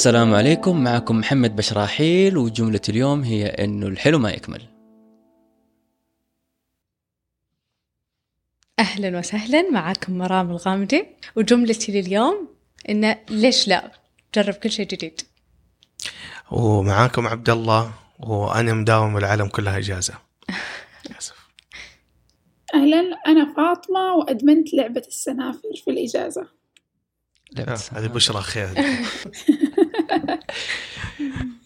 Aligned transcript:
السلام 0.00 0.34
عليكم. 0.34 0.84
معكم 0.84 1.16
محمد 1.16 1.56
بشراحيل 1.56 2.36
وجملة 2.36 2.80
اليوم 2.88 3.22
هي 3.22 3.46
إنه 3.46 3.86
الحلو 3.86 4.18
ما 4.18 4.30
يكمل. 4.30 4.62
أهلا 8.78 9.18
وسهلا 9.18 9.70
معاكم 9.70 10.18
مرام 10.18 10.50
الغامدي 10.50 11.06
وجملتي 11.36 11.92
لليوم 11.92 12.48
إنه 12.88 13.16
ليش 13.30 13.68
لا؟ 13.68 13.92
جرب 14.34 14.54
كل 14.54 14.70
شيء 14.70 14.86
جديد. 14.86 15.20
ومعاكم 16.50 17.26
عبد 17.26 17.50
الله 17.50 17.92
وأنا 18.18 18.74
مداوم 18.74 19.16
العالم 19.16 19.48
كلها 19.48 19.78
إجازة. 19.78 20.14
للأسف. 21.10 21.36
أهلا 22.74 23.00
أنا 23.26 23.54
فاطمة 23.56 24.14
وأدمنت 24.14 24.74
لعبة 24.74 25.02
السنافر 25.08 25.68
في 25.84 25.90
الإجازة. 25.90 26.46
لعبة 27.52 27.72
آه، 27.72 27.78
هذه 27.92 28.06
بشرى 28.06 28.40
خير. 28.40 28.68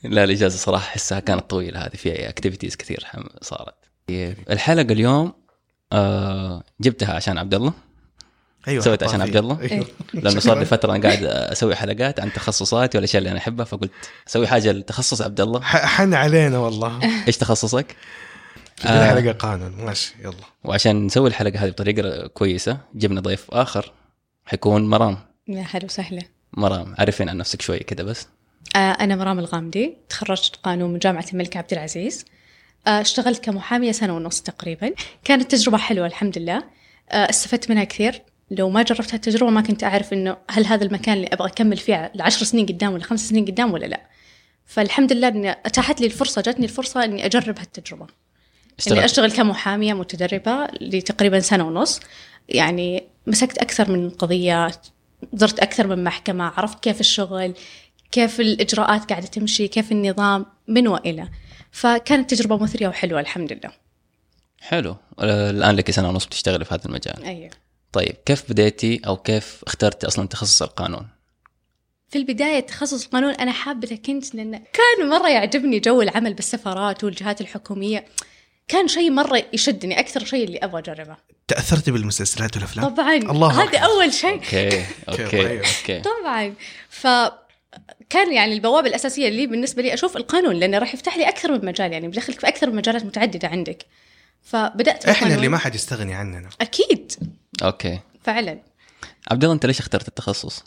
لا 0.04 0.24
الإجازة 0.24 0.58
صراحة 0.58 0.84
أحسها 0.88 1.20
كانت 1.20 1.50
طويلة 1.50 1.80
هذه 1.80 1.96
فيها 1.96 2.28
activities 2.28 2.76
كثير 2.76 3.04
حم- 3.04 3.26
صارت 3.42 3.74
الحلقة 4.50 4.92
اليوم 4.92 5.32
آه 5.92 6.62
جبتها 6.80 7.14
عشان 7.14 7.38
عبد 7.38 7.54
الله 7.54 7.72
أيوه 8.68 8.82
سويت 8.84 9.02
عشان. 9.02 9.20
عبد 9.22 9.36
الله؟ 9.36 9.60
أيوة. 9.60 9.86
لأنه 10.14 10.40
صار 10.40 10.58
لي 10.58 10.64
فترة 10.64 10.94
أنا 10.96 11.02
قاعد 11.08 11.24
أسوي 11.24 11.74
حلقات 11.76 12.20
عن 12.20 12.32
تخصصاتي 12.32 12.98
والاشياء 12.98 13.18
اللي 13.18 13.30
أنا 13.30 13.38
احبها 13.38 13.64
فقلت 13.64 13.90
أسوي 14.28 14.46
حاجة 14.46 14.72
لتخصص 14.72 15.22
عبد 15.22 15.40
الله 15.40 15.60
حن 15.62 16.14
علينا 16.14 16.58
والله 16.58 17.00
إيش 17.26 17.36
تخصصك؟ 17.36 17.96
آه. 18.86 19.08
حلقة 19.10 19.32
قانون 19.32 19.70
ماشي 19.84 20.14
يلا 20.24 20.34
وعشان 20.64 21.06
نسوي 21.06 21.28
الحلقة 21.28 21.58
هذه 21.58 21.70
بطريقة 21.70 22.26
كويسة 22.26 22.78
جبنا 22.94 23.20
ضيف 23.20 23.46
آخر 23.50 23.92
حيكون 24.46 24.88
مرام 24.88 25.18
يا 25.48 25.66
هلا 25.70 25.84
وسهلا 25.84 26.22
مرام 26.56 26.94
عرفين 26.98 27.28
عن 27.28 27.36
نفسك 27.36 27.62
شوي 27.62 27.78
كده 27.78 28.04
بس. 28.04 28.26
آه 28.76 28.78
أنا 28.78 29.16
مرام 29.16 29.38
الغامدي 29.38 29.96
تخرجت 30.08 30.56
قانون 30.56 30.92
من 30.92 30.98
جامعة 30.98 31.26
الملك 31.32 31.56
عبد 31.56 31.72
العزيز. 31.72 32.24
آه 32.86 33.00
اشتغلت 33.00 33.44
كمحامية 33.44 33.92
سنة 33.92 34.16
ونص 34.16 34.40
تقريبا. 34.40 34.90
كانت 35.24 35.50
تجربة 35.50 35.78
حلوة 35.78 36.06
الحمد 36.06 36.38
لله. 36.38 36.64
آه 37.10 37.30
استفدت 37.30 37.70
منها 37.70 37.84
كثير. 37.84 38.22
لو 38.50 38.70
ما 38.70 38.82
جربت 38.82 39.14
هالتجربة 39.14 39.50
ما 39.50 39.60
كنت 39.60 39.84
أعرف 39.84 40.12
إنه 40.12 40.36
هل 40.50 40.66
هذا 40.66 40.84
المكان 40.84 41.16
اللي 41.16 41.28
أبغى 41.32 41.48
أكمل 41.48 41.76
فيه 41.76 42.12
لعشر 42.14 42.44
سنين 42.44 42.66
قدام 42.66 42.92
ولا 42.92 43.02
خمس 43.02 43.28
سنين 43.28 43.44
قدام 43.44 43.72
ولا 43.72 43.86
لا. 43.86 44.00
فالحمد 44.66 45.12
لله 45.12 45.28
إني 45.28 45.50
أتاحت 45.50 46.00
لي 46.00 46.06
الفرصة 46.06 46.42
جاتني 46.42 46.64
الفرصة 46.64 47.04
إني 47.04 47.26
أجرب 47.26 47.58
هالتجربة. 47.58 48.06
إني 48.90 49.04
أشتغل 49.04 49.32
كمحامية 49.32 49.94
متدربة 49.94 50.66
لتقريبا 50.80 51.40
سنة 51.40 51.66
ونص. 51.66 52.00
يعني 52.48 53.04
مسكت 53.26 53.58
أكثر 53.58 53.90
من 53.90 54.10
قضيات 54.10 54.86
زرت 55.32 55.60
أكثر 55.60 55.86
من 55.86 56.04
محكمة 56.04 56.44
عرفت 56.56 56.80
كيف 56.80 57.00
الشغل 57.00 57.54
كيف 58.12 58.40
الإجراءات 58.40 59.10
قاعدة 59.10 59.26
تمشي 59.26 59.68
كيف 59.68 59.92
النظام 59.92 60.46
من 60.68 60.88
وإلى. 60.88 61.28
فكانت 61.70 62.34
تجربة 62.34 62.62
مثرية 62.62 62.88
وحلوة 62.88 63.20
الحمد 63.20 63.52
لله. 63.52 63.72
حلو. 64.60 64.96
آه، 65.18 65.50
الآن 65.50 65.76
لك 65.76 65.90
سنة 65.90 66.08
ونص 66.08 66.26
بتشتغلي 66.26 66.64
في 66.64 66.74
هذا 66.74 66.86
المجال. 66.86 67.24
أيوه. 67.24 67.50
طيب 67.92 68.16
كيف 68.26 68.50
بديتي 68.50 69.00
أو 69.06 69.16
كيف 69.16 69.60
اخترتي 69.66 70.06
أصلا 70.06 70.28
تخصص 70.28 70.62
القانون؟ 70.62 71.08
في 72.08 72.18
البداية 72.18 72.60
تخصص 72.60 73.04
القانون 73.04 73.32
أنا 73.34 73.52
حابة 73.52 73.98
كنت 74.06 74.34
لأن 74.34 74.52
كان 74.52 75.08
مرة 75.08 75.28
يعجبني 75.28 75.80
جو 75.80 76.02
العمل 76.02 76.34
بالسفارات 76.34 77.04
والجهات 77.04 77.40
الحكومية. 77.40 78.04
كان 78.68 78.88
شيء 78.88 79.10
مرة 79.10 79.42
يشدني 79.52 80.00
أكثر 80.00 80.24
شيء 80.24 80.44
اللي 80.44 80.58
أبغى 80.58 80.78
أجربه. 80.80 81.16
تأثرتي 81.48 81.90
بالمسلسلات 81.90 82.56
والأفلام؟ 82.56 82.88
طبعا. 82.88 83.16
الله 83.16 83.62
هذا. 83.62 83.78
أول 83.78 84.12
شيء. 84.12 84.34
okay 84.34 84.84
okay. 85.08 85.58
okay. 85.58 86.00
طبعا. 86.00 86.54
ف 86.88 87.06
كان 88.10 88.32
يعني 88.32 88.52
البوابة 88.54 88.88
الأساسية 88.88 89.28
لي 89.28 89.46
بالنسبة 89.46 89.82
لي 89.82 89.94
أشوف 89.94 90.16
القانون 90.16 90.56
لأنه 90.56 90.78
راح 90.78 90.94
يفتح 90.94 91.16
لي 91.16 91.28
أكثر 91.28 91.52
من 91.52 91.64
مجال 91.64 91.92
يعني 91.92 92.08
بدخلك 92.08 92.40
في 92.40 92.48
أكثر 92.48 92.70
من 92.70 92.76
مجالات 92.76 93.04
متعددة 93.04 93.48
عندك. 93.48 93.86
فبدأت 94.42 95.06
إحنا. 95.06 95.34
اللي 95.34 95.48
ما 95.48 95.58
حد 95.58 95.74
يستغني 95.74 96.14
عننا. 96.14 96.48
أكيد. 96.60 97.12
okay. 97.62 98.00
فعلا. 98.24 98.58
عبد 99.30 99.44
الله 99.44 99.54
أنت 99.54 99.66
ليش 99.66 99.80
اخترت 99.80 100.08
التخصص؟ 100.08 100.64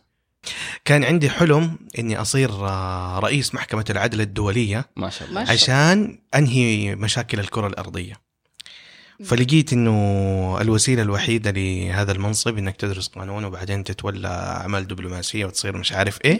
كان 0.86 1.04
عندي 1.04 1.30
حلم 1.30 1.78
إني 2.00 2.22
أصير 2.22 2.50
آه، 2.50 3.20
رئيس 3.20 3.56
محكمة 3.56 3.86
العدل 3.90 4.22
الدولية 4.22 4.86
ما 4.96 5.10
شاء 5.10 5.28
الله. 5.28 5.40
ما 5.40 5.46
شاء 5.46 5.54
عشان 5.54 6.20
أنهي 6.36 6.96
مشاكل 6.96 7.40
الكرة 7.40 7.68
الأرضية. 7.68 8.28
فلقيت 9.26 9.74
إنه 9.74 10.58
الوسيلة 10.62 11.02
الوحيدة 11.02 11.52
لهذا 11.52 12.12
المنصب 12.12 12.58
إنك 12.58 12.76
تدرس 12.76 13.08
قانون 13.08 13.46
وبعدين 13.46 13.84
تتولى 13.84 14.28
أعمال 14.28 14.88
دبلوماسية 14.88 15.46
وتصير 15.46 15.78
مش 15.78 15.94
عارف 15.94 16.20
إيه. 16.26 16.40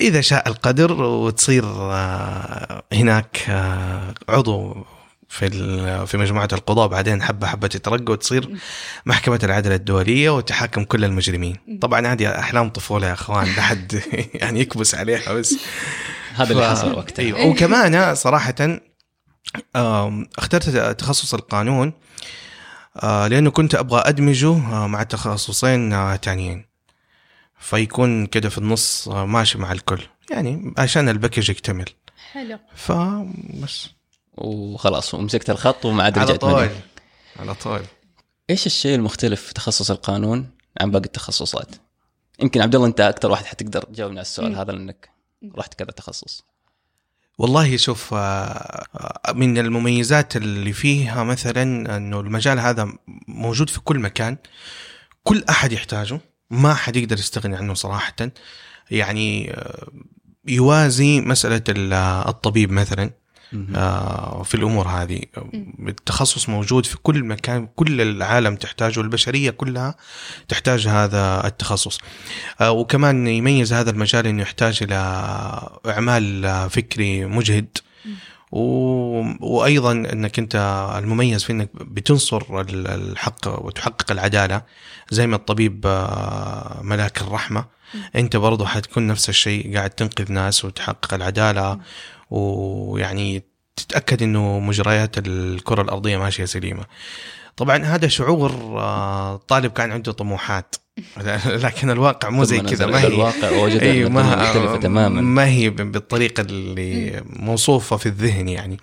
إذا 0.00 0.20
شاء 0.20 0.48
القدر 0.48 1.02
وتصير 1.02 1.64
آه، 1.66 2.82
هناك 2.92 3.44
آه، 3.48 4.14
عضو 4.28 4.84
في 5.30 5.46
ال- 5.46 6.06
في 6.06 6.16
مجموعة 6.18 6.48
القضاء 6.52 6.88
بعدين 6.88 7.22
حبة 7.22 7.46
حبة 7.46 7.66
تترقى 7.68 8.12
وتصير 8.12 8.56
محكمة 9.06 9.40
العدل 9.42 9.72
الدولية 9.72 10.30
وتحاكم 10.30 10.84
كل 10.84 11.04
المجرمين. 11.04 11.56
طبعا 11.82 12.06
هذه 12.06 12.38
أحلام 12.38 12.68
طفولة 12.68 13.06
يا 13.06 13.12
أخوان 13.12 13.46
لا 13.46 13.62
حد 13.62 14.02
يعني 14.34 14.60
يكبس 14.60 14.94
عليها 14.94 15.32
بس. 15.32 15.54
هذا 16.34 16.52
اللي 16.52 16.70
حصل 16.70 16.92
وقتها. 16.94 17.22
أيوه 17.22 17.46
وكمان 17.46 18.14
صراحة 18.14 18.54
اخترت 20.38 20.68
تخصص 21.00 21.34
القانون 21.34 21.92
آه، 23.02 23.26
لأنه 23.28 23.50
كنت 23.50 23.74
أبغى 23.74 24.00
أدمجه 24.06 24.48
آه، 24.52 24.86
مع 24.86 25.02
تخصصين 25.02 25.92
آه، 25.92 26.16
تانيين. 26.16 26.64
فيكون 27.60 28.26
كده 28.26 28.48
في 28.48 28.58
النص 28.58 29.08
ماشي 29.08 29.58
مع 29.58 29.72
الكل. 29.72 30.00
يعني 30.30 30.74
عشان 30.78 31.08
الباكج 31.08 31.50
يكتمل. 31.50 31.84
حلو. 32.32 32.58
فبس. 32.76 33.88
وخلاص 34.34 35.14
ومسكت 35.14 35.50
الخط 35.50 35.84
وما 35.84 36.02
عاد 36.02 36.18
على 36.18 36.26
رجعت 36.26 36.40
طول 36.40 36.62
منه 36.62 36.80
على 37.36 37.54
طول. 37.54 37.80
إيش 38.50 38.66
الشيء 38.66 38.94
المختلف 38.94 39.42
في 39.42 39.54
تخصص 39.54 39.90
القانون 39.90 40.50
عن 40.80 40.90
باقي 40.90 41.04
التخصصات؟ 41.04 41.68
يمكن 42.42 42.60
عبد 42.60 42.74
الله 42.74 42.86
أنت 42.86 43.00
أكثر 43.00 43.30
واحد 43.30 43.44
حتقدر 43.44 43.82
تجاوبنا 43.82 44.18
على 44.18 44.26
السؤال 44.26 44.48
مم. 44.52 44.58
هذا 44.58 44.72
لأنك 44.72 45.10
رحت 45.56 45.74
كذا 45.74 45.90
تخصص. 45.90 46.44
والله 47.38 47.76
شوف 47.76 48.14
آه، 48.14 48.16
آه، 48.16 49.32
من 49.32 49.58
المميزات 49.58 50.36
اللي 50.36 50.72
فيها 50.72 51.24
مثلا 51.24 51.96
إنه 51.96 52.20
المجال 52.20 52.58
هذا 52.58 52.92
موجود 53.28 53.70
في 53.70 53.80
كل 53.80 53.98
مكان 53.98 54.36
كل 55.24 55.44
أحد 55.50 55.72
يحتاجه 55.72 56.20
ما 56.50 56.74
حد 56.74 56.96
يقدر 56.96 57.18
يستغني 57.18 57.56
عنه 57.56 57.74
صراحة. 57.74 58.16
يعني 58.90 59.50
آه، 59.54 59.88
يوازي 60.46 61.20
مسألة 61.20 61.62
ال- 61.68 61.92
الطبيب 62.28 62.72
مثلا. 62.72 63.10
في 64.44 64.54
الأمور 64.54 64.88
هذه. 64.88 65.20
التخصص 65.88 66.48
موجود 66.48 66.86
في 66.86 66.96
كل 67.02 67.24
مكان 67.24 67.68
كل 67.76 68.00
العالم 68.00 68.56
تحتاجه 68.56 69.00
البشرية 69.00 69.50
كلها 69.50 69.94
تحتاج 70.48 70.88
هذا 70.88 71.46
التخصص. 71.46 71.98
آه، 72.60 72.70
وكمان 72.70 73.26
يميز 73.26 73.72
هذا 73.72 73.90
المجال 73.90 74.26
إنه 74.26 74.42
يحتاج 74.42 74.78
إلى 74.82 74.94
إعمال 75.86 76.44
آه، 76.46 76.68
فكري 76.68 77.24
مجهد. 77.24 77.78
و... 78.52 78.60
وأيضا 79.40 79.92
إنك 79.92 80.38
أنت 80.38 80.56
المميز 80.98 81.44
في 81.44 81.52
إنك 81.52 81.70
بتنصر 81.74 82.60
ال- 82.60 82.86
الحق 82.86 83.64
وتحقق 83.64 84.10
العدالة. 84.12 84.62
زي 85.10 85.26
ما 85.26 85.36
الطبيب 85.36 85.86
آه، 85.86 86.80
ملاك 86.82 87.20
الرحمة. 87.20 87.64
أنت 88.16 88.36
برضو 88.36 88.64
حتكون 88.64 89.06
نفس 89.06 89.28
الشيء 89.28 89.76
قاعد 89.76 89.90
تنقذ 89.90 90.32
ناس 90.32 90.64
وتحقق 90.64 91.14
العدالة. 91.14 91.78
ويعني 92.30 93.42
تتأكد 93.76 94.22
إنه 94.22 94.58
مجريات 94.58 95.18
الكرة 95.18 95.82
الأرضية 95.82 96.16
ماشية 96.16 96.44
سليمة. 96.44 96.84
طبعا 97.56 97.84
هذا 97.84 98.08
شعور 98.08 98.50
آه، 98.78 99.36
طالب 99.36 99.72
كان 99.72 99.92
عنده 99.92 100.12
طموحات. 100.12 100.76
لكن 101.64 101.90
الواقع 101.90 102.30
مو 102.30 102.44
زي 102.44 102.60
كذا. 102.60 102.86
ما 102.86 103.00
هي 103.00 103.06
الواقع 103.06 103.50
ووجد 103.50 103.80
أيوة 103.80 104.06
الدنيا 104.06 104.36
مختلفة 104.36 104.76
تماما. 104.76 105.20
ما 105.20 105.46
هي 105.46 105.70
بالطريقة 105.70 106.40
اللي 106.40 107.22
موصوفة 107.26 107.96
في 107.96 108.06
الذهن 108.06 108.48
يعني. 108.48 108.78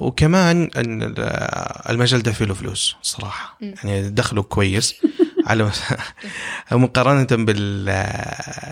وكمان 0.00 0.70
إن 0.76 1.02
ال- 1.02 1.14
المجال 1.90 2.22
ده 2.22 2.32
فيه 2.32 2.44
له 2.44 2.54
فلوس 2.54 2.96
صراحة. 3.02 3.58
يعني 3.60 4.10
دخله 4.10 4.42
كويس 4.42 4.94
على 5.46 5.70
مقارنة 6.72 7.26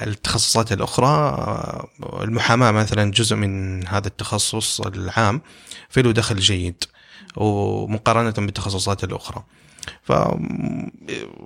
بالتخصصات 0.04 0.72
الأخرى 0.72 1.06
آه، 1.06 1.88
المحاماة 2.22 2.70
مثلا 2.70 3.10
جزء 3.12 3.36
من 3.36 3.86
هذا 3.86 4.06
التخصص 4.08 4.80
العام 4.80 5.40
فيه 5.88 6.00
له 6.00 6.12
دخل 6.12 6.36
جيد 6.36 6.84
ومقارنة 7.36 8.30
بالتخصصات 8.30 9.04
الأخرى 9.04 9.44
ف 10.02 10.12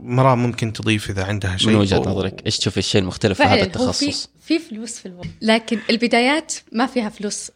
مرام 0.02 0.38
ممكن 0.42 0.72
تضيف 0.72 1.10
إذا 1.10 1.24
عندها 1.24 1.56
شيء 1.56 1.68
من 1.68 1.74
وجهة 1.74 1.98
و- 1.98 2.04
نظرك 2.10 2.42
إيش 2.46 2.58
تشوف 2.58 2.78
الشيء 2.78 3.00
المختلف 3.00 3.38
في 3.38 3.44
هذا 3.44 3.52
هو 3.52 3.56
في 3.58 3.66
التخصص؟ 3.66 4.28
في 4.46 4.58
فلوس 4.58 4.98
في 4.98 5.06
الوضع 5.06 5.28
لكن 5.42 5.78
البدايات 5.90 6.54
ما 6.72 6.86
فيها 6.86 7.08
فلوس 7.08 7.50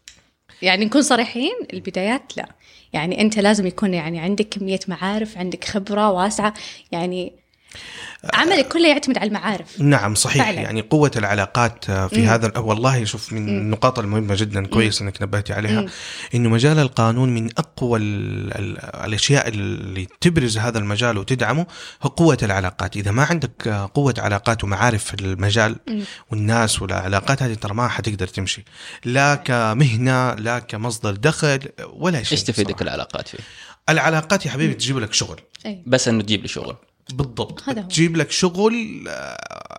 يعني 0.62 0.84
نكون 0.84 1.02
صريحين 1.02 1.52
البدايات 1.72 2.36
لا. 2.36 2.48
يعني 2.92 3.20
أنت 3.20 3.38
لازم 3.38 3.66
يكون 3.66 3.94
يعني 3.94 4.20
عندك 4.20 4.48
كمية 4.48 4.80
معارف 4.88 5.38
عندك 5.38 5.64
خبرة 5.64 6.10
واسعة. 6.10 6.54
يعني 6.92 7.32
عملك 8.34 8.68
كله 8.68 8.88
يعتمد 8.88 9.18
على 9.18 9.28
المعارف 9.28 9.80
نعم 9.80 10.14
صحيح 10.14 10.44
فعلاً. 10.44 10.60
يعني 10.60 10.80
قوة 10.80 11.10
العلاقات 11.16 11.90
آه، 11.90 12.06
في 12.06 12.20
مم. 12.20 12.28
هذا 12.28 12.58
والله 12.58 13.04
شوف 13.04 13.32
من 13.32 13.42
مم. 13.42 13.48
النقاط 13.48 13.98
المهمة 13.98 14.34
جدا 14.34 14.66
كويس 14.66 15.02
إنك 15.02 15.22
نبهتي 15.22 15.52
عليها 15.52 15.80
مم. 15.80 15.88
إنه 16.34 16.48
مجال 16.48 16.78
القانون 16.78 17.34
من 17.34 17.50
أقوى 17.58 17.98
ال 17.98 18.52
ال 18.58 18.78
الأشياء 19.04 19.48
اللي 19.48 20.06
تبرز 20.20 20.58
هذا 20.58 20.78
المجال 20.78 21.18
وتدعمه 21.18 21.66
هو 22.02 22.08
قوة 22.08 22.38
العلاقات، 22.42 22.96
إذا 22.96 23.10
ما 23.10 23.24
عندك 23.24 23.68
آه، 23.68 23.90
قوة 23.94 24.14
علاقات 24.18 24.64
ومعارف 24.64 25.04
في 25.04 25.14
المجال 25.14 25.76
مم. 25.88 26.02
والناس 26.30 26.82
والعلاقات 26.82 27.42
هذه 27.42 27.54
ترى 27.54 27.74
ما 27.74 27.88
حتقدر 27.88 28.26
تمشي 28.26 28.64
لا 29.04 29.34
كمهنة 29.34 30.34
لا 30.34 30.58
كمصدر 30.58 31.10
دخل 31.10 31.58
ولا 31.92 32.22
شيء 32.22 32.38
إيش 32.38 32.44
تفيدك. 32.44 32.82
العلاقات 32.82 33.28
فيه؟ 33.28 33.38
العلاقات 33.88 34.46
يا 34.46 34.50
حبيبي 34.50 34.74
تجيب 34.74 34.98
لك 34.98 35.12
شغل 35.12 35.40
أي. 35.66 35.82
بس 35.86 36.08
إنه 36.08 36.22
تجيب 36.22 36.42
لي 36.42 36.48
شغل 36.48 36.76
بالضبط 37.12 37.68
هذا 37.68 37.82
هو. 37.82 37.88
تجيب 37.88 38.16
لك 38.16 38.30
شغل 38.30 39.04
آه، 39.08 39.78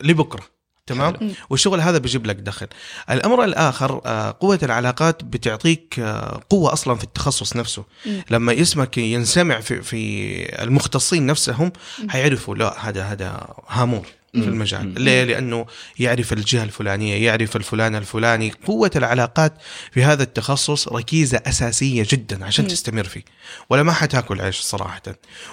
لبكرة 0.00 0.42
تمام 0.86 1.16
حلو. 1.16 1.30
والشغل 1.50 1.80
هذا 1.80 1.98
بيجيب 1.98 2.26
لك 2.26 2.36
دخل 2.36 2.66
الأمر 3.10 3.44
الآخر 3.44 4.00
آه، 4.06 4.36
قوة 4.40 4.58
العلاقات 4.62 5.24
بتعطيك 5.24 5.94
آه، 5.98 6.40
قوة 6.50 6.72
أصلا 6.72 6.94
في 6.94 7.04
التخصص 7.04 7.56
نفسه. 7.56 7.84
لما 8.30 8.60
اسمك 8.60 8.98
ينسمع 8.98 9.60
في 9.60 9.82
في 9.82 10.62
المختصين 10.62 11.26
نفسهم. 11.26 11.72
حيعرفوا 12.08 12.54
لا 12.54 12.88
هذا 12.88 13.02
هذا 13.04 13.46
هامور 13.68 14.06
في. 14.32 14.38
المجال. 14.38 15.00
ليه 15.02 15.24
لأنه 15.24 15.66
يعرف 15.98 16.32
الجهة 16.32 16.64
الفلانية 16.64 17.26
يعرف 17.26 17.56
الفلان 17.56 17.94
الفلاني 17.96 18.52
قوة 18.66 18.90
العلاقات 18.96 19.52
في 19.92 20.04
هذا 20.04 20.22
التخصص 20.22 20.88
ركيزة 20.88 21.40
أساسية 21.46 22.06
جدا 22.10 22.44
عشان 22.44 22.64
مم. 22.64 22.70
تستمر 22.70 23.04
فيه 23.04 23.22
ولا 23.70 23.82
ما 23.82 23.92
حتاكل 23.92 24.40
عيش 24.40 24.60
صراحة 24.60 25.02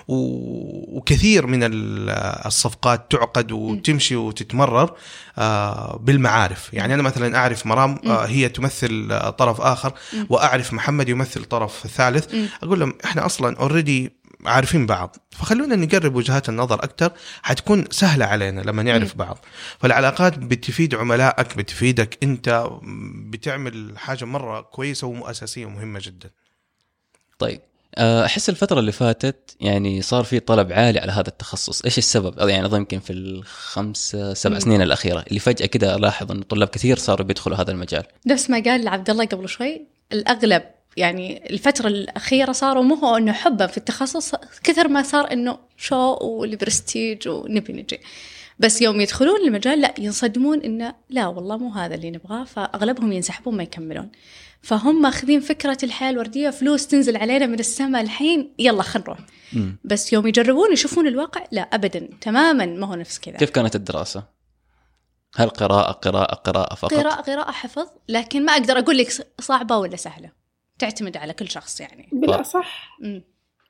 و... 0.08 0.16
وكثير 0.98 1.48
من 1.48 1.64
ال- 1.64 2.10
الصفقات 2.46 3.12
تعقد 3.12 3.52
وتمشي 3.52 4.16
وتتمرر 4.16 4.94
آه، 5.38 5.98
بالمعارف 6.04 6.74
يعني 6.74 6.94
أنا 6.94 7.04
مثلا 7.04 7.38
أعرف 7.38 7.66
مرام 7.66 8.00
آه، 8.06 8.26
هي 8.26 8.50
تمثل 8.50 9.08
آه، 9.12 9.30
طرف 9.30 9.62
آخر 9.62 9.94
مم. 10.14 10.28
وأعرف 10.30 10.74
محمد 10.74 11.10
يمثل 11.10 11.44
طرف 11.44 11.88
ثالث 11.96 12.34
مم. 12.34 12.48
أقول 12.64 12.80
لهم 12.80 12.94
إحنا 13.06 13.26
أصلا 13.26 13.58
اوريدي 13.58 14.12
عارفين 14.48 14.86
بعض. 14.86 15.16
فخلونا 15.32 15.76
نقرب 15.76 16.16
وجهات 16.16 16.50
النظر 16.50 16.84
أكثر 16.84 17.12
حتكون 17.42 17.86
سهلة 17.92 18.26
علينا 18.26 18.62
لما 18.62 18.84
نعرف 18.84 19.16
بعض. 19.16 19.46
فالعلاقات 19.80 20.38
بتفيد 20.38 20.96
عملائك 20.96 21.58
بتفيدك 21.58 22.18
أنت 22.24 22.70
بتعمل 23.30 23.94
حاجة 23.98 24.26
مرة 24.26 24.62
كويسة 24.62 25.08
واساسيه 25.08 25.66
ومهمة 25.66 26.00
جدا. 26.04 26.30
طيب 27.40 27.62
آه، 27.98 28.26
أحس 28.26 28.50
الفترة 28.50 28.80
اللي 28.80 28.92
فاتت 28.92 29.56
يعني 29.60 30.02
صار 30.02 30.24
في 30.24 30.40
طلب 30.40 30.72
عالي 30.72 31.00
على 31.00 31.12
هذا 31.12 31.28
التخصص. 31.28 31.82
إيش 31.82 31.98
السبب؟ 31.98 32.40
أو 32.40 32.48
يعني 32.48 32.66
أظن 32.66 32.78
يمكن 32.78 33.00
في 33.00 33.14
الخمس 33.14 34.18
سبع 34.34 34.54
مم. 34.54 34.60
سنين 34.60 34.82
الأخيرة 34.82 35.26
اللي 35.28 35.40
فجأة 35.40 35.66
كده 35.66 35.96
ألاحظ 35.96 36.32
إن 36.32 36.42
طلاب 36.42 36.68
كثير 36.68 36.98
صاروا 36.98 37.26
بيدخلوا 37.26 37.58
هذا 37.58 37.72
المجال. 37.72 38.04
نفس 38.28 38.50
ما 38.50 38.64
قال 38.64 38.88
عبد 38.88 39.10
الله 39.10 39.26
قبل 39.26 39.50
شوي 39.50 39.88
الأغلب 40.12 40.64
يعني 40.98 41.50
الفترة 41.50 41.88
الأخيرة 41.88 42.52
صاروا 42.52 42.84
مو 42.84 42.96
هو 42.96 43.18
إنه 43.18 43.32
حبا 43.32 43.68
في 43.68 43.78
التخصص 43.78 44.36
كثر 44.64 44.88
ما 44.88 45.04
صار 45.04 45.32
إنه 45.32 45.58
شو 45.78 46.18
والبرستيج 46.22 47.28
ونبي 47.28 47.74
نجي 47.74 48.00
بس 48.60 48.82
يوم 48.82 49.02
يدخلون 49.02 49.42
المجال 49.48 49.82
لا 49.82 49.94
ينصدمون 50.00 50.62
إنه 50.62 50.94
لا 51.10 51.28
والله 51.28 51.58
مو 51.58 51.70
هذا 51.70 51.96
اللي 51.96 52.12
نبغاه 52.12 52.44
فأغلبهم 52.44 53.12
ينسحبون 53.12 53.58
ما 53.58 53.64
يكملون 53.64 54.12
فهم 54.62 55.02
ماخذين 55.02 55.40
فكرة 55.40 55.78
الحياة 55.84 56.10
الوردية 56.10 56.50
فلوس 56.50 56.88
تنزل 56.88 57.18
علينا 57.18 57.46
من 57.46 57.60
السماء 57.60 58.02
الحين 58.02 58.54
يلا 58.60 58.84
خلينا 58.84 59.08
نروح. 59.08 59.20
بس 59.84 60.14
يوم 60.14 60.28
يجربون 60.28 60.74
يشوفون 60.74 61.08
الواقع 61.08 61.44
لا 61.52 61.62
أبدا 61.62 62.10
تماما 62.22 62.66
ما 62.66 62.88
هو 62.88 62.96
نفس 62.96 63.20
كذا 63.20 63.38
كيف 63.38 63.50
كانت 63.50 63.76
الدراسة؟ 63.76 64.24
هل 65.36 65.50
قراءة 65.50 65.92
قراءة 65.92 66.36
قراءة 66.36 66.76
فقط؟ 66.76 66.94
قراءة 66.94 67.22
قراءة 67.22 67.52
حفظ 67.52 67.88
لكن 68.10 68.46
ما 68.46 68.54
أقدر 68.54 68.80
أقول 68.80 68.98
لك 68.98 69.28
صعبة 69.42 69.78
ولا 69.78 69.96
سهلة 69.96 70.45
تعتمد 70.80 71.18
على 71.18 71.34
كل 71.34 71.50
شخص 71.50 71.82
يعني. 71.82 72.10
بالأصح 72.12 72.98
مم. 73.02 73.24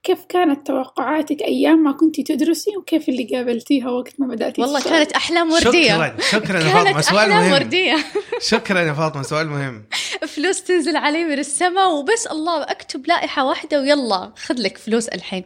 كيف 0.03 0.25
كانت 0.29 0.67
توقعاتك 0.67 1.41
أيام 1.41 1.83
ما 1.83 1.91
كنتي 1.91 2.23
تدرسي 2.23 2.77
وكيف 2.77 3.09
اللي 3.09 3.23
قابلتيها 3.35 3.89
وقت 3.89 4.19
ما 4.19 4.27
بدأتي 4.27 4.61
والله 4.61 4.79
تشتغلي؟ 4.79 4.97
كانت 4.97 5.11
أحلام 5.11 5.51
وردية. 5.51 5.93
شكرا 5.93 6.17
شكرا 6.31 6.59
يا 6.59 6.73
فاطمة 6.73 6.91
كانت 6.93 7.05
سؤال 7.05 7.31
أحلام 7.31 7.43
مهم. 7.43 7.53
وردية. 7.53 7.95
شكرا 8.51 8.81
يا 8.81 8.93
فاطمة 8.93 9.21
سؤال 9.21 9.47
مهم. 9.47 9.85
فلوس 10.35 10.63
تنزل 10.63 10.95
علي 10.95 11.23
من 11.23 11.39
السماء 11.39 11.91
وبس 11.91 12.27
الله 12.27 12.63
أكتب 12.63 13.07
لائحة 13.07 13.45
واحدة 13.45 13.81
ويلا 13.81 14.33
خذ 14.37 14.55
لك 14.61 14.77
فلوس 14.77 15.07
الحين. 15.07 15.43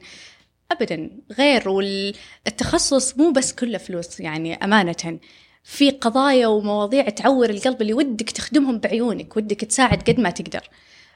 أبدا 0.71 1.09
غير 1.37 1.69
والتخصص 1.69 3.17
مو 3.17 3.31
بس 3.31 3.53
كله 3.53 3.77
فلوس 3.77 4.19
يعني 4.19 4.53
أمانة. 4.53 5.19
في 5.63 5.89
قضايا 5.91 6.47
ومواضيع 6.47 7.09
تعور 7.09 7.49
القلب 7.49 7.81
اللي 7.81 7.93
ودك 7.93 8.29
تخدمهم 8.29 8.77
بعيونك 8.79 9.37
ودك 9.37 9.61
تساعد 9.61 10.09
قد 10.09 10.19
ما 10.19 10.29
تقدر. 10.29 10.69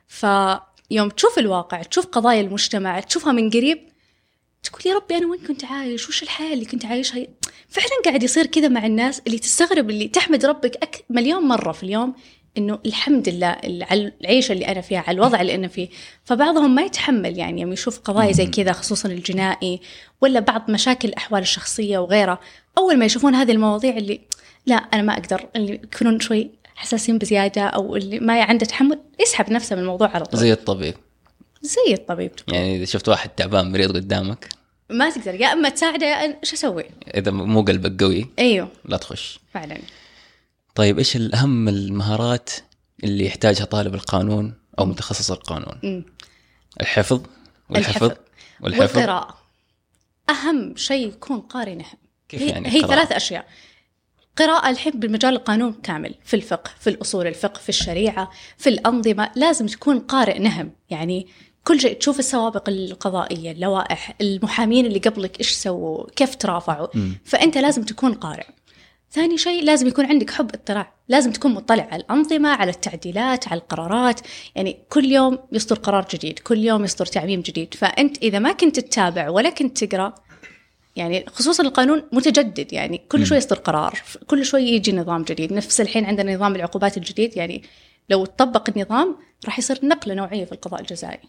فيوم 0.07 1.09
تشوف 1.17 1.39
الواقع 1.39 1.81
تشوف 1.81 2.05
قضايا 2.05 2.41
المجتمع 2.41 3.00
تشوفها 3.00 3.31
من 3.31 3.50
قريب 3.50 3.79
تقول 4.63 4.81
يا 4.85 4.95
ربي 4.95 5.17
أنا 5.17 5.27
وين 5.27 5.39
كنت 5.47 5.65
عايش؟ 5.65 6.09
وش 6.09 6.23
الحياة 6.23 6.53
اللي 6.53 6.65
كنت 6.65 6.85
عايشها 6.85 7.27
فعلا 7.69 7.89
قاعد 8.05 8.23
يصير 8.23 8.45
كذا 8.45 8.67
مع 8.67 8.85
الناس 8.85 9.21
اللي 9.27 9.39
تستغرب 9.39 9.89
اللي 9.89 10.07
تحمد 10.07 10.45
ربك 10.45 10.75
أك... 10.75 11.05
مليون 11.09 11.44
مرة 11.44 11.71
في 11.71 11.83
اليوم 11.83 12.13
إنه 12.57 12.79
الحمد 12.85 13.29
لله 13.29 13.57
على 13.91 14.11
العيشة 14.21 14.51
اللي 14.53 14.67
أنا 14.67 14.81
فيها 14.81 15.03
على 15.07 15.15
الوضع 15.15 15.41
اللي 15.41 15.55
أنا 15.55 15.67
فيه. 15.67 15.89
فبعضهم 16.23 16.75
ما 16.75 16.81
يتحمل 16.81 17.38
يعني 17.38 17.61
يوم 17.61 17.73
يشوف 17.73 18.00
قضايا 18.00 18.31
زي 18.31 18.45
كذا 18.45 18.71
خصوصا 18.71 19.09
الجنائي 19.09 19.81
ولا 20.21 20.39
بعض 20.39 20.71
مشاكل 20.71 21.07
الأحوال 21.07 21.41
الشخصية 21.41 21.97
وغيرها. 21.97 22.39
أول 22.77 22.97
ما 22.97 23.05
يشوفون 23.05 23.35
هذه 23.35 23.51
المواضيع 23.51 23.97
اللي 23.97 24.21
لا 24.65 24.75
أنا 24.75 25.01
ما 25.01 25.13
أقدر 25.13 25.50
اللي 25.55 25.73
يكونون 25.73 26.19
شوي 26.19 26.51
حساسين 26.75 27.18
بزيادة 27.18 27.62
أو 27.62 27.96
اللي 27.96 28.20
ما 28.20 28.44
عنده 28.44 28.66
تحمل 28.66 29.00
يسحب 29.20 29.52
نفسه 29.52 29.75
من 29.75 29.81
الموضوع 29.81 30.08
على 30.08 30.25
طول. 30.25 30.40
زي 30.40 30.54
الطبيب. 30.54 30.96
زي 31.62 31.94
الطبيب. 31.94 32.31
يعني 32.48 32.75
إذا 32.75 32.86
شفت 32.86 33.10
واحد 33.10 33.30
تعبان 33.30 33.72
مريض 33.72 33.96
قدامك. 33.96 34.50
ما 34.90 35.10
تقدر 35.10 35.36
يا 35.42 35.54
إما 35.54 35.70
تساعده 35.70 36.06
يا 36.08 36.27
إن- 36.32 36.36
إيش 36.44 36.53
أسوي؟ 36.53 36.84
إذا 37.15 37.32
مو 37.32 37.62
قلبك 37.62 38.03
قوي 38.03 38.27
أيوه. 38.39 38.68
لا 38.86 38.98
تخش. 38.98 39.39
فعلا. 39.53 39.77
طيب 40.75 40.98
إيش 40.98 41.15
الأهم 41.15 41.68
المهارات 41.70 42.50
اللي 43.03 43.25
يحتاجها 43.25 43.65
طالب 43.65 43.94
القانون 43.94 44.53
أو 44.80 44.86
متخصص 44.86 45.32
القانون؟ 45.32 45.80
مم. 45.84 46.06
الحفظ 46.82 47.22
والحفظ 47.70 48.03
الحفظ. 48.03 48.18
والحفظ. 48.62 48.98
والقراءة. 48.98 49.38
أهم 50.30 50.75
شيء 50.75 51.08
يكون 51.08 51.39
قارئ 51.39 51.75
نهم 51.75 51.98
كيف 52.30 52.42
هي, 52.42 52.50
يعني 52.50 52.70
هي؟ 52.70 52.82
ثلاث 52.82 53.12
أشياء. 53.12 53.46
قراءة 54.38 54.70
الحين 54.70 54.92
بمجال 54.92 55.34
القانون 55.34 55.74
كامل 55.74 56.16
في 56.24 56.36
الفقه 56.36 56.72
في 56.80 56.90
الأصول 56.90 57.28
الفقه 57.28 57.60
في 57.60 57.70
الشريعة 57.70 58.32
في 58.58 58.70
الأنظمة 58.70 59.32
لازم 59.36 59.66
تكون 59.66 60.00
قارئ 60.00 60.40
نهم. 60.40 60.72
يعني 60.90 61.28
كل 61.63 61.80
شيء 61.80 61.98
تشوف 61.98 62.20
السوابق 62.20 62.70
القضائية 62.70 63.52
اللوائح 63.52 64.16
المحامين 64.22 64.86
اللي 64.86 65.00
قبلك 65.00 65.40
إيش 65.40 65.52
سووا 65.52 66.10
كيف 66.16 66.36
ترافعوا. 66.36 66.88
مم. 66.94 67.18
فأنت 67.25 67.58
لازم 67.58 67.84
تكون 67.84 68.13
قارئ. 68.13 68.46
ثاني 69.12 69.38
شيء 69.38 69.63
لازم 69.63 69.88
يكون 69.88 70.06
عندك 70.06 70.32
حب 70.32 70.50
اطلاع. 70.54 70.94
لازم 71.08 71.32
تكون 71.32 71.54
مطلع 71.54 71.88
على 71.92 72.02
الأنظمة 72.02 72.50
على 72.50 72.72
التعديلات 72.72 73.48
على 73.48 73.62
القرارات. 73.62 74.20
يعني 74.56 74.86
كل 74.90 75.06
يوم 75.06 75.40
يصدر 75.52 75.75
قرار 75.75 76.08
جديد 76.13 76.40
كل 76.40 76.58
يوم 76.58 76.84
يصدر 76.84 77.06
تعميم 77.06 77.42
جديد. 77.42 77.74
فأنت 77.74 78.18
إذا 78.18 78.40
ما 78.40 78.52
كنت 78.52 78.80
تتابع 78.80 79.30
ولا 79.30 79.50
كنت 79.50 79.84
تقرأ 79.84 80.16
يعني 80.95 81.25
خصوصا 81.27 81.63
القانون 81.63 82.03
متجدد 82.12 82.73
يعني 82.73 83.01
كل 83.09 83.25
شوي 83.25 83.38
يصدر 83.38 83.55
قرار 83.55 84.01
كل 84.27 84.45
شوي 84.45 84.62
يجي 84.62 84.91
نظام 84.91 85.23
جديد. 85.23 85.53
نفس 85.53 85.81
الحين 85.81 86.05
عندنا 86.05 86.35
نظام 86.35 86.55
العقوبات 86.55 86.97
الجديد 86.97 87.38
يعني 87.38 87.63
لو 88.09 88.25
طبق 88.25 88.69
النظام 88.69 89.15
راح 89.45 89.59
يصير 89.59 89.79
نقلة 89.83 90.13
نوعية 90.13 90.45
في 90.45 90.51
القضاء 90.51 90.81
الجزائي. 90.81 91.19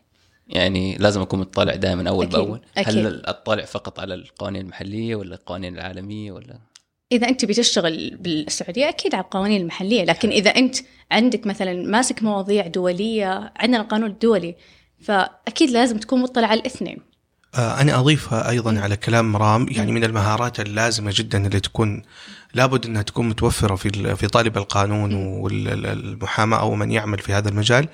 يعني 0.49 0.97
لازم 0.97 1.21
أكون 1.21 1.41
مطلع 1.41 1.75
دائما 1.75 2.09
أول 2.09 2.27
أكيد، 2.27 2.39
بأول. 2.39 2.61
أكيد. 2.79 3.07
هل 3.07 3.23
اطلع 3.27 3.65
فقط 3.65 4.01
على 4.01 4.15
القوانين 4.15 4.61
المحلية 4.61 5.17
ولا 5.17 5.35
القوانين 5.35 5.75
العالمية 5.75 6.33
ولا؟ 6.33 6.59
إذا 7.13 7.29
أنت 7.29 7.45
بتشتغل 7.45 8.17
بالسعودية 8.17 8.89
أكيد 8.89 9.15
على 9.15 9.25
القوانين 9.25 9.61
المحلية 9.61 10.05
لكن 10.05 10.31
إذا 10.31 10.51
أنت 10.51 10.77
عندك 11.11 11.47
مثلا 11.47 11.73
ماسك 11.83 12.23
مواضيع 12.23 12.67
دولية 12.67 13.53
عندنا 13.57 13.81
القانون 13.81 14.11
الدولي 14.11 14.55
فأكيد 15.01 15.71
لازم 15.71 15.99
تكون 15.99 16.21
مطلع 16.21 16.49
على 16.49 16.61
الاثنين. 16.61 17.14
أنا 17.57 17.99
أضيفها 18.01 18.51
أيضا 18.51 18.81
على 18.81 18.97
كلام 18.97 19.33
مرام 19.33 19.67
يعني 19.71 19.93
من 19.93 20.05
المهارات 20.05 20.61
اللازمة 20.61 21.13
جدا 21.15 21.47
اللي 21.47 21.61
تكون 21.61 22.03
لابد 22.55 22.87
أنها 22.87 23.03
تكون 23.03 23.29
متوفرة 23.29 23.75
في 23.75 24.17
في 24.17 24.27
طالب 24.27 24.57
القانون 24.57 25.15
والمحاماة 25.15 26.61
أو 26.61 26.75
من 26.75 26.93
يعمل 26.93 27.19
في 27.19 27.33
هذا 27.33 27.49
المجال 27.49 27.89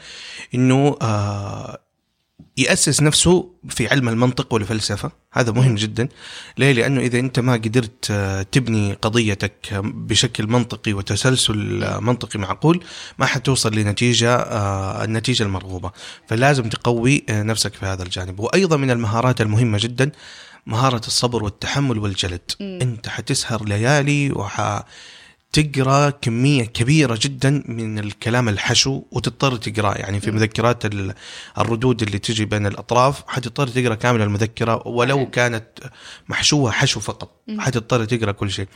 أنه 0.55 0.97
آه، 1.03 1.79
يأسس 2.57 3.03
نفسه 3.03 3.51
في 3.69 3.89
علم 3.89 4.09
المنطق 4.09 4.55
والفلسفة. 4.55 5.13
هذا 5.33 5.53
مهم 5.53 5.75
جدا. 5.75 6.09
ليه؟ 6.59 6.73
لأنه 6.73 7.01
إذا 7.01 7.19
أنت 7.19 7.41
ما 7.41 7.53
قدرت 7.53 8.11
آه، 8.11 8.43
تبني 8.43 8.93
قضيتك 8.93 9.81
بشكل 9.83 10.47
منطقي 10.47 10.93
وتسلسل 10.93 11.85
منطقي 12.01 12.39
معقول 12.39 12.85
ما 13.19 13.27
حتوصل 13.27 13.75
لنتيجة 13.75 14.37
آه، 14.37 15.05
النتيجة 15.05 15.43
المرغوبة. 15.43 15.91
فلازم 16.29 16.69
تقوي 16.69 17.25
آه، 17.29 17.43
نفسك 17.43 17.75
في 17.75 17.87
هذا 17.87 18.03
الجانب. 18.03 18.41
وأيضا 18.41 18.77
من 18.77 18.91
المهارات 18.91 19.41
المهمة 19.41 19.79
جدا 19.81 20.11
مهارة 20.67 21.07
الصبر 21.07 21.45
والتحمل 21.45 21.99
والجلد. 21.99 22.51
مم. 22.61 22.79
أنت 22.83 23.09
حتسهر 23.09 23.65
ليالي 23.65 24.31
وحتقرا 25.59 26.11
كمية 26.11 26.65
كبيرة 26.65 27.19
جدا 27.23 27.63
من 27.69 27.99
الكلام 27.99 28.49
الحشو 28.49 29.03
وتضطر 29.11 29.57
تقراه 29.57 29.95
يعني 29.95 30.21
في 30.21 30.31
مم. 30.31 30.37
مذكرات 30.37 30.85
ال- 30.87 31.15
الردود 31.59 32.03
اللي 32.03 32.19
تجي 32.19 32.45
بين 32.45 32.67
الأطراف 32.67 33.23
حتضطر 33.29 33.69
تقرأ 33.69 33.95
كامل 33.95 34.23
المذكرة 34.23 34.89
ولو. 34.89 35.31
كانت 35.31 35.65
محشوه 36.29 36.71
حشو 36.71 37.01
فقط. 37.01 37.31
حتضطر 37.59 38.05
تقرأ 38.05 38.33
كل 38.33 38.51
شيء 38.51 38.69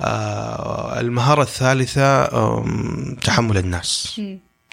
آه 0.00 1.00
المهارة 1.00 1.42
الثالثة 1.42 2.24
تحمل 3.14 3.58
الناس. 3.58 4.20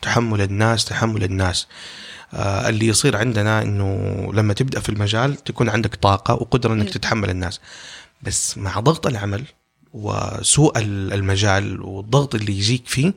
تحمل 0.01 0.41
الناس 0.41 0.85
تحمل 0.85 1.23
الناس 1.23 1.67
آه 2.33 2.69
اللي 2.69 2.87
يصير 2.87 3.17
عندنا 3.17 3.61
إنه 3.61 3.89
لما 4.33 4.53
تبدأ 4.53 4.79
في 4.79 4.89
المجال 4.89 5.35
تكون 5.35 5.69
عندك 5.69 5.95
طاقة 5.95 6.33
وقدرة 6.33 6.73
إنك. 6.73 6.89
تتحمل 6.89 7.29
الناس 7.29 7.59
بس 8.21 8.57
مع 8.57 8.79
ضغط 8.79 9.07
العمل 9.07 9.43
وسوء 9.95 10.77
ال- 10.77 11.13
المجال 11.13 11.81
والضغط 11.81 12.35
اللي 12.35 12.57
يجيك 12.57 12.87
فيه 12.87 13.13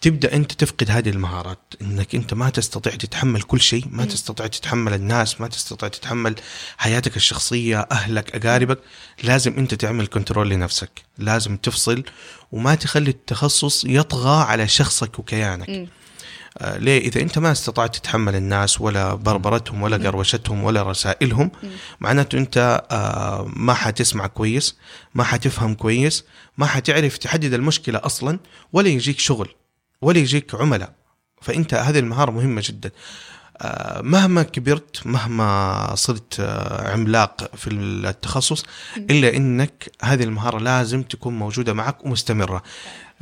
تبدأ 0.00 0.34
أنت 0.36 0.52
تفقد 0.52 0.90
هذه 0.90 1.08
المهارات 1.08 1.58
إنك 1.82 2.14
أنت 2.14 2.34
ما 2.34 2.50
تستطيع 2.50 2.94
تتحمل 2.94 3.42
كل 3.42 3.60
شيء 3.60 3.84
ما. 3.90 4.04
تستطيع 4.04 4.46
تتحمل 4.46 4.94
الناس 4.94 5.40
ما 5.40 5.48
تستطيع 5.48 5.88
تتحمل 5.88 6.34
حياتك 6.78 7.16
الشخصية 7.16 7.80
أهلك 7.92 8.46
أقاربك 8.46 8.78
لازم 9.22 9.54
أنت 9.58 9.74
تعمل 9.74 10.06
كنترول 10.06 10.48
لنفسك 10.50 10.90
لازم 11.18 11.56
تفصل 11.56 12.04
وما 12.52 12.74
تخلي 12.74 13.10
التخصص 13.10 13.84
يطغى 13.84 14.42
على 14.44 14.68
شخصك 14.68 15.18
وكيانك 15.18 15.70
مم. 15.70 15.86
آه، 16.58 16.78
ليه؟ 16.78 16.98
إذا 17.00 17.20
أنت 17.20 17.38
ما 17.38 17.52
استطعت 17.52 17.96
تتحمل 17.96 18.36
الناس 18.36 18.80
ولا 18.80 19.14
بربرتهم 19.14 19.82
ولا 19.82 20.08
قروشتهم 20.08 20.64
ولا 20.64 20.82
رسائلهم. 20.82 21.50
معناته 22.00 22.38
أنت 22.38 22.84
آه، 22.90 23.50
ما 23.56 23.74
حتسمع 23.74 24.26
كويس 24.26 24.76
ما 25.14 25.24
حتفهم 25.24 25.74
كويس 25.74 26.24
ما 26.58 26.66
حتعرف 26.66 27.18
تحدد 27.18 27.54
المشكلة 27.54 28.00
أصلا 28.04 28.38
ولا 28.72 28.88
يجيك 28.88 29.18
شغل 29.18 29.48
ولا 30.02 30.18
يجيك 30.18 30.54
عملاء. 30.54 30.92
فأنت 31.42 31.74
هذه 31.74 31.98
المهارة 31.98 32.30
مهمة 32.30 32.62
جدا. 32.64 32.90
آه، 33.58 34.02
مهما 34.02 34.42
كبرت 34.42 35.06
مهما 35.06 35.94
صرت 35.94 36.40
عملاق 36.80 37.56
في 37.56 37.70
التخصص 37.70 38.64
إلا 38.96 39.36
إنك 39.36 39.90
هذه 40.02 40.24
المهارة 40.24 40.58
لازم 40.58 41.02
تكون 41.02 41.38
موجودة 41.38 41.72
معك 41.72 42.04
ومستمرة. 42.04 42.62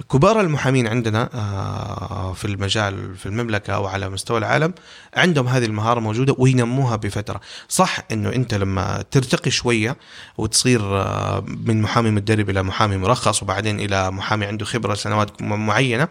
كبار 0.03 0.41
المحامين 0.41 0.87
عندنا 0.87 1.31
آه، 1.35 2.33
في 2.33 2.45
المجال 2.45 3.17
في 3.17 3.27
المملكة 3.27 3.75
أو 3.75 3.87
على 3.87 4.09
مستوى 4.09 4.39
العالم 4.39 4.75
عندهم 5.17 5.49
هذه 5.49 5.65
المهارة 5.65 6.01
موجودة 6.01 6.35
وينموها 6.39 6.97
بفترة. 6.97 7.41
صح 7.69 7.99
إنه 8.13 8.29
أنت 8.33 8.55
لما 8.55 9.05
ترتقي 9.11 9.51
شوية 9.51 9.97
وتصير 10.39 10.81
آه، 11.01 11.45
من 11.67 11.83
محامي 11.83 12.11
متدرب 12.11 12.51
إلى 12.51 12.63
محامي 12.63 12.97
مرخص 12.97 13.43
وبعدين 13.43 13.81
إلى 13.81 14.11
محامي 14.11 14.47
عنده 14.47 14.65
خبرة 14.65 14.95
سنوات 14.95 15.43
م- 15.43 15.67
معينة 15.67 16.09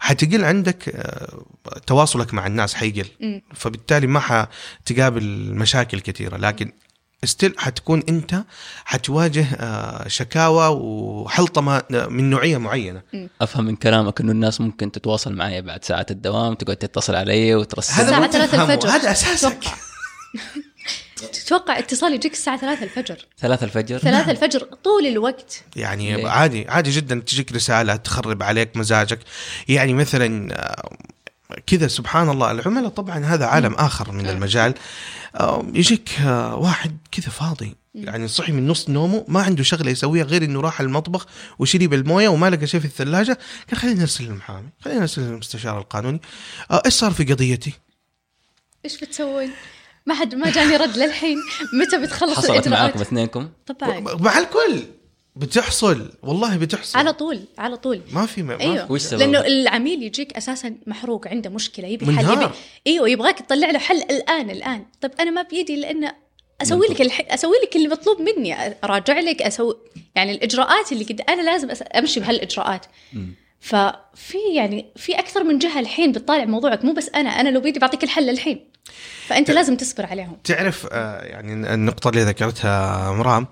حتقل 0.00 0.44
عندك 0.44 0.88
آه، 0.88 1.42
تواصلك 1.86 2.34
مع 2.34 2.46
الناس 2.46 2.74
حيقل. 2.74 3.06
فبالتالي 3.54 4.06
ما 4.06 4.20
حتقابل 4.20 5.54
مشاكل 5.54 6.00
كثيرة. 6.00 6.36
لكن 6.36 6.72
ستيل 7.24 7.54
حتكون 7.58 8.02
أنت 8.08 8.44
حتواجه 8.84 9.46
آه، 9.54 10.08
شكاوى 10.08 10.68
وحلطمة 10.68 11.82
من 11.90 12.30
نوعية 12.30 12.56
معينة. 12.56 13.02
أفهم 13.40 13.64
من 13.64 13.76
كلامك 13.76 14.20
إنه 14.20 14.32
الناس 14.32 14.60
ممكن 14.60 14.92
تتواصل 14.92 15.32
معي 15.32 15.62
بعد 15.62 15.84
ساعات 15.84 16.10
الدوام 16.10 16.54
تقعد 16.54 16.76
تتصل 16.76 17.14
علي 17.14 17.54
وترسل. 17.54 17.92
هذا 17.92 18.04
الساعة 18.04 18.20
مو 18.20 18.26
3 18.26 18.46
تفهمه، 18.46 18.74
الفجر. 18.74 18.88
هذا 18.88 19.10
أساسك. 19.10 19.58
تتوقع 21.32 21.78
اتصال 21.78 22.14
يجيك 22.14 22.32
الساعة 22.32 22.56
3 22.60 22.82
الفجر. 22.84 23.26
ثلاثة 23.38 23.64
الفجر؟ 23.64 23.98
3 23.98 24.30
الفجر 24.30 24.62
طول 24.84 25.06
الوقت. 25.06 25.64
يعني 25.76 26.16
ليه؟ 26.16 26.28
عادي 26.28 26.68
عادي 26.68 26.90
جدا 26.90 27.22
تجيك 27.26 27.52
رسالة 27.52 27.96
تخرب 27.96 28.42
عليك 28.42 28.76
مزاجك. 28.76 29.18
يعني 29.68 29.94
مثلا 29.94 30.54
آه، 30.54 30.96
كذا 31.66 31.88
سبحان 31.88 32.30
الله 32.30 32.50
العملاء 32.50 32.88
طبعا 32.88 33.24
هذا 33.24 33.46
عالم 33.46 33.74
آخر 33.74 34.12
من 34.12 34.26
آه. 34.26 34.32
المجال. 34.32 34.74
آه، 35.36 35.66
يجيك 35.74 36.20
آه، 36.20 36.56
واحد 36.56 36.96
كذا 37.12 37.28
فاضي. 37.28 37.76
يعني 37.94 38.28
صحي 38.28 38.52
من 38.52 38.68
نص 38.68 38.88
نومه 38.88 39.24
ما 39.28 39.42
عنده 39.42 39.62
شغلة 39.62 39.90
يسويها 39.90 40.24
غير 40.24 40.44
إنه 40.44 40.60
راح 40.60 40.80
المطبخ 40.80 41.26
وشرب 41.58 41.94
المويه 41.94 42.28
وما 42.28 42.50
لقى 42.50 42.66
شيء 42.66 42.80
في 42.80 42.86
الثلاجة. 42.86 43.38
قال 43.70 43.78
خليني 43.78 44.02
أرسل 44.02 44.24
للمحامي 44.24 44.68
خليني 44.80 45.00
أرسل 45.00 45.22
للمستشار 45.22 45.78
القانوني. 45.78 46.20
آه، 46.70 46.82
إيش 46.86 46.94
صار 46.94 47.10
في 47.10 47.24
قضيتي؟ 47.24 47.72
إيش 48.84 49.00
بتسوون؟ 49.00 49.50
ما 50.06 50.14
حد 50.14 50.34
ما 50.34 50.50
جاني 50.50 50.76
رد 50.76 50.96
للحين. 50.96 51.36
متى 51.80 51.98
بتخلص 52.02 52.38
حصلت؟ 52.38 52.68
معاكم 52.68 53.00
اثنينكم؟ 53.00 53.48
طبعا. 53.66 54.00
مع 54.00 54.38
الكل. 54.38 54.84
بتحصل 55.38 56.12
والله 56.22 56.56
بتحصل. 56.56 56.98
على 56.98 57.12
طول 57.12 57.40
على 57.58 57.76
طول. 57.76 58.00
ما 58.12 58.26
في 58.26 58.42
ما 58.42 58.60
أيوه. 58.60 58.92
وش 58.92 59.00
سبب؟ 59.00 59.20
لأنه 59.20 59.40
العميل 59.40 60.02
يجيك 60.02 60.36
أساسا 60.36 60.74
محروق 60.86 61.28
عنده 61.28 61.50
مشكلة 61.50 61.88
يبي 61.88 62.06
حل 62.06 62.12
منهار. 62.12 62.42
يبي 62.42 62.52
أيوه 62.86 63.08
يبغاك 63.08 63.38
تطلع 63.38 63.70
له 63.70 63.78
حل 63.78 63.96
الآن 63.96 64.50
الآن. 64.50 64.86
طيب 65.00 65.10
أنا 65.20 65.30
ما 65.30 65.42
بيدي 65.42 65.76
لأن 65.76 66.12
أسوي 66.62 66.86
لك 66.86 67.00
الح... 67.00 67.26
أسوي 67.30 67.56
لك 67.64 67.76
اللي 67.76 67.88
مطلوب 67.88 68.20
مني 68.20 68.76
أراجع 68.84 69.20
لك 69.20 69.42
أسوي. 69.42 69.76
يعني 70.14 70.32
الإجراءات 70.32 70.92
اللي 70.92 71.04
قد 71.04 71.20
أنا 71.28 71.42
لازم 71.42 71.70
أس... 71.70 71.84
أمشي 71.96 72.20
بهالإجراءات. 72.20 72.86
ففي 73.60 74.38
يعني 74.54 74.86
في 74.96 75.18
أكثر 75.18 75.44
من 75.44 75.58
جهة 75.58 75.80
الحين 75.80 76.12
بتطالع 76.12 76.44
موضوعك 76.44 76.84
مو 76.84 76.92
بس 76.92 77.10
أنا. 77.14 77.30
أنا 77.30 77.48
لو 77.48 77.60
بيدي 77.60 77.80
بعطيك 77.80 78.04
الحل 78.04 78.30
الحين. 78.30 78.70
فأنت 79.26 79.50
لازم 79.50 79.76
تصبر 79.76 80.06
عليهم. 80.06 80.36
تعرف 80.44 80.86
آه، 80.92 81.20
يعني 81.20 81.74
النقطة 81.74 82.10
اللي 82.10 82.22
ذكرتها 82.22 83.12
مرام 83.12 83.46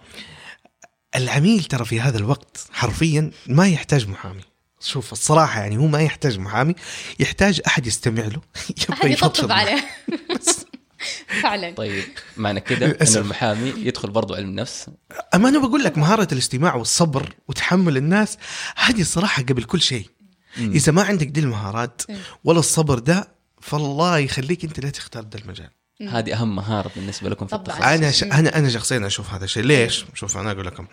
العميل 1.17 1.65
ترى 1.65 1.85
في 1.85 2.01
هذا 2.01 2.19
الوقت 2.19 2.67
حرفيا 2.73 3.31
ما 3.47 3.69
يحتاج 3.69 4.09
محامي 4.09 4.43
شوف 4.81 5.13
الصراحة 5.13 5.61
يعني 5.61 5.77
هو 5.77 5.87
ما 5.87 6.01
يحتاج 6.03 6.39
محامي 6.39 6.75
يحتاج 7.19 7.61
أحد 7.67 7.87
يستمع 7.87 8.25
له 8.25 8.41
يبغى 8.83 9.13
يفضفض 9.13 9.35
يطبطب. 9.35 9.53
عليه 9.53 9.85
فعلا 11.43 11.75
طيب 11.75 12.05
معنى 12.37 12.61
كده. 12.61 12.87
إنه 13.03 13.17
المحامي 13.17 13.69
يدخل 13.77 14.11
برضو 14.11 14.35
علم 14.35 14.49
النفس 14.49 14.87
أما 15.35 15.49
أنا 15.49 15.59
بقول 15.59 15.85
لك 15.85 15.99
مهارة 15.99 16.29
الاستماع 16.33 16.75
والصبر 16.75 17.35
وتحمل 17.49 17.97
الناس 17.97 18.39
هذه 18.77 19.01
الصراحة 19.01 19.43
قبل 19.43 19.65
كل 19.65 19.81
شيء. 19.81 20.11
إذا 20.59 20.93
ما 20.93 21.03
عندك 21.03 21.27
دي 21.27 21.41
المهارات 21.41 22.03
مم. 22.09 22.17
ولا 22.45 22.59
الصبر 22.59 22.99
ده 22.99 23.29
فالله 23.61 24.19
يخليك 24.19 24.65
أنت 24.65 24.81
لا 24.81 24.91
تختار 24.91 25.23
ده 25.23 25.39
المجال 25.39 25.71
هذه 26.03 26.35
أهم 26.35 26.57
مهارة 26.57 26.91
بالنسبة 26.97 27.29
لكم 27.31 27.47
في. 27.47 27.57
التخصص. 27.57 27.83
أنا 27.83 28.11
ش... 28.11 28.23
أنا 28.25 28.59
أنا 28.59 28.69
شخصيا 28.69 29.07
أشوف 29.07 29.31
هذا 29.31 29.45
الشيء. 29.45 29.63
ليش؟ 29.63 30.05
شوف 30.15 30.37
أنا 30.39 30.51
أقول 30.51 30.67
لكم. 30.67 30.87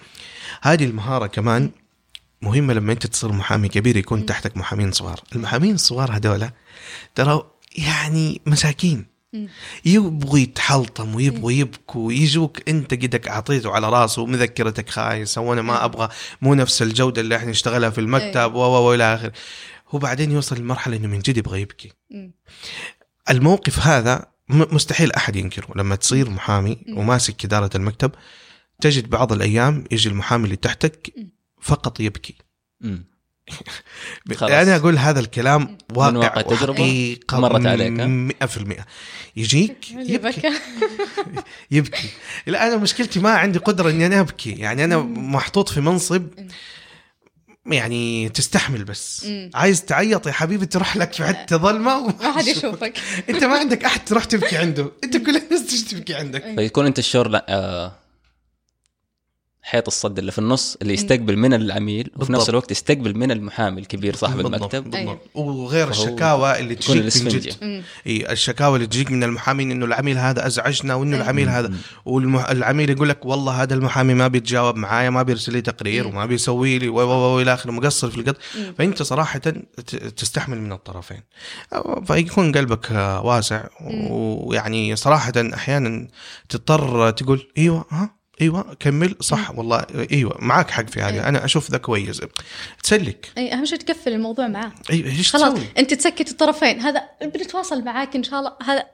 هذه 0.62 0.86
المهارة 0.86 1.28
كمان 1.28 1.72
مهمة 2.42 2.74
لما 2.74 2.94
أنت 2.94 3.08
تصير 3.08 3.32
محامي 3.32 3.68
كبير 3.70 3.98
يكون 3.98 4.26
تحتك 4.26 4.58
محامين 4.58 4.92
صغار. 4.92 5.20
المحامين 5.36 5.76
الصغار 5.76 6.12
هذولا 6.12 6.52
ترى 7.16 7.44
يعني 7.78 8.42
مساكين. 8.46 9.14
يبغوا 9.86 10.40
يتحلطم 10.40 11.16
ويبغوا 11.16 11.52
يبكوا 11.52 12.14
يجوك 12.14 12.70
أنت 12.70 12.94
قدك 12.94 13.28
أعطيته 13.28 13.72
على 13.72 13.90
راسه 13.90 14.26
مذكرتك 14.26 14.90
خايسه 14.90 15.42
وأنا 15.42 15.62
ما 15.62 15.86
أبغى 15.86 16.10
مو 16.42 16.54
نفس 16.54 16.82
الجودة 16.82 17.22
اللي 17.22 17.36
إحنا 17.36 17.52
نشتغلها 17.52 17.90
في 17.90 18.02
المكتب. 18.02 18.54
و 18.54 18.58
و 18.60 18.90
والى 18.90 19.16
اخره 19.16 19.32
هو 19.90 20.00
بعدين 20.00 20.32
يوصل 20.32 20.58
لمرحلة 20.58 20.98
إنه 20.98 21.08
من 21.08 21.20
جد 21.20 21.38
يبغى 21.38 21.62
يبكي. 21.62 21.92
الموقف 23.30 23.80
هذا 23.80 24.16
م- 24.16 24.24
مستحيل 24.54 25.12
أحد 25.12 25.36
ينكره 25.36 25.68
لما 25.76 25.96
تصير 25.96 26.30
محامي. 26.30 26.78
وماسك 26.90 27.46
إدارة 27.46 27.70
المكتب 27.76 28.12
تجد 28.82 29.10
بعض 29.10 29.34
الأيام 29.34 29.84
يجي 29.92 30.10
المحامي 30.10 30.44
اللي 30.46 30.56
تحتك. 30.56 31.14
فقط 31.62 32.00
يبكي. 32.00 32.36
أنا 34.42 34.76
أقول 34.76 34.98
هذا 34.98 35.20
الكلام 35.20 35.78
واقع 35.96 36.18
واقع 36.18 36.42
تجربة 36.42 36.82
وحقيقة 36.82 37.40
مرت 37.40 37.66
عليك، 37.66 38.00
ها؟ 38.00 38.48
100% 38.48 38.84
يجيك 39.36 39.78
اللي 39.92 40.14
يبكي 40.14 40.40
بكى. 40.40 40.54
يبكي 41.72 42.10
لا 42.48 42.68
أنا 42.68 42.78
مشكلتي 42.78 43.20
ما 43.20 43.30
عندي 43.30 43.60
قدرة 43.60 43.90
إني 43.90 44.06
أنا 44.06 44.20
أبكي 44.20 44.52
يعني 44.52 44.84
أنا 44.84 44.98
محطوط 44.98 45.70
في 45.70 45.82
منصب 45.82 46.28
يعني 47.66 48.30
تستحمل 48.30 48.84
بس. 48.84 49.26
مم. 49.26 49.50
عايز 49.56 49.86
تعيط 49.86 50.28
يا 50.28 50.32
حبيبي 50.32 50.66
تروح 50.66 50.98
لك 50.98 51.14
في 51.14 51.24
حتة 51.24 51.58
ظلمة 51.58 52.08
ما 52.08 52.32
حد 52.38 52.48
يشوفك. 52.48 52.94
أنت 53.30 53.44
ما 53.44 53.58
عندك 53.58 53.86
أحد 53.86 54.06
تروح 54.06 54.24
تبكي 54.26 54.58
عنده. 54.58 54.92
أنت 55.04 55.18
كل 55.18 55.38
الناس 55.38 55.66
تجي 55.66 55.96
تبكي 55.96 56.14
عندك 56.16 56.44
فيكون 56.56 56.86
أنت 56.86 57.00
الشور 57.00 57.28
لا 57.28 57.46
آه 57.50 57.92
حيط 59.66 59.88
الصد 59.88 60.20
اللي 60.20 60.32
في 60.32 60.40
النص 60.40 60.78
اللي 60.82 60.94
يستقبل 60.94 61.38
من 61.38 61.54
العميل 61.54 62.08
وفي 62.08 62.18
بالضبط. 62.20 62.36
نفس 62.36 62.50
الوقت 62.50 62.72
يستقبل 62.72 63.18
من 63.18 63.32
المحامي 63.32 63.82
الكبير 63.82 64.16
صاحب 64.16 64.36
بالضبط، 64.38 64.56
المكتب 64.56 64.92
بالضبط. 64.92 65.20
وغير 65.36 65.90
الشكاوى 65.90 66.60
اللي 66.60 66.76
تجيك 66.76 67.22
من. 67.24 67.28
جد. 67.40 67.84
اي 68.08 68.32
الشكاوى 68.32 68.76
اللي 68.76 68.88
تجيك 68.88 69.12
من 69.12 69.24
المحامين 69.24 69.72
إنه 69.72 69.86
العميل 69.86 70.18
هذا 70.18 70.48
أزعجنا 70.48 70.96
وإنه. 70.96 71.18
العميل 71.18 71.50
هذا 71.50 71.74
والعميل 72.06 72.90
يقول 72.90 73.10
لك 73.10 73.26
والله 73.26 73.64
هذا 73.64 73.74
المحامي 73.74 74.14
ما 74.14 74.28
بيتجاوب 74.28 74.76
معايا 74.76 75.10
ما 75.10 75.24
بيرسل 75.24 75.54
لي 75.54 75.62
تقرير. 75.62 76.08
وما 76.08 76.26
بيسوي 76.26 76.80
لي 76.80 76.90
و 76.90 76.96
و 76.96 77.36
و 77.36 77.42
إلى 77.42 77.54
آخره 77.54 77.72
مقصر 77.72 78.10
في 78.10 78.18
القط. 78.18 78.38
فأنت 78.78 79.04
صراحة 79.04 79.40
ت- 79.40 79.96
تستحمل 79.96 80.62
من 80.62 80.72
الطرفين 80.72 81.22
فيكون 82.08 82.52
قلبك 82.52 82.92
واسع. 83.24 83.64
ويعني 84.10 84.96
صراحة 84.96 85.34
أحيانا 85.54 86.08
تضطر 86.50 87.12
تقول 87.12 87.48
إيوه 87.58 87.86
ها 87.90 88.23
إيوه 88.42 88.74
كمل. 88.80 89.16
صح 89.20 89.52
والله. 89.52 89.86
إيوه 90.12 90.38
معك 90.40 90.72
حق 90.72 90.88
في 90.88 91.02
هذه. 91.02 91.14
أيوة. 91.14 91.28
أنا 91.30 91.46
أشوف 91.46 91.72
ذا 91.72 91.78
كويس. 91.78 92.22
تسلك. 92.84 93.32
اي 93.38 93.54
أهم 93.54 93.66
شيء 93.66 93.78
تقفل 93.78 94.14
الموضوع 94.14 94.48
معاه. 94.48 94.72
إيوه 94.90 95.10
إيش 95.10 95.32
خلاص 95.32 95.54
تسوي؟ 95.54 95.66
أنت 95.78 95.94
تسكت 95.94 96.32
الطرفين. 96.32 96.80
هذا 96.80 97.04
بنتواصل 97.22 97.84
معاك 97.84 98.16
إن 98.16 98.24
شاء 98.24 98.40
الله. 98.40 98.54
هذا 98.66 98.86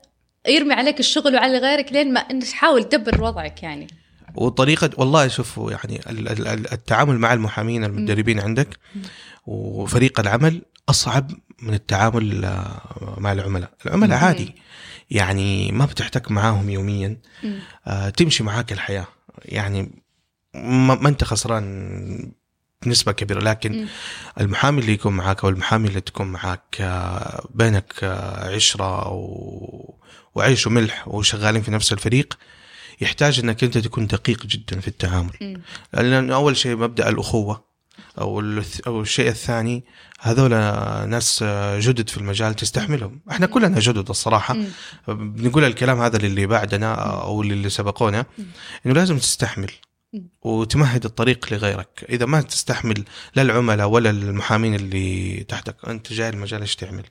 يرمي 0.47 0.73
عليك 0.73 0.99
الشغل 0.99 1.35
وعلى 1.35 1.57
غيرك 1.57 1.93
لين 1.93 2.13
ما 2.13 2.19
انت 2.19 2.43
تحاول 2.43 2.83
تدبر 2.83 3.23
وضعك 3.23 3.63
يعني. 3.63 3.87
وطريقة 4.35 4.89
والله 4.97 5.27
شوفوا 5.27 5.71
يعني 5.71 5.99
ال- 6.09 6.27
ال- 6.31 6.47
ال- 6.47 6.73
التعامل 6.73 7.17
مع 7.17 7.33
المحامين 7.33 7.83
المدربين 7.83 8.39
عندك 8.39 8.77
وفريق 9.45 10.19
العمل 10.19 10.61
أصعب 10.89 11.31
من 11.61 11.73
التعامل 11.73 12.45
آه، 12.45 13.15
مع 13.17 13.31
العملاء. 13.31 13.69
العملاء. 13.85 14.17
عادي. 14.17 14.55
يعني 15.11 15.71
ما 15.71 15.85
بتحتك 15.85 16.31
معاهم 16.31 16.69
يوميا. 16.69 17.17
آه، 17.87 18.09
تمشي 18.09 18.43
معاك 18.43 18.71
الحياة. 18.71 19.07
يعني 19.45 19.91
ما, 20.53 21.07
أنت 21.09 21.23
خسران 21.23 22.31
بنسبة 22.85 23.11
كبيرة 23.11 23.39
لكن 23.39 23.71
مم. 23.71 23.87
المحامي 24.39 24.81
اللي 24.81 24.93
يكون 24.93 25.13
معاك 25.13 25.43
أو 25.43 25.49
المحامي 25.49 25.87
اللي 25.87 26.01
تكون 26.01 26.27
معاك 26.27 26.77
آه، 26.81 27.47
بينك 27.53 27.93
آه، 28.03 28.55
عشرة 28.55 29.07
و... 29.09 29.93
وعيش 30.35 30.67
وملح 30.67 31.07
وشغالين 31.07 31.61
في 31.61 31.71
نفس 31.71 31.93
الفريق 31.93 32.37
يحتاج 33.01 33.39
إنك 33.39 33.63
أنت 33.63 33.77
تكون 33.77 34.07
دقيق 34.07 34.45
جدا 34.45 34.79
في 34.79 34.87
التعامل 34.87 35.33
مم. 35.41 35.61
لأن 35.93 36.31
أول 36.31 36.57
شيء 36.57 36.75
مبدأ 36.75 37.09
الأخوة 37.09 37.68
أو 38.19 38.61
أو 38.87 39.01
الشيء 39.01 39.29
الثاني 39.29 39.83
هذول 40.19 40.49
ناس 41.09 41.43
جدد 41.77 42.09
في 42.09 42.17
المجال 42.17 42.53
تستحملهم. 42.53 43.19
إحنا 43.31 43.45
كلنا 43.45 43.79
جدد 43.79 44.09
الصراحة. 44.09 44.53
مم. 44.53 44.67
بنقول 45.07 45.63
الكلام 45.63 46.01
هذا 46.01 46.17
للي 46.17 46.47
بعدنا 46.47 46.93
أو 47.23 47.43
للي 47.43 47.69
سبقونا 47.69 48.25
إنه 48.85 48.93
لازم 48.93 49.17
تستحمل. 49.17 49.71
وتمهد 50.41 51.05
الطريق 51.05 51.53
لغيرك. 51.53 52.05
إذا 52.09 52.25
ما 52.25 52.41
تستحمل 52.41 53.03
لا 53.35 53.41
العملاء 53.41 53.87
ولا 53.87 54.09
المحامين 54.09 54.75
اللي 54.75 55.43
تحتك 55.43 55.75
أنت 55.87 56.13
جاي 56.13 56.29
المجال 56.29 56.61
إيش 56.61 56.75
تعمل؟ 56.75 57.03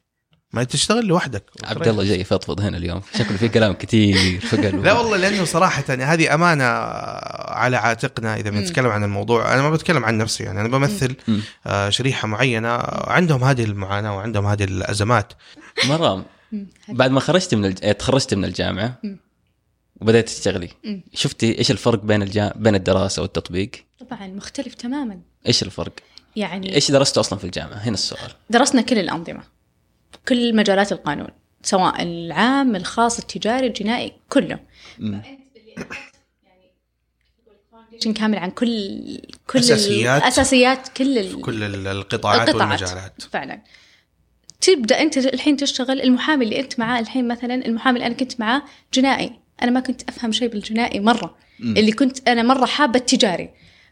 ما 0.52 0.64
تشتغل 0.64 1.06
لوحدك 1.06 1.44
عبد 1.64 1.88
الله 1.88 2.04
جاي 2.04 2.20
يفضفض 2.20 2.60
هنا 2.60 2.76
اليوم 2.76 3.02
شكله 3.18 3.36
في 3.36 3.48
كلام 3.48 3.72
كثير 3.72 4.40
في 4.40 4.56
قلبه 4.56 4.82
لا 4.82 4.92
والله 4.92 5.16
لأنه 5.16 5.44
صراحة 5.44 5.84
يعني 5.88 6.04
هذه 6.04 6.34
أمانة 6.34 6.64
على 6.64 7.76
عاتقنا 7.76 8.36
إذا. 8.36 8.50
بنتكلم 8.50 8.86
عن 8.86 9.04
الموضوع 9.04 9.54
أنا 9.54 9.62
ما 9.62 9.70
بتكلم 9.70 10.04
عن 10.04 10.18
نفسي 10.18 10.44
يعني 10.44 10.60
أنا 10.60 10.68
بمثل. 10.68 11.14
آه، 11.66 11.90
شريحة 11.90 12.28
معينة 12.28 12.68
عندهم 13.06 13.44
هذه 13.44 13.64
المعاناة 13.64 14.16
وعندهم 14.16 14.46
هذه 14.46 14.64
الأزمات 14.64 15.32
مرام. 15.84 16.24
بعد 16.88 17.10
ما 17.10 17.20
خرجت 17.20 17.54
من 17.54 17.64
الج... 17.64 17.94
تخرجت 17.94 18.34
من 18.34 18.44
الجامعة. 18.44 18.98
وبدأت 20.00 20.28
تشتغلي. 20.28 20.68
شفتي 21.14 21.58
إيش 21.58 21.70
الفرق 21.70 22.04
بين 22.04 22.22
الجا... 22.22 22.52
بين 22.56 22.74
الدراسة 22.74 23.22
والتطبيق؟ 23.22 23.70
طبعا 24.10 24.26
مختلف 24.26 24.74
تماما 24.74 25.20
إيش 25.46 25.62
الفرق؟ 25.62 25.92
يعني 26.36 26.74
إيش 26.74 26.90
درست 26.90 27.18
أصلا 27.18 27.38
في 27.38 27.44
الجامعة؟ 27.44 27.76
هنا 27.76 27.94
السؤال 27.94 28.30
درسنا 28.50 28.82
كل 28.82 28.98
الأنظمة 28.98 29.57
كل 30.28 30.56
مجالات 30.56 30.92
القانون 30.92 31.28
سواء 31.62 32.02
العام 32.02 32.76
الخاص 32.76 33.18
التجاري 33.18 33.66
الجنائي 33.66 34.12
كله 34.28 34.58
كامل 38.14 38.38
عن 38.38 38.50
كل 38.50 38.98
كل 39.46 39.58
أساسيات. 39.58 40.22
أساسيات 40.22 40.88
كل 40.88 41.18
ال- 41.18 41.40
كل 41.40 41.62
ال- 41.64 41.86
القطاعات 41.86 42.48
القطاعات. 42.48 42.82
والمجالات. 42.82 43.22
فعلا. 43.22 43.62
تبدأ 44.60 45.02
أنت 45.02 45.18
الحين 45.18 45.56
تشتغل 45.56 46.00
المحامي 46.00 46.44
اللي 46.44 46.60
أنت 46.60 46.78
معاه 46.78 47.00
الحين 47.00 47.28
مثلا 47.28 47.54
المحامي 47.54 47.96
اللي 47.96 48.06
أنا 48.06 48.14
كنت 48.14 48.40
معاه 48.40 48.62
جنائي. 48.94 49.32
أنا 49.62 49.70
ما 49.70 49.80
كنت 49.80 50.02
أفهم 50.08 50.32
شيء 50.32 50.48
بالجنائي 50.48 51.00
مرة. 51.00 51.36
مم. 51.60 51.76
اللي 51.76 51.92
كنت 51.92 52.28
أنا 52.28 52.42
مرة 52.42 52.66
حابة 52.66 52.98
التجاري. 52.98 53.50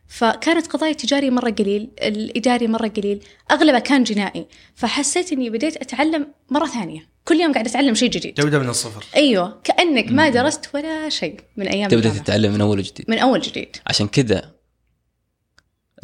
فكانت 0.09 0.67
قضايا 0.67 0.91
التجاري 0.91 1.31
مرة 1.31 1.51
قليل 1.51 1.91
الاداري 2.03 2.69
مرة 2.69 2.89
قليل 2.89 3.23
أغلبها 3.51 3.79
كان 3.79 4.05
جنائي 4.05 4.47
فحسيت 4.75 5.33
إني 5.33 5.51
بديت 5.51 5.77
أتعلم 5.77 6.27
مرة 6.51 6.67
ثانية 6.67 7.09
كل 7.25 7.35
يوم 7.35 7.53
قاعدة 7.53 7.71
أتعلم 7.71 7.95
شيء 7.95 8.11
جديد 8.11 8.35
تبدأ 8.35 8.59
من 8.59 8.69
الصفر 8.69 9.05
أيوه 9.17 9.61
كأنك 9.65 10.13
ما. 10.13 10.29
درست 10.29 10.71
ولا 10.75 11.09
شيء 11.09 11.41
من 11.57 11.69
أيام 11.69 11.89
تبدأ 11.91 11.97
الجامعة. 12.09 12.25
تتعلم 12.25 12.53
من 12.53 12.61
أول 12.61 12.79
وجديد 12.79 13.05
من 13.09 13.19
أول 13.19 13.41
جديد 13.41 13.77
عشان 13.87 14.09
كذا 14.09 14.55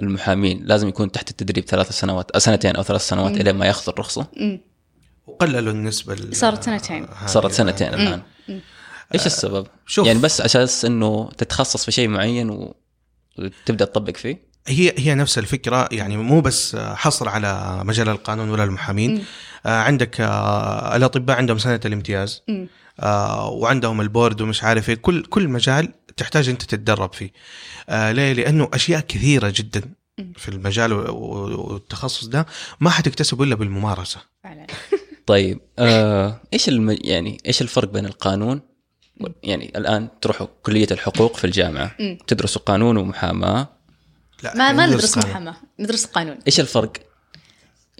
المحامين 0.03 0.63
لازم 0.65 0.89
يكون 0.89 1.13
تحت 1.13 1.31
التدريب 1.31 1.65
ثلاث 1.65 1.91
سنوات 1.91 2.31
أو 2.31 2.41
سنتين 2.41 2.77
أو 2.77 2.83
ثلاث 2.83 3.09
سنوات. 3.09 3.41
إلى 3.41 3.53
ما 3.53 3.67
ياخذ 3.67 3.93
الرخصه 3.93 4.27
مم. 4.37 4.61
وقللوا 5.27 5.73
النسبة 5.73 6.13
ال- 6.15 6.37
صارت 6.37 6.63
سنتين. 6.65 7.07
صارت 7.27 7.53
سنتين 7.53 7.89
الآن 7.89 8.23
مم. 8.49 8.61
إيش 9.15 9.27
السبب؟ 9.27 9.67
شوف 9.87 10.07
يعني 10.07 10.19
بس 10.19 10.41
أساس 10.41 10.85
إنه 10.85 11.31
تتخصص 11.39 11.85
في 11.85 11.93
شيء 11.93 12.09
معين 12.09 12.51
و... 12.51 12.75
وتبدا 13.39 13.85
تطبق 13.85 14.17
فيه؟ 14.17 14.53
هي 14.67 14.95
هي 14.99 15.15
نفس 15.15 15.39
الفكرة 15.39 15.89
يعني 15.93 16.17
مو 16.17 16.41
بس 16.41 16.77
حصر 16.77 17.29
على 17.29 17.83
مجال 17.85 18.09
القانون 18.09 18.51
ولا 18.51 18.65
المحامين. 18.65 19.15
مم. 19.15 19.23
آه، 19.67 19.81
عندك 19.81 20.21
آه، 20.21 20.97
الأطباء 20.97 21.37
عندهم 21.37 21.59
سنة 21.59 21.81
الامتياز. 21.85 22.43
مم. 22.49 22.69
آه، 23.01 23.49
وعندهم 23.49 24.01
البورد 24.01 24.41
ومش 24.41 24.65
عارف 24.65 24.89
إيه. 24.89 24.95
كل 24.95 25.23
كل 25.23 25.49
مجال 25.49 25.89
تحتاج 26.17 26.49
أنت 26.49 26.63
تتدرب 26.63 27.13
فيه. 27.13 27.31
ليه؟ 27.89 28.33
لأنه 28.33 28.71
أشياء 28.75 29.01
كثيرة 29.01 29.53
جدا. 29.57 29.83
في 30.37 30.49
المجال 30.49 30.93
والتخصص 30.93 32.27
ده 32.27 32.47
ما 32.81 32.91
حتكتسبه 32.91 33.45
إلا 33.45 33.55
بالممارسة. 33.55 34.21
فعلا. 34.45 34.67
طيب 35.27 35.61
آه 35.79 36.41
إيش 36.53 36.69
الم... 36.69 36.99
يعني 37.05 37.39
إيش 37.47 37.63
الفرق 37.63 37.89
بين 37.93 38.07
القانون 38.07 38.61
يعني 39.43 39.73
الآن 39.77 40.09
تروحوا 40.21 40.47
كلية 40.63 40.87
الحقوق 40.91 41.37
في 41.37 41.45
الجامعة 41.45 41.95
مم. 42.01 42.19
تدرسوا 42.27 42.63
قانون 42.67 42.97
ومحاماة 42.97 43.69
لا 44.43 44.55
ما 44.57 44.73
ما 44.73 44.87
ندرس. 44.87 45.19
محاماة 45.19 45.55
ندرس 45.79 46.05
قانون 46.05 46.39
إيش 46.47 46.61
الفرق؟ 46.61 46.93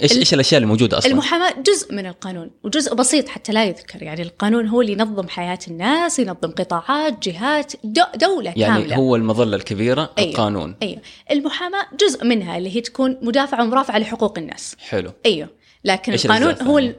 إيش 0.03 0.13
إيش 0.13 0.35
الأشياء 0.35 0.59
اللي 0.59 0.67
موجودة 0.69 0.99
أصلا؟ 0.99 1.11
المحاماة 1.13 1.55
جزء 1.67 1.95
من 1.95 2.07
القانون 2.07 2.51
وجزء 2.63 2.95
بسيط 2.95 3.29
حتى 3.29 3.53
لا 3.53 3.65
يذكر 3.65 4.03
يعني 4.03 4.23
القانون 4.23 4.67
هو 4.69 4.81
اللي 4.81 4.93
ينظم 4.93 5.29
حياة 5.29 5.59
الناس 5.69 6.19
ينظم 6.19 6.51
قطاعات 6.51 7.29
جهات 7.29 7.73
دو 7.85 8.03
دولة 8.17 8.53
يعني 8.57 8.81
كاملة 8.83 8.97
هو 8.97 9.17
المظلة 9.17 9.57
الكبيرة 9.57 10.11
أيوة. 10.19 10.31
القانون 10.31 10.77
أيوة 10.83 11.01
المحاماة 11.31 11.87
جزء 12.01 12.25
منها 12.25 12.59
اللي 12.59 12.77
هي 12.77 12.81
تكون 12.81 13.19
مدافعة 13.23 13.65
ومرافعة 13.65 13.99
لحقوق 13.99 14.39
الناس 14.39 14.77
حلو 14.79 15.13
أيوة 15.27 15.49
لكن 15.85 16.13
القانون 16.13 16.55
هو؟ 16.63 16.79
ال- 16.79 16.97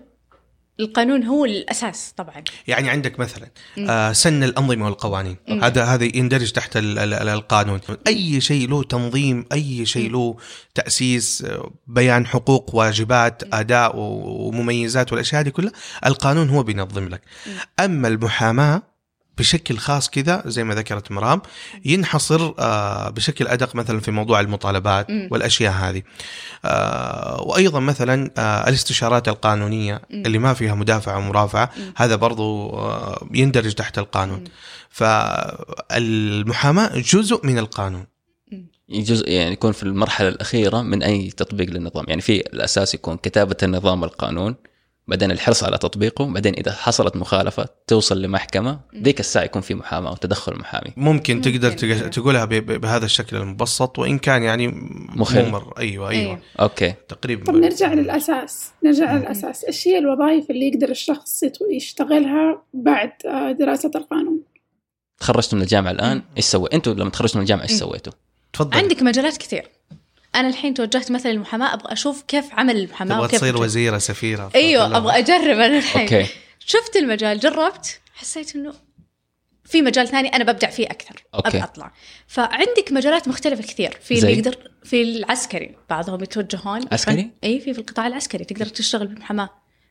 القانون 0.80 1.24
هو 1.24 1.46
الأساس 1.46 2.14
طبعا 2.18 2.44
يعني 2.68 2.90
عندك 2.90 3.20
مثلا. 3.20 3.48
آه، 3.90 4.12
سن 4.12 4.44
الأنظمة 4.44 4.86
والقوانين 4.86 5.38
مم. 5.48 5.64
هذا 5.64 5.84
هذا 5.84 6.04
يندرج 6.18 6.52
تحت 6.52 6.78
ال- 6.78 7.00
ال- 7.00 7.14
ال- 7.14 7.30
القانون 7.30 7.80
أي 8.08 8.42
شيء 8.42 8.70
له 8.70 8.84
تنظيم 8.84 9.46
أي 9.52 9.86
شيء 9.86 10.12
له 10.12 10.38
تأسيس 10.76 11.42
آه، 11.42 11.72
بيان 11.88 12.28
حقوق 12.28 12.76
واجبات 12.76 13.44
أداء 13.54 13.92
ومميزات 13.96 15.12
والأشياء 15.12 15.42
هذه 15.42 15.50
كلها 15.50 15.72
القانون 16.06 16.50
هو 16.50 16.64
بينظم 16.64 17.08
لك 17.10 17.22
مم. 17.48 17.54
أما 17.80 18.08
المحاماة 18.08 18.93
بشكل 19.38 19.78
خاص 19.78 20.10
كذا 20.10 20.44
زي 20.46 20.64
ما 20.64 20.76
ذكرت 20.76 21.12
مرام 21.12 21.42
ينحصر 21.86 22.54
آه، 22.60 23.10
بشكل 23.10 23.48
أدق 23.48 23.76
مثلا 23.76 24.00
في 24.00 24.12
موضوع 24.12 24.40
المطالبات. 24.40 25.08
والأشياء 25.32 25.74
هذه 25.74 26.02
آه، 26.66 27.42
وأيضا 27.42 27.80
مثلا 27.80 28.32
آه، 28.38 28.70
الاستشارات 28.70 29.28
القانونية. 29.28 30.02
اللي 30.12 30.38
ما 30.38 30.54
فيها 30.54 30.76
مدافعه 30.76 31.18
ومرافعه. 31.18 31.70
هذا 31.96 32.16
برضو 32.16 32.80
يندرج 33.34 33.74
تحت 33.74 33.98
القانون. 33.98 34.44
فالمحاماة 34.90 36.98
جزء 36.98 37.46
من 37.46 37.58
القانون 37.58 38.14
جزء 38.90 39.30
يعني 39.30 39.52
يكون 39.52 39.72
في 39.72 39.84
المرحلة 39.84 40.28
الأخيرة 40.28 40.82
من 40.82 41.04
أي 41.04 41.30
تطبيق 41.30 41.70
للنظام 41.70 42.06
يعني 42.08 42.22
في 42.22 42.40
الأساس 42.40 42.94
يكون 42.94 43.18
كتابة 43.18 43.56
النظام 43.64 44.02
والقانون 44.02 44.56
بعدين 45.08 45.32
الحرص 45.32 45.64
على 45.64 45.78
تطبيقه 45.78 46.26
بعدين 46.26 46.54
إذا 46.54 46.72
حصلت 46.72 47.16
مخالفة 47.16 47.66
توصل 47.88 48.22
لمحكمة 48.22 48.80
ذيك 48.96 49.20
الساعة 49.20 49.44
يكون 49.44 49.62
في 49.62 49.74
محاماة 49.76 50.12
وتدخل 50.12 50.56
محامي. 50.60 50.94
ممكن 50.98 51.36
ممكن. 51.36 51.52
تقدر 51.52 51.72
تق- 51.72 52.08
تقولها 52.10 52.46
بهذا 52.46 53.06
الشكل 53.06 53.38
المبسط 53.38 54.00
وإن 54.00 54.18
كان 54.20 54.44
يعني 54.44 54.68
مخل. 55.16 55.46
ممر. 55.50 55.74
أيوه 55.80 56.10
أيوه. 56.10 56.22
أيوة. 56.22 56.40
okay. 56.60 56.94
تقريبا 57.08 57.46
طب 57.46 57.56
نرجع 57.56 57.94
للأساس. 57.94 58.72
نرجع 58.84 59.14
للأساس. 59.18 59.64
إيش 59.64 59.88
هي 59.88 59.98
الوظائف 59.98 60.50
اللي 60.50 60.68
يقدر 60.68 60.90
الشخص 60.90 61.44
يشتغلها 61.72 62.64
بعد 62.74 63.12
آه، 63.26 63.52
دراسة 63.52 63.92
القانون؟ 63.96 64.40
تخرجتوا 65.20 65.58
من 65.58 65.64
الجامعة 65.64 65.92
الآن. 65.92 66.22
إيش 66.38 66.46
سويتوا 66.46 66.70
أنتوا 66.74 66.94
لما 66.94 67.10
تخرجتوا 67.10 67.38
من 67.38 67.42
الجامعة 67.42 67.64
إيش. 67.64 67.72
سويتوا؟ 67.72 68.14
تفضل. 68.54 68.78
عندك 68.78 69.02
مجالات 69.04 69.38
كثير. 69.38 69.68
أنا 70.36 70.48
الحين 70.48 70.74
توجهت 70.74 71.12
مثلا 71.12 71.32
للمحاماة 71.32 71.74
أبغى 71.74 71.94
أشوف 71.94 72.22
كيف 72.22 72.54
عمل 72.54 72.78
المحاماة 72.78 73.16
تبغى 73.16 73.28
تصير 73.28 73.62
وزيرة 73.62 73.98
سفيرة 73.98 74.52
أيوه. 74.56 74.98
أبغى 74.98 75.18
أجرب 75.20 75.60
أنا 75.60 75.78
الحين 75.78 76.02
okay 76.02 76.28
شفت 76.60 76.96
المجال 76.96 77.40
جربت 77.40 78.00
حسيت 78.14 78.56
إنه 78.56 78.74
في 79.66 79.82
مجال 79.82 80.08
ثاني 80.08 80.28
أنا 80.28 80.44
ببدع 80.44 80.70
فيه 80.70 80.86
أكثر 80.86 81.24
okay. 81.36 81.48
أبغى 81.48 81.64
أطلع 81.64 81.92
فعندك 82.28 82.92
مجالات 82.92 83.28
مختلفة 83.28 83.64
كثير 83.64 83.98
في؟ 84.02 84.20
اللي 84.20 84.38
يقدر 84.38 84.58
في 84.84 85.02
العسكري 85.02 85.76
بعضهم 85.90 86.24
يتوجهون 86.24 86.82
عسكري؟ 86.92 87.32
إي 87.44 87.60
في 87.60 87.74
في 87.74 87.80
القطاع 87.80 88.08
العسكري 88.08 88.46
تقدر 88.46 88.66
تشتغل 88.66 89.08
بالمحاماة 89.08 89.50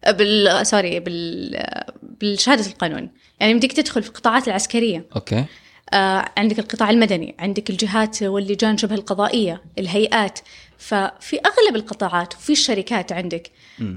بال 0.09 0.67
sorry 0.67 1.01
بال 1.01 1.63
بالشهادة 2.03 2.67
القانون 2.67 3.11
يعني 3.41 3.53
يمديك 3.53 3.73
تدخل 3.73 4.03
في 4.03 4.09
القطاعات 4.09 4.49
العسكرية 4.49 5.07
okay 5.17 5.37
آه 5.39 5.47
عندك 6.37 6.59
القطاع 6.59 6.91
المدني 6.91 7.35
عندك 7.39 7.71
الجهات 7.71 8.23
واللجان 8.23 8.79
شبه 8.79 8.95
القضائية 8.95 9.63
الهيئات. 9.79 10.39
ففي 10.79 11.37
أغلب 11.37 11.77
القطاعات 11.77 12.35
وفي 12.35 12.53
الشركات 12.53 13.13
عندك. 13.13 13.51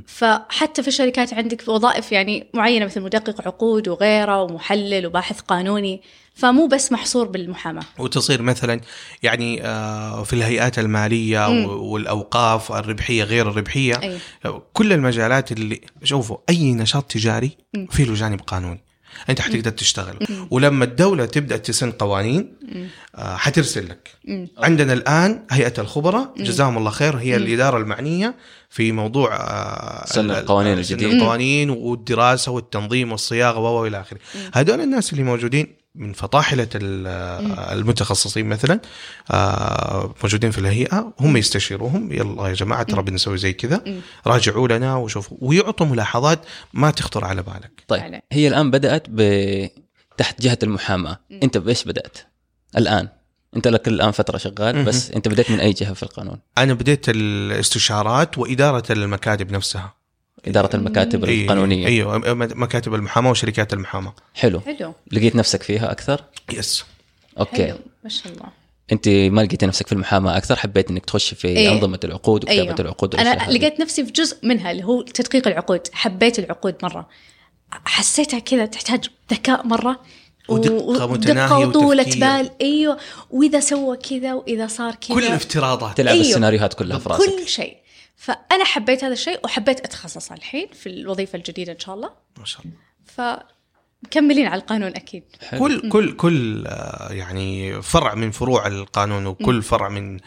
فحتى 0.08 0.82
في 0.82 0.88
الشركات 0.88 1.34
عندك 1.34 1.68
وظائف 1.68 2.12
يعني 2.12 2.48
معينة 2.54 2.86
مثل 2.86 3.02
مدقق 3.02 3.48
عقود 3.48 3.88
وغيره 3.88 4.42
ومحلل 4.42 5.08
وباحث 5.08 5.40
قانوني. 5.40 6.02
فمو 6.36 6.68
بس 6.68 6.92
محصور 6.92 7.28
بالمحاماة. 7.28 7.84
وتصير 8.00 8.42
مثلا 8.42 8.82
يعني 9.24 9.64
آه، 9.64 10.24
في 10.24 10.34
الهيئات 10.34 10.80
المالية 10.80 11.50
مم. 11.50 11.66
والأوقاف 11.66 12.72
الربحية 12.72 13.24
غير 13.24 13.50
الربحية. 13.50 14.02
أي. 14.04 14.20
كل 14.74 14.94
المجالات 14.94 15.52
اللي 15.52 15.82
شوفوا 16.04 16.38
أي 16.50 16.74
نشاط 16.74 17.04
تجاري 17.04 17.58
مم. 17.74 17.88
في 17.88 18.06
له 18.06 18.14
جانب 18.14 18.42
قانوني. 18.42 18.85
أنت 19.30 19.42
حتقدر 19.42 19.70
تشتغل. 19.72 20.18
ولما 20.52 20.86
الدولة 20.86 21.26
تبدأ 21.26 21.58
تسن 21.58 21.92
قوانين 21.92 22.54
آه، 23.16 23.36
حترسل 23.36 23.90
لك. 23.90 24.10
مم. 24.28 24.48
عندنا 24.58 24.94
الآن 24.94 25.46
هيئة 25.52 25.74
الخبراء 25.78 26.34
جزاهم 26.38 26.78
الله 26.78 26.90
خير 26.92 27.16
هي 27.18 27.36
الإدارة 27.36 27.78
المعنية 27.78 28.36
في 28.70 28.92
موضوع 28.92 29.36
آه، 29.36 30.06
سن 30.06 30.32
ال- 30.32 30.36
القوانين 30.36 30.84
سن 30.84 30.94
الجديدة. 30.96 31.18
القوانين 31.18 31.70
والدراسة 31.70 32.52
والتنظيم 32.52 33.12
والصياغة 33.12 33.60
و 33.60 33.86
إلى 33.88 34.02
آخره. 34.02 34.20
هذول 34.54 34.82
الناس 34.82 35.12
اللي 35.14 35.24
موجودين 35.24 35.85
من 35.96 36.14
فطاحله 36.14 36.68
ال- 36.76 37.08
المتخصصين 37.80 38.46
مثلا 38.50 38.80
آه، 39.32 40.14
موجودين 40.24 40.52
في 40.52 40.58
الهيئة 40.58 41.14
هم 41.20 41.38
يستشيروهم 41.38 42.12
يلا 42.14 42.48
يا 42.48 42.54
جماعة 42.54 42.84
ترى 42.84 43.02
بنسوي 43.02 43.38
زي 43.38 43.54
كذا 43.54 43.84
راجعوا 44.28 44.68
لنا 44.68 44.96
وشوفوا. 44.96 45.38
ويعطوا 45.42 45.86
ملاحظات 45.86 46.40
ما 46.74 46.92
تخطر 46.92 47.26
على 47.26 47.44
بالك. 47.44 47.84
طيب. 47.88 48.22
هي 48.32 48.48
الآن 48.48 48.72
بدأت 48.72 49.04
ب 49.10 49.22
تحت 50.18 50.42
جهة 50.42 50.58
المحاماة. 50.64 51.20
أنت 51.44 51.58
بإيش 51.58 51.84
بدأت؟ 51.84 52.18
الآن. 52.78 53.08
أنت 53.56 53.68
لك 53.68 53.88
الآن 53.88 54.12
فترة 54.12 54.38
شغال. 54.38 54.84
بس 54.86 55.12
أنت 55.12 55.28
بدأت 55.28 55.52
من 55.52 55.60
أي 55.60 55.74
جهة 55.74 55.94
في 55.94 56.04
القانون؟ 56.04 56.40
أنا 56.58 56.74
بديت 56.74 57.06
الإستشارات 57.10 58.38
وإدارة 58.38 58.84
المكاتب 58.92 59.52
نفسها. 59.52 59.94
إدارة 60.48 60.76
المكاتب 60.76 61.26
إيه، 61.26 61.44
القانونية. 61.44 61.88
أيوه 61.88 62.34
مكاتب 62.34 62.94
المحاماة 62.94 63.32
وشركات 63.32 63.74
المحاماة. 63.74 64.14
حلو. 64.34 64.60
حلو. 64.60 64.94
لقيت 65.12 65.36
نفسك 65.36 65.64
فيها 65.64 65.92
أكثر؟ 65.92 66.24
yes 66.54 66.86
okay. 67.40 67.68
حلو. 67.68 67.78
ما 68.04 68.10
شاء 68.10 68.34
الله. 68.34 68.46
أنت 68.92 69.10
ما 69.10 69.42
لقيتي 69.42 69.66
نفسك 69.66 69.88
في 69.88 69.94
المحاماة 69.94 70.38
أكثر؟ 70.38 70.56
حبيت 70.56 70.90
إنك 70.90 71.06
تخش 71.06 71.34
في 71.34 71.48
إيه. 71.48 71.72
أنظمة 71.72 72.00
العقود 72.04 72.44
وكتابة 72.44 72.62
أيوه. 72.62 72.76
العقود 72.80 73.16
أنا 73.16 73.32
هذه. 73.32 73.52
لقيت 73.52 73.80
نفسي 73.80 74.06
في 74.06 74.12
جزء 74.12 74.38
منها 74.44 74.72
اللي 74.72 74.84
هو 74.84 75.02
تدقيق 75.02 75.48
العقود. 75.48 75.82
حبيت 75.94 76.40
العقود 76.40 76.76
مرة. 76.84 77.10
حسيتها 77.86 78.40
كذا 78.40 78.66
تحتاج 78.66 79.10
ذكاء 79.32 79.68
مرة. 79.68 80.02
ودقة 80.50 81.08
متناهية 81.08 81.66
ودقة 81.66 81.80
وطولة. 81.80 82.04
بال 82.04 82.50
أيوه. 82.62 82.98
وإذا 83.30 83.60
سوى 83.60 83.98
كذا 83.98 84.34
وإذا 84.34 84.68
صار 84.68 84.96
كذا. 84.96 85.16
كل 85.16 85.24
الافتراضات. 85.26 85.98
تلعب 85.98 86.14
أيوه. 86.16 86.28
السيناريوهات 86.28 86.74
كلها 86.74 87.00
في 87.00 87.10
راسك. 87.10 87.26
كل 87.26 87.48
شيء. 87.48 87.78
فأنا 88.16 88.64
حبيت 88.64 89.04
هذا 89.04 89.14
الشيء 89.14 89.40
وحبيت 89.44 89.80
أتخصص 89.80 90.32
الحين 90.32 90.68
في 90.74 90.90
الوظيفة 90.90 91.38
الجديدة 91.38 91.72
إن 91.72 91.80
شاء 91.80 91.96
الله. 91.96 92.10
ما 92.40 92.46
شاء 92.46 92.62
الله. 92.62 92.76
فمكملين 93.06 94.48
على 94.48 94.62
القانون 94.62 94.90
أكيد. 94.90 95.24
حلو. 95.50 95.60
كل 95.60 95.90
كل 95.90 96.16
كل 96.16 96.64
آه، 96.68 97.14
يعني 97.14 97.82
فرع 97.82 98.16
من 98.16 98.32
فروع 98.32 98.68
القانون 98.68 99.26
وكل 99.26 99.62
فرع 99.62 99.90
من 99.90 100.20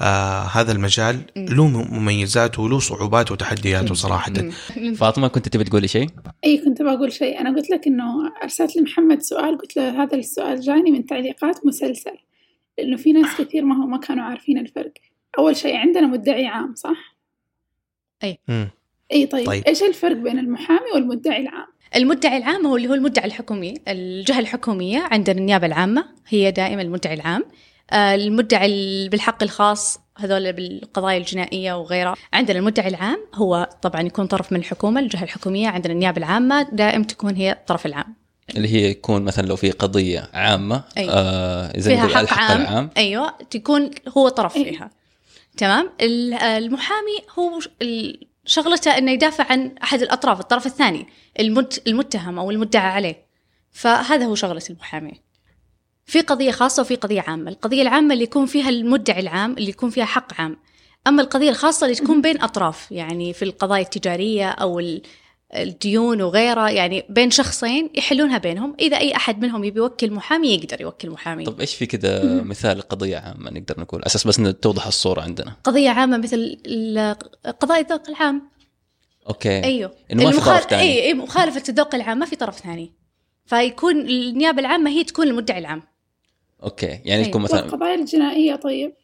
آه 0.00 0.42
هذا 0.42 0.72
المجال 0.72 1.20
له 1.36 1.66
مميزاته 1.68 2.62
وله 2.62 2.78
صعوباته 2.78 3.32
وتحدياته 3.32 3.94
صراحة. 3.94 4.32
فاطمة 5.00 5.28
كنت 5.28 5.48
تبي 5.48 5.64
تقولي 5.64 5.88
شيء؟ 5.88 6.06
إي 6.44 6.58
كنت 6.58 6.82
بقول 6.82 7.12
شيء. 7.12 7.40
أنا 7.40 7.56
قلت 7.56 7.70
لك 7.70 7.86
إنه 7.86 8.32
أرسلت 8.42 8.76
لمحمد 8.76 9.22
سؤال 9.22 9.58
قلت 9.58 9.76
له 9.76 10.02
هذا 10.02 10.16
السؤال 10.16 10.60
جاني 10.60 10.90
من 10.90 11.06
تعليقات 11.06 11.66
مسلسل 11.66 12.18
لأنه 12.78 12.96
في 12.96 13.12
ناس 13.12 13.36
كثير 13.38 13.64
ما 13.64 13.76
هو 13.76 13.86
ما 13.86 13.98
كانوا 13.98 14.24
عارفين 14.24 14.58
الفرق. 14.58 14.92
أول 15.38 15.56
شيء 15.56 15.76
عندنا 15.76 16.06
مدعي 16.06 16.46
عام 16.46 16.74
صح؟ 16.74 17.13
مم. 18.48 18.68
اي 19.12 19.26
طيب, 19.26 19.46
طيب. 19.46 19.64
إيش 19.66 19.82
الفرق 19.82 20.16
بين 20.16 20.38
المحامي 20.38 20.90
والمدعي 20.94 21.40
العام 21.42 21.66
المدعي 21.96 22.36
العام 22.36 22.66
هو 22.66 22.76
اللي 22.76 22.88
هو 22.88 22.94
المدعي 22.94 23.26
الحكومي 23.26 23.74
الجهة 23.88 24.38
الحكومية 24.38 24.98
عندنا 25.10 25.38
النيابة 25.38 25.66
العامة 25.66 26.04
هي 26.28 26.50
دائما 26.50 26.82
المدعي 26.82 27.14
العام 27.14 27.44
آه، 27.90 28.14
المدعي 28.14 28.66
ال- 28.66 29.08
بالحق 29.08 29.42
الخاص 29.42 29.98
هذول 30.18 30.52
بالقضايا 30.52 31.18
الجنائية 31.18 31.72
وغيرها 31.78 32.14
عندنا 32.32 32.58
المدعي 32.58 32.88
العام 32.88 33.18
هو 33.34 33.68
طبعا 33.82 34.00
يكون 34.02 34.26
طرف 34.26 34.52
من 34.52 34.58
الحكومة 34.58 35.00
الجهة 35.00 35.22
الحكومية 35.22 35.68
عندنا 35.68 35.92
النيابة 35.92 36.18
العامة 36.18 36.68
دائم 36.72 37.02
تكون 37.04 37.34
هي 37.36 37.52
الطرف 37.52 37.86
العام 37.86 38.14
اللي 38.56 38.68
هي 38.68 38.90
يكون 38.90 39.22
مثلا 39.22 39.46
لو 39.46 39.56
في 39.56 39.70
قضية 39.70 40.28
عامة 40.34 40.82
أيوة. 40.98 41.12
آه 41.14 41.72
زي 41.80 41.96
ما 41.96 42.06
فيها 42.06 42.14
حق 42.16 42.20
الحق 42.20 42.50
عام. 42.50 42.60
العام 42.60 42.90
أيوه 42.96 43.34
تكون 43.50 43.90
هو 44.16 44.28
طرف 44.28 44.56
أيوة. 44.56 44.68
فيها 44.70 44.90
تمام؟ 45.56 45.90
ال- 46.00 46.34
المحامي 46.34 47.16
هو 47.38 47.60
شغلته 48.46 48.98
إنه 48.98 49.10
يدافع 49.10 49.44
عن 49.52 49.74
أحد 49.82 50.02
الأطراف 50.02 50.40
الطرف 50.40 50.66
الثاني 50.66 51.06
المت 51.40 51.82
المتهم 51.86 52.38
أو 52.38 52.50
المدعى 52.50 52.86
عليه. 52.90 53.26
فهذا 53.72 54.24
هو 54.24 54.34
شغلة 54.34 54.62
المحامي. 54.70 55.20
في 56.06 56.20
قضية 56.20 56.50
خاصة 56.50 56.80
وفي 56.80 56.94
قضية 56.96 57.24
عامة. 57.26 57.50
القضية 57.50 57.82
العامة 57.82 58.12
اللي 58.14 58.24
يكون 58.24 58.46
فيها 58.46 58.68
المدعي 58.68 59.20
العام 59.20 59.52
اللي 59.52 59.68
يكون 59.70 59.90
فيها 59.90 60.04
حق 60.04 60.40
عام. 60.40 60.56
أما 61.06 61.22
القضية 61.22 61.50
الخاصة 61.50 61.84
اللي 61.84 61.96
تكون 61.96 62.20
بين 62.20 62.42
أطراف 62.42 62.92
يعني 62.92 63.32
في 63.32 63.44
القضايا 63.44 63.82
التجارية 63.82 64.48
أو 64.50 64.80
الديون 65.62 66.22
وغيرها 66.22 66.70
يعني 66.70 67.04
بين 67.08 67.30
شخصين 67.30 67.90
يحلونها 67.94 68.38
بينهم. 68.38 68.76
إذا 68.80 68.98
أي 68.98 69.16
أحد 69.16 69.42
منهم 69.42 69.64
يبي 69.64 69.78
يوكل 69.78 70.10
محامي 70.10 70.54
يقدر 70.54 70.80
يوكل 70.80 71.10
محامي. 71.10 71.44
طب 71.44 71.60
إيش 71.60 71.74
في 71.74 71.86
كذا 71.86 72.42
مثال 72.42 72.82
قضية 72.82 73.16
عامة 73.16 73.50
نقدر 73.50 73.80
نقول؟ 73.80 74.04
أساس 74.04 74.26
بس 74.26 74.36
توضح 74.36 74.86
الصورة 74.86 75.20
عندنا. 75.20 75.56
قضية 75.64 75.90
عامة 75.90 76.16
مثل 76.18 76.58
ال- 76.66 77.16
قضايا 77.60 77.80
الذوق 77.80 78.08
العام. 78.08 78.42
okay. 79.28 79.64
أيوه. 79.64 79.94
إنه 80.12 80.24
ما 80.24 80.30
في 80.30 80.40
طرف 80.40 80.70
ثاني. 80.70 80.82
اي 80.82 81.02
اي 81.04 81.14
مخالفة 81.14 81.62
الذوق 81.68 81.94
العام 81.94 82.18
ما 82.18 82.26
في 82.26 82.36
طرف 82.36 82.58
ثاني. 82.58 82.92
فيكون 83.46 84.00
النيابة 84.00 84.60
العامة 84.60 84.90
هي 84.90 85.04
تكون 85.04 85.28
المدعي 85.28 85.58
العام. 85.58 85.82
okay. 86.62 86.86
يعني 86.86 87.14
أيوة. 87.14 87.24
تكون 87.28 87.42
مثلا 87.42 87.60
والقضايا 87.62 87.94
الجنائية 87.94 88.56
طيب. 88.56 88.94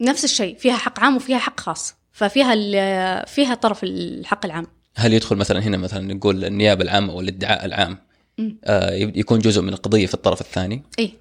نفس 0.00 0.24
الشيء. 0.24 0.56
فيها 0.56 0.76
حق 0.76 1.00
عام 1.00 1.16
وفيها 1.16 1.38
حق 1.38 1.60
خاص. 1.60 1.94
ففيها 2.12 2.52
ال- 2.56 3.26
فيها 3.26 3.54
طرف 3.54 3.84
الحق 3.84 4.44
العام. 4.44 4.66
هل 4.96 5.14
يدخل 5.14 5.36
مثلا 5.36 5.60
هنا 5.62 5.76
مثلا 5.76 6.14
نقول 6.14 6.44
النيابة 6.44 6.82
العامة 6.84 7.14
والادعاء 7.14 7.64
العام؟ 7.64 7.98
مم. 8.38 8.58
آه 8.64 8.94
يكون 8.94 9.38
جزء 9.38 9.62
من 9.62 9.72
القضية 9.72 10.06
في 10.06 10.14
الطرف 10.14 10.40
الثاني؟ 10.40 10.82
اي 10.98 11.12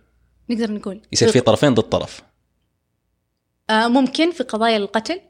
نقدر 0.50 0.72
نقول. 0.72 1.02
يصير 1.14 1.32
في 1.32 1.40
طرفين 1.40 1.74
ضد 1.74 1.84
طرف. 1.84 2.22
آه 3.70 3.88
ممكن 3.88 4.32
في 4.32 4.44
قضايا 4.44 4.78
القتل. 4.78 5.22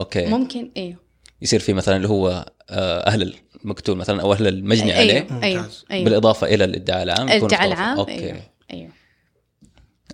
okay. 0.00 0.26
ممكن 0.26 0.70
أيوه 0.76 0.96
يصير 1.42 1.60
في 1.60 1.72
مثلا 1.72 1.96
اللي 1.96 2.08
هو 2.08 2.52
آه، 2.70 3.06
أهل 3.06 3.34
المقتول 3.64 3.96
مثلا 3.96 4.22
أو 4.22 4.32
أهل 4.32 4.46
المجني 4.46 4.92
عليه؟ 4.92 5.12
أيوه 5.12 5.42
أيوه 5.42 5.62
ممتاز. 5.62 5.84
أيوه 5.90 6.04
بالإضافة 6.04 6.46
إلى 6.46 6.64
الادعاء 6.64 7.02
العام 7.02 7.28
الادعاء 7.28 7.66
العام 7.66 7.98
okay. 7.98 8.12
أيوه 8.12 8.40
أيوه 8.72 8.90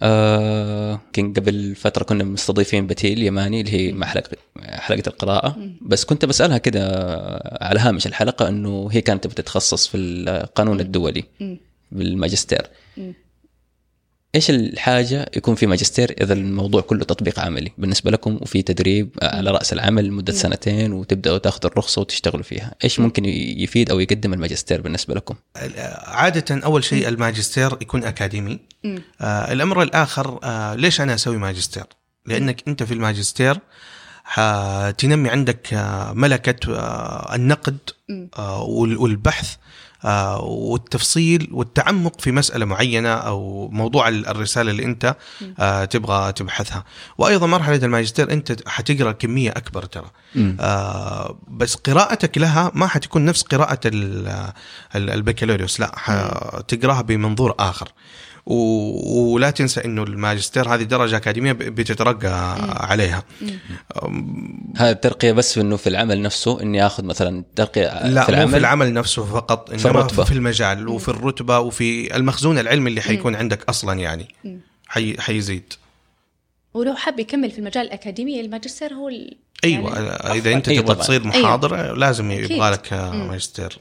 آه 0.02 1.00
كان 1.12 1.32
قبل 1.32 1.74
فترة 1.74 2.04
كنا 2.04 2.24
مستضيفين 2.24 2.86
بتيل 2.86 3.22
يماني 3.22 3.60
اللي 3.60 3.72
هي 3.72 3.92
مع 3.92 4.06
حلقه 4.06 4.36
حلقة 4.60 5.02
القراءة. 5.08 5.56
بس 5.82 6.04
كنت 6.04 6.24
بسألها 6.24 6.58
كده 6.58 6.82
على 7.60 7.80
هامش 7.80 8.06
الحلقة 8.06 8.48
إنه 8.48 8.88
هي 8.92 9.00
كانت 9.00 9.26
بتتخصص 9.26 9.86
في 9.86 9.96
القانون 9.96 10.80
الدولي. 10.80 11.24
بالماجستير. 11.92 12.66
إيش 14.34 14.50
الحاجة 14.50 15.30
يكون 15.36 15.54
في 15.54 15.66
ماجستير 15.66 16.14
إذا 16.20 16.32
الموضوع 16.34 16.80
كله 16.80 17.04
تطبيق 17.04 17.40
عملي 17.40 17.72
بالنسبة 17.78 18.10
لكم 18.10 18.38
وفي 18.42 18.62
تدريب 18.62 19.10
على 19.22 19.50
رأس 19.50 19.72
العمل 19.72 20.04
لمدة 20.04 20.32
سنتين 20.32 20.92
وتبدأوا 20.92 21.38
تاخذوا 21.38 21.70
الرخصة 21.70 22.00
وتشتغلوا 22.00 22.42
فيها. 22.42 22.74
إيش 22.84 23.00
ممكن 23.00 23.24
يفيد 23.24 23.90
أو 23.90 24.00
يقدم 24.00 24.32
الماجستير 24.32 24.80
بالنسبة 24.80 25.14
لكم؟ 25.14 25.34
عادة 26.06 26.64
أول 26.64 26.84
شيء 26.84 27.08
الماجستير 27.08 27.72
يكون 27.82 28.04
أكاديمي. 28.04 28.58
آه 29.20 29.52
الأمر 29.52 29.82
الآخر 29.82 30.38
آه 30.44 30.74
ليش 30.74 31.00
أنا 31.00 31.14
أسوي 31.14 31.36
ماجستير؟ 31.36 31.84
لأنك 32.26 32.62
أنت 32.68 32.82
في 32.82 32.94
الماجستير 32.94 33.58
حتنمي 34.24 35.28
عندك 35.28 35.74
آه 35.74 36.12
ملكة 36.12 36.74
آه 36.74 37.34
النقد. 37.34 37.78
آه 38.38 38.62
وال- 38.62 38.96
والبحث. 38.96 39.56
والتفصيل 40.42 41.48
والتعمق 41.52 42.20
في 42.20 42.32
مسألة 42.32 42.64
معينة 42.64 43.08
أو 43.08 43.68
موضوع 43.68 44.08
ال- 44.08 44.26
الرسالة 44.28 44.70
اللي 44.70 44.84
أنت 44.84 45.16
آه 45.58 45.84
تبغى 45.84 46.32
تبحثها. 46.32 46.84
وأيضا 47.18 47.46
مرحلة 47.46 47.76
الماجستير 47.76 48.32
أنت 48.32 48.68
حتقرأ 48.68 49.12
كمية 49.12 49.50
أكبر 49.50 49.84
ترى. 49.84 50.10
آه 50.60 51.38
بس 51.48 51.74
قراءتك 51.74 52.38
لها 52.38 52.72
ما 52.74 52.86
حتكون 52.86 53.24
نفس 53.24 53.42
قراءة 53.42 53.80
ال- 53.86 54.28
ال- 54.96 55.10
البكالوريوس 55.10 55.80
لا 55.80 55.92
حتقراها 55.98 57.02
بمنظور 57.02 57.54
آخر. 57.58 57.88
و... 58.48 59.32
ولا 59.34 59.50
تنسى 59.50 59.84
إنه 59.84 60.02
الماجستير 60.02 60.74
هذه 60.74 60.82
درجة 60.82 61.16
أكاديمية 61.16 61.52
بتترقى 61.52 62.56
عليها. 62.90 63.24
هذه 64.76 64.90
الترقية 64.90 65.32
بس 65.32 65.54
في 65.54 65.60
إنه 65.60 65.76
في 65.76 65.86
العمل 65.88 66.22
نفسه 66.22 66.62
إني 66.62 66.86
آخذ 66.86 67.04
مثلا 67.04 67.44
ترقية 67.56 68.08
لا 68.08 68.24
في 68.24 68.32
مو 68.32 68.36
العمل 68.36 68.50
في 68.50 68.56
العمل؟ 68.56 68.92
نفسه 68.92 69.24
فقط 69.24 69.70
إنما 69.70 69.90
الرتبة. 69.90 70.24
في 70.24 70.32
المجال 70.32 70.88
وفي 70.88 71.08
الرتبة 71.08 71.58
وفي 71.58 72.16
المخزون 72.16 72.58
العلمي 72.58 72.90
اللي 72.90 73.00
حيكون 73.00 73.36
عندك 73.36 73.68
أصلا 73.68 74.00
يعني. 74.00 74.34
حي... 74.86 75.20
حيزيد. 75.20 75.72
ولو 76.74 76.94
حب 76.94 77.18
يكمل 77.18 77.50
في 77.50 77.58
المجال 77.58 77.86
الأكاديمي 77.86 78.40
الماجستير 78.40 78.94
هو 78.94 79.08
ال... 79.08 79.36
أيوه 79.64 79.98
يعني 79.98 80.38
إذا 80.38 80.52
أنت 80.52 80.68
أيوة 80.68 80.82
تبغى 80.82 80.94
طبعاً. 80.94 81.06
تصير 81.06 81.26
محاضر 81.26 81.92
لازم 81.96 82.30
أكيد. 82.30 82.50
يبغى 82.50 82.70
لك 82.70 82.92
ماجستير. 82.92 83.78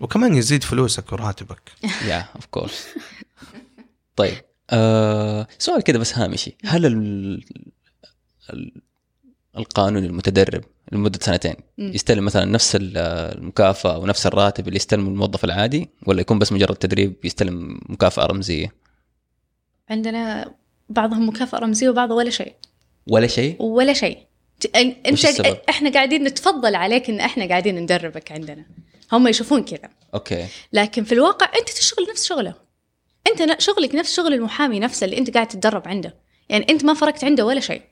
وكمان 0.00 0.34
يزيد 0.34 0.64
فلوسك 0.64 1.12
وراتبك. 1.12 1.62
يا 2.06 2.24
اوف 2.34 2.46
كورس 2.46 2.86
طيب 4.16 4.34
آه 4.70 5.46
سؤال 5.58 5.82
كذا 5.82 5.98
بس 5.98 6.18
هامشي. 6.18 6.56
هل 6.64 6.86
ال... 6.86 7.44
ال... 8.52 8.72
القانون 9.58 10.04
المتدرب 10.04 10.64
لمدة 10.92 11.18
سنتين. 11.22 11.54
يستلم 11.78 12.24
مثلا 12.24 12.44
نفس 12.44 12.76
ال- 12.76 12.98
المكافأة 13.38 13.98
ونفس 13.98 14.26
الراتب 14.26 14.68
اللي 14.68 14.76
يستلمه 14.76 15.08
الموظف 15.08 15.44
العادي 15.44 15.88
ولا 16.06 16.20
يكون 16.20 16.38
بس 16.38 16.52
مجرد 16.52 16.76
تدريب 16.76 17.14
يستلم 17.24 17.80
مكافأة 17.88 18.26
رمزية؟ 18.26 18.72
عندنا 19.90 20.54
بعضهم 20.88 21.28
مكافأة 21.28 21.58
رمزية 21.58 21.88
وبعضه 21.88 22.14
ولا 22.14 22.30
شيء. 22.30 22.54
ولا 23.06 23.26
شيء؟ 23.26 23.62
ولا 23.62 23.92
شيء. 23.92 24.18
أنت؟ 24.76 25.56
إحنا 25.68 25.90
قاعدين 25.92 26.24
نتفضل 26.24 26.74
عليك 26.74 27.10
إن 27.10 27.20
إحنا 27.20 27.48
قاعدين 27.48 27.78
ندربك 27.78 28.32
عندنا. 28.32 28.64
هم 29.12 29.28
يشوفون 29.28 29.62
كذا. 29.64 29.90
أوكي. 30.14 30.46
لكن 30.72 31.04
في 31.04 31.12
الواقع 31.12 31.46
أنت 31.58 31.68
تشتغل 31.68 32.06
نفس 32.10 32.24
شغله 32.24 32.63
أنت 33.26 33.60
شغلك 33.60 33.94
نفس 33.94 34.16
شغل 34.16 34.34
المحامي 34.34 34.80
نفسه 34.80 35.04
اللي 35.04 35.18
أنت 35.18 35.34
قاعد 35.34 35.48
تتدرب 35.48 35.88
عنده 35.88 36.14
يعني 36.48 36.66
أنت 36.70 36.84
ما 36.84 36.94
فرقت 36.94 37.24
عنده 37.24 37.44
ولا 37.46 37.60
شيء 37.60 37.82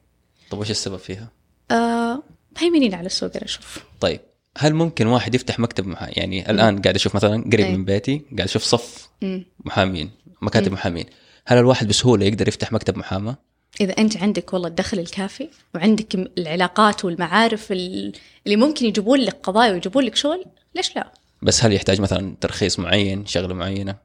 طيب 0.51 0.61
وش 0.61 0.71
السبب 0.71 0.97
فيها؟ 0.97 1.29
آه 1.71 2.23
مهيمنين 2.57 2.95
على 2.95 3.07
السوق 3.07 3.31
أنا 3.37 3.45
أشوف 3.45 3.79
طيب 4.01 4.21
هل 4.59 4.75
ممكن 4.75 5.07
واحد 5.07 5.35
يفتح 5.35 5.59
مكتب 5.59 5.87
محا... 5.87 6.09
يعني 6.11 6.51
الآن 6.51 6.83
قاعد 6.83 6.95
أشوف 6.95 7.14
مثلا 7.14 7.45
قريب 7.53 7.66
أي. 7.66 7.77
من 7.77 7.85
بيتي 7.85 8.18
قاعد 8.37 8.49
أشوف 8.49 8.62
صف 8.62 9.09
مم. 9.23 9.45
محامين 9.64 10.11
مكاتب 10.42 10.73
محامين 10.73 11.05
هل 11.47 11.59
الواحد 11.59 11.88
بسهولة 11.88 12.27
يقدر 12.27 12.49
يفتح 12.49 12.73
مكتب 12.73 12.99
محاماة؟ 12.99 13.37
إذا 13.81 13.92
أنت 13.99 14.16
عندك 14.16 14.53
والله 14.53 14.68
الدخل 14.68 14.99
الكافي 14.99 15.49
وعندك 15.75 16.16
م- 16.16 16.27
العلاقات 16.38 17.05
والمعارف 17.05 17.73
ال- 17.73 18.12
اللي 18.47 18.57
ممكن 18.57 18.87
يجيبون 18.87 19.18
لك 19.21 19.37
قضايا 19.42 19.73
ويجيبون 19.73 20.05
لك 20.05 20.14
شغل 20.16 20.45
ليش 20.75 20.97
لا 20.97 21.12
بس 21.42 21.64
هل 21.64 21.73
يحتاج 21.73 22.01
مثلا 22.01 22.37
ترخيص 22.40 22.79
معين 22.79 23.27
شغلة 23.27 23.55
معينة 23.55 23.97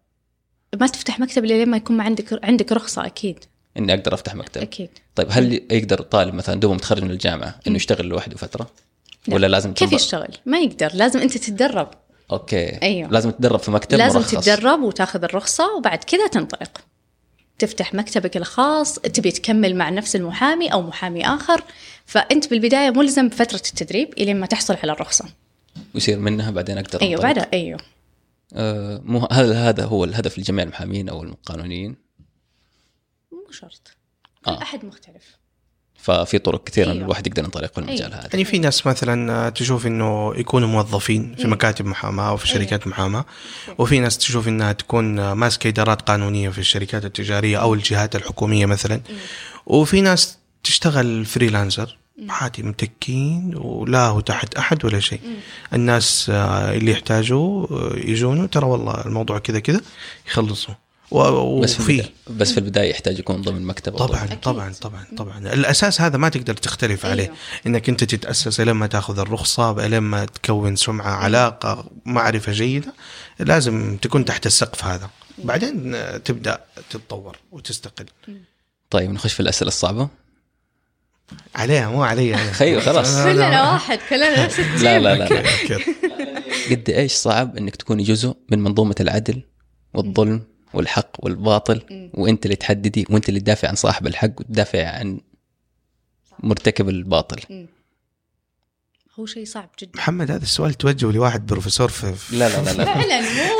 ما 0.76 0.88
تفتح 0.88 1.20
مكتب 1.20 1.46
إلا 1.46 1.64
لما 1.64 1.78
يكون 1.78 1.98
ما 1.98 2.04
عندك 2.04 2.46
عندك 2.46 2.72
رخصة 2.72 3.06
أكيد. 3.06 3.40
إني 3.78 3.94
أقدر 3.94 4.14
أفتح 4.14 4.36
مكتب. 4.36 4.62
أكيد. 4.62 4.90
طيب 5.16 5.28
هل 5.32 5.54
يقدر 5.72 6.02
طالب 6.02 6.34
مثلا 6.34 6.60
دوبه 6.60 6.74
متخرج 6.74 7.04
من 7.04 7.12
الجامعة 7.12 7.60
إنه 7.68 7.76
يشتغل 7.76 8.06
لوحده 8.06 8.38
فترة؟ 8.38 8.70
لا. 9.28 9.36
ولا 9.36 9.48
لازم 9.48 9.74
كيف 9.74 9.92
يشتغل؟ 9.92 10.38
ما 10.46 10.60
يقدر. 10.60 10.92
لازم 10.94 11.20
أنت 11.20 11.38
تتدرب. 11.38 11.90
أوكي. 12.32 12.82
أيوه. 12.82 13.10
لازم 13.10 13.32
تتدرب 13.32 13.60
في 13.60 13.72
مكتب 13.72 13.98
لازم 13.98 14.20
مرخص. 14.20 14.32
تتدرب 14.32 14.82
وتاخذ 14.82 15.24
الرخصة 15.24 15.76
وبعد 15.78 16.04
كذا 16.04 16.28
تنطلق. 16.28 16.82
تفتح 17.60 17.94
مكتبك 17.94 18.38
الخاص 18.38 18.96
تبي 18.96 19.32
تكمل 19.32 19.76
مع 19.76 19.90
نفس 19.90 20.16
المحامي 20.16 20.74
أو 20.74 20.82
محامي 20.82 21.26
آخر. 21.28 21.64
فأنت 22.06 22.50
بالبداية 22.50 22.90
ملزم 22.90 23.28
بفترة 23.28 23.56
التدريب 23.56 24.14
إلين 24.18 24.40
ما 24.40 24.46
تحصل 24.46 24.78
على 24.84 24.92
الرخصة. 24.92 25.26
ويصير 25.96 26.20
منها 26.20 26.52
بعدين 26.52 26.78
أقدر 26.78 27.02
أنطلق. 27.02 27.22
بعدها 27.22 27.48
آه 27.54 27.78
مو 28.54 29.28
هل 29.32 29.54
هذا 29.54 29.86
هو 29.86 30.04
الهدف 30.04 30.40
لجميع 30.40 30.64
المحامين 30.64 31.10
أو 31.10 31.24
القانونيين؟ 31.24 31.96
مو 33.32 33.52
شرط 33.52 33.98
آه. 34.48 34.56
كل 34.56 34.62
أحد 34.62 34.86
مختلف 34.86 35.38
ففي 35.98 36.40
طرق 36.40 36.64
كثيرة 36.64 36.86
أيوه. 36.86 36.96
أيوه. 36.96 37.06
الواحد 37.06 37.28
يقدر 37.28 37.44
ينطلق 37.44 37.72
في 37.74 37.78
المجال 37.78 38.14
أيوه. 38.14 38.20
هذا 38.20 38.30
يعني 38.34 38.46
في 38.46 38.60
ناس 38.60 38.88
مثلا 38.88 39.50
تشوف 39.50 39.88
إنه 39.88 40.36
يكونوا 40.36 40.68
موظفين 40.68 41.36
في 41.36 41.48
مكاتب 41.48 41.86
محاماة 41.86 42.30
أو 42.30 42.38
في 42.38 42.48
شركات 42.48 42.88
محاماة 42.88 43.26
وفي 43.78 44.00
ناس 44.00 44.18
تشوف 44.18 44.48
إنها 44.48 44.72
تكون 44.72 45.32
ماسكة 45.32 45.68
إدارات 45.68 46.02
قانونية 46.02 46.50
في 46.50 46.58
الشركات 46.58 47.06
التجارية 47.06 47.58
أو 47.58 47.74
الجهات 47.74 48.16
الحكومية 48.16 48.66
مثلا 48.66 49.02
وفي 49.66 50.02
ناس 50.02 50.38
تشتغل 50.64 51.26
فريلانسر 51.26 51.97
عادي 52.30 52.64
متكين 52.64 53.54
ولا 53.58 54.06
هو 54.08 54.20
تحت 54.20 54.56
أحد 54.56 54.86
ولا 54.86 55.00
شيء. 55.00 55.20
الناس 55.74 56.30
آه، 56.34 56.74
اللي 56.74 56.92
يحتاجوه 56.92 57.68
آه، 57.72 57.96
يجونه 58.10 58.46
ترى 58.46 58.66
والله 58.66 59.06
الموضوع 59.06 59.40
كذا 59.40 59.60
كذا 59.60 59.82
يخلصوا. 60.28 60.74
و- 61.12 61.60
بس 61.62 61.74
في 61.82 62.04
بس 62.30 62.52
في 62.52 62.58
البداية 62.58 62.90
يحتاج 62.90 63.20
يكون 63.20 63.42
ضمن 63.42 63.62
مكتب 63.66 63.96
طبعا 63.98 64.26
ضمن- 64.26 64.36
طبعا 64.36 64.74
طبعا 64.82 65.06
طبعا. 65.18 65.38
الأساس 65.38 66.02
هذا 66.02 66.18
ما 66.18 66.30
تقدر 66.30 66.54
تختلف 66.54 67.06
أيوه. 67.06 67.12
عليه. 67.14 67.34
إنك 67.68 67.90
أنت 67.90 68.04
تتأسس 68.04 68.60
لما 68.62 68.88
تأخذ 68.88 69.20
الرخصة 69.20 69.88
لما 69.88 70.26
تكون 70.26 70.76
سمعة 70.76 71.12
علاقة 71.12 71.86
معرفة 72.06 72.52
جيدة 72.52 72.94
لازم 73.40 73.98
تكون 74.02 74.26
تحت 74.26 74.46
السقف 74.46 74.86
هذا. 74.86 75.10
بعدين 75.44 75.96
آه، 75.96 76.18
تبدأ 76.18 76.60
تتطور 76.90 77.38
وتستقل. 77.52 78.06
طيب 78.90 79.12
نخش 79.12 79.34
في 79.34 79.40
الأسئلة 79.40 79.68
الصعبة. 79.68 80.08
عليها 81.56 81.90
مو 81.90 82.04
علي. 82.04 82.38
خيو 82.38 82.82
خلاص 82.82 83.16
لا، 83.16 83.34
لا. 83.34 83.34
كلنا 83.34 83.72
واحد 83.72 84.00
كلنا 84.10 84.46
نفس 84.46 84.60
التيم 84.60 84.84
لا 84.84 85.00
لا 85.00 85.16
لا. 85.16 85.44
قد 86.72 86.90
إيش 86.90 87.12
صعب 87.14 87.58
إنك 87.58 87.76
تكوني 87.76 88.04
جزء 88.04 88.36
من 88.52 88.60
منظومة 88.60 88.96
العدل 89.00 89.42
والظلم 89.94 90.44
والحق 90.74 91.12
والباطل 91.20 92.10
وأنت 92.14 92.46
اللي 92.46 92.56
تحددي 92.56 93.06
وأنت 93.10 93.30
اللي 93.30 93.40
تدافع 93.40 93.68
عن 93.68 93.76
صاحب 93.76 94.08
الحق 94.08 94.40
وتدافع 94.40 94.88
عن 94.88 95.20
مرتكب 96.40 96.90
الباطل 96.90 97.68
هو 99.20 99.26
شيء 99.26 99.46
صعب 99.46 99.70
جدا 99.82 99.92
محمد 99.96 100.32
هذا 100.32 100.44
السؤال 100.44 100.74
توجه 100.74 101.12
لواحد 101.12 101.46
بروفيسور 101.46 101.88
في 101.90 102.14
في- 102.14 102.36
لا 102.36 102.50
لا 102.50 102.56
لا 102.64 102.72
لا 102.72 102.86
فعلا 102.86 103.22
مو 103.22 103.60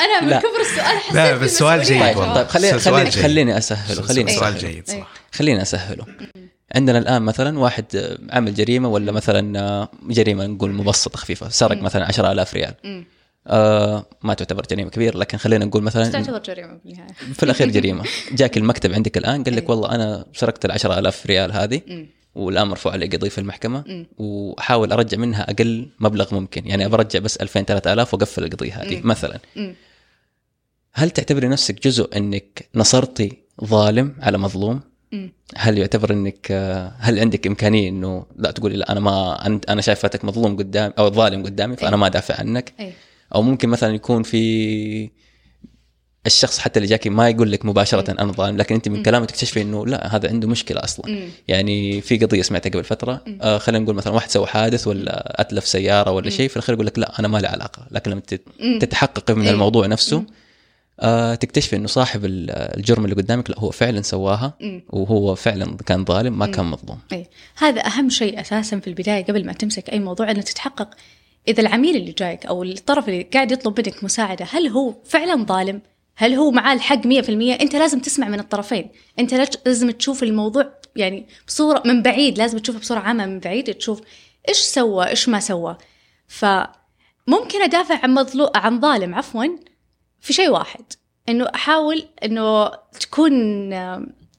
أنا 0.00 0.20
من 0.20 0.28
لا. 0.28 0.38
كبر 0.38 0.60
السؤال 0.60 0.98
حسيت 0.98 1.14
لا، 1.14 1.36
بس 1.36 1.58
سؤال 1.58 1.82
جيد 1.82 2.02
طيب. 2.02 2.16
طيب 2.34 2.46
خليني 2.46 2.78
خليني. 2.78 3.10
خليني 3.10 3.58
أسهله 3.58 4.02
خليني 4.02 4.32
سؤال 4.32 4.56
أسهله 4.56 4.72
جيد. 4.72 4.88
صراحة 4.90 5.08
خليني 5.32 5.62
أسهله 5.62 6.06
عندنا 6.76 6.98
الآن 6.98 7.22
مثلا 7.22 7.58
واحد 7.58 7.84
آه، 7.96 8.18
عمل 8.30 8.54
جريمة 8.54 8.88
ولا 8.88 9.12
مثلا 9.12 9.60
آه، 9.60 9.88
جريمة 10.08 10.46
نقول 10.46 10.72
مبسطة 10.72 11.18
خفيفة 11.18 11.48
سرق 11.48 11.82
مثلا 11.82 12.04
10000 12.04 12.54
ريال. 12.54 12.74
آه 13.48 14.06
ما 14.22 14.34
تعتبر 14.34 14.62
جريمة 14.70 14.90
كبيرة 14.90 15.18
لكن 15.18 15.38
خلينا 15.38 15.64
نقول 15.64 15.82
مثلا 15.82 16.08
تعتبر 16.08 16.38
جريمة 16.38 16.78
بالنهاية 16.84 17.12
في 17.34 17.42
الأخير 17.42 17.70
جريمة 17.70 18.04
جاك 18.38 18.56
المكتب 18.56 18.92
عندك 18.92 19.16
الآن 19.18 19.44
قال 19.44 19.56
لك. 19.56 19.68
والله 19.68 19.94
أنا 19.94 20.24
سرقت 20.34 20.64
ال 20.64 20.70
10000 20.72 21.26
ريال 21.26 21.52
هذه. 21.52 21.80
والآن 22.34 22.68
مرفوع 22.68 22.92
علي 22.92 23.06
قضية 23.06 23.28
في 23.28 23.38
المحكمة. 23.38 24.06
وأحاول 24.18 24.92
أرجع 24.92 25.18
منها 25.18 25.50
أقل 25.50 25.88
مبلغ 26.00 26.34
ممكن 26.34 26.66
يعني 26.66 26.88
برجع 26.88 27.18
بس 27.18 27.36
2000 27.36 27.62
3000 27.62 28.14
وأقفل 28.14 28.44
القضية 28.44 28.82
هذه. 28.82 29.00
مثلا. 29.04 29.38
هل 30.92 31.10
تعتبري 31.10 31.48
نفسك 31.48 31.82
جزء 31.82 32.16
إنك 32.16 32.68
نصرتي 32.74 33.38
ظالم 33.64 34.16
على 34.20 34.38
مظلوم؟ 34.38 34.80
هل 35.56 35.78
يعتبر 35.78 36.12
إنك 36.12 36.46
آه، 36.50 36.92
هل 36.98 37.18
عندك 37.18 37.46
إمكانية 37.46 37.88
إنه 37.88 38.26
لا 38.36 38.50
تقولي 38.50 38.76
لا 38.76 38.92
أنا 38.92 39.00
ما 39.00 39.46
أنت 39.46 39.70
أنا 39.70 39.80
شايفتك 39.80 40.24
مظلوم 40.24 40.56
قدام 40.56 40.92
أو 40.98 41.10
ظالم 41.10 41.42
قدامي 41.42 41.76
فأنا 41.76 41.96
أي. 41.96 42.00
ما 42.00 42.06
أدافع 42.06 42.40
عنك 42.40 42.72
أي. 42.80 42.92
أو 43.34 43.42
ممكن 43.42 43.68
مثلا 43.68 43.94
يكون 43.94 44.22
في 44.22 45.10
الشخص 46.26 46.58
حتى 46.58 46.78
اللي 46.78 46.88
جاكي 46.88 47.10
ما 47.10 47.28
يقول 47.28 47.52
لك 47.52 47.64
مباشرة 47.64 48.10
أنا 48.10 48.32
ظالم 48.32 48.56
لكن 48.56 48.74
أنت 48.74 48.88
من 48.88 49.02
كلامه 49.02 49.26
تكتشفي 49.26 49.62
إنه 49.62 49.86
لا 49.86 50.16
هذا 50.16 50.28
عنده 50.28 50.48
مشكلة 50.48 50.84
أصلا. 50.84 51.28
يعني 51.48 52.00
في 52.00 52.16
قضية 52.16 52.42
سمعتها 52.42 52.70
قبل 52.70 52.84
فترة 52.84 53.24
آه 53.40 53.58
خلينا 53.58 53.84
نقول 53.84 53.94
مثلا 53.94 54.12
واحد 54.12 54.30
سوى 54.30 54.46
حادث 54.46 54.86
ولا 54.86 55.40
أتلف 55.40 55.66
سيارة 55.66 56.10
ولا 56.10 56.30
شيء 56.30 56.48
في 56.48 56.56
الأخير 56.56 56.74
يقول 56.74 56.86
لك 56.86 56.98
لا 56.98 57.18
أنا 57.18 57.28
ما 57.28 57.38
لي 57.38 57.46
علاقة 57.46 57.86
لكن 57.90 58.10
لما. 58.10 58.20
تتحققي 58.78 59.34
من 59.34 59.42
إيه. 59.42 59.50
الموضوع 59.50 59.86
نفسه 59.86 60.24
تكتشفي 61.40 61.76
إنه 61.76 61.86
صاحب 61.86 62.24
ال- 62.24 62.50
الجرم 62.50 63.04
اللي 63.04 63.16
قدامك 63.16 63.50
لا 63.50 63.58
هو 63.58 63.70
فعلا 63.70 64.02
سواها. 64.02 64.54
وهو 64.90 65.34
فعلا 65.34 65.76
كان 65.86 66.04
ظالم 66.04 66.38
ما 66.38 66.46
كان 66.46 66.64
مظلوم 66.64 66.98
أي. 67.12 67.26
هذا 67.56 67.86
أهم 67.86 68.10
شيء 68.10 68.40
أساسا 68.40 68.80
في 68.80 68.86
البداية 68.86 69.24
قبل 69.24 69.46
ما 69.46 69.52
تمسك 69.52 69.90
أي 69.90 69.98
موضوع 69.98 70.30
أن 70.30 70.44
تتحقق 70.44 70.88
إذا 71.48 71.60
العميل 71.60 71.96
اللي 71.96 72.12
جايك 72.12 72.46
أو 72.46 72.62
الطرف 72.62 73.08
اللي 73.08 73.22
قاعد 73.22 73.52
يطلب 73.52 73.80
منك 73.80 74.04
مساعدة 74.04 74.46
هل 74.50 74.66
هو 74.68 74.94
فعلا 75.04 75.44
ظالم؟ 75.44 75.80
هل 76.16 76.34
هو 76.34 76.50
معاه 76.50 76.74
الحق 76.74 77.02
100%؟ 77.06 77.30
أنت 77.60 77.76
لازم 77.76 78.00
تسمع 78.00 78.28
من 78.28 78.40
الطرفين، 78.40 78.88
لاج- 79.18 79.56
لازم 79.66 79.90
تشوف 79.90 80.22
الموضوع 80.22 80.72
يعني 80.96 81.26
بصورة 81.48 81.82
من 81.86 82.02
بعيد، 82.02 82.38
لازم 82.38 82.58
تشوفه 82.58 82.78
بصورة 82.78 82.98
عامة 82.98 83.26
من 83.26 83.40
بعيد 83.40 83.74
تشوف 83.74 84.00
إيش 84.48 84.56
سوى، 84.58 85.06
إيش 85.08 85.28
ما 85.28 85.40
سوى. 85.40 85.76
فممكن 86.28 87.62
أدافع 87.62 88.00
عن 88.02 88.14
مظلوم 88.14 88.48
عن 88.54 88.80
ظالم 88.80 89.14
عفوا 89.14 89.44
في 90.20 90.32
شيء 90.32 90.50
واحد 90.50 90.84
إنه 91.28 91.46
أحاول 91.54 92.08
إنه 92.24 92.70
تكون 93.00 93.70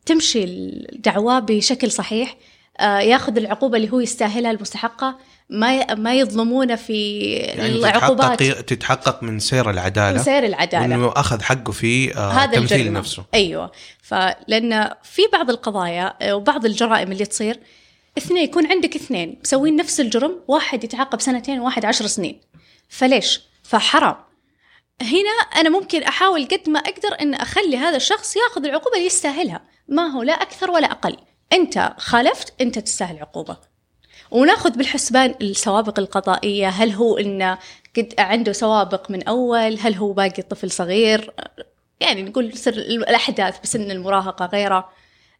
تمشي 0.06 0.44
الدعوة 0.44 1.40
بشكل 1.40 1.92
صحيح 1.92 2.38
آه، 2.80 3.00
ياخذ 3.00 3.38
العقوبة 3.38 3.78
اللي 3.78 3.92
هو 3.92 4.00
يستاهلها 4.00 4.52
المستحقة 4.52 5.18
ما 5.50 5.96
ما 5.96 6.16
يظلمونه 6.16 6.76
في 6.76 7.22
يعني 7.22 7.68
العقوبات. 7.68 8.40
تتحقق 8.40 8.62
تتحقق 8.62 9.24
من 9.24 9.40
سير 9.40 9.70
العدالة 9.70 10.18
سير 10.18 10.46
العدالة. 10.46 10.82
وإنه 10.82 11.14
أخذ 11.16 11.42
حقه 11.42 11.72
في 11.72 12.18
آه 12.18 12.32
هذا 12.32 12.46
تمثيل 12.46 12.78
الجريمة 12.78 13.00
نفسه. 13.00 13.24
أيوه. 13.34 13.72
فلأن 14.02 14.90
في 15.04 15.22
بعض 15.34 15.50
القضايا 15.50 16.14
آه، 16.22 16.36
وبعض 16.36 16.66
الجرائم 16.66 17.12
اللي 17.12 17.26
تصير 17.26 17.60
اثنين 18.18 18.44
يكون 18.44 18.68
عندك 18.68 18.96
اثنين 18.96 19.40
مسوين 19.44 19.76
نفس 19.76 20.00
الجرم 20.00 20.40
واحد 20.48 20.84
يتعاقب 20.84 21.22
سنتين 21.22 21.60
وواحد 21.60 21.86
عشر 21.86 22.08
سنين. 22.08 22.42
فليش؟ 22.90 23.42
فحرام. 23.64 24.16
هنا 25.02 25.30
أنا 25.30 25.70
ممكن 25.70 26.04
أحاول 26.04 26.46
قد 26.48 26.70
ما 26.70 26.80
أقدر 26.80 27.22
إن 27.22 27.34
أخلي 27.34 27.78
هذا 27.78 27.96
الشخص 27.96 28.36
ياخذ 28.36 28.66
العقوبة 28.66 28.96
اللي 28.96 29.06
يستاهلها. 29.06 29.62
ما 29.88 30.08
هو 30.08 30.24
لا 30.24 30.34
أكثر 30.34 30.72
ولا 30.72 30.92
أقل. 30.92 31.18
أنت 31.54 31.94
خالفت 31.98 32.54
أنت 32.62 32.80
تستاهل 32.80 33.20
عقوبة. 33.20 33.58
وناخذ 34.32 34.70
بالحسبان 34.70 35.36
السوابق 35.42 36.00
القضائية. 36.00 36.68
هل 36.68 36.92
هو 36.92 37.18
انه 37.18 37.58
قد 37.98 38.14
عنده 38.20 38.52
سوابق 38.52 39.12
من 39.12 39.24
أول؟ 39.24 39.80
هل 39.80 39.96
هو 39.96 40.14
باقي 40.14 40.42
طفل 40.42 40.72
صغير؟ 40.72 41.34
يعني 42.00 42.24
نقول 42.24 42.58
سر 42.58 42.74
الأحداث 42.74 43.60
بسن 43.60 43.92
المراهقة 43.92 44.46
غيره. 44.46 44.90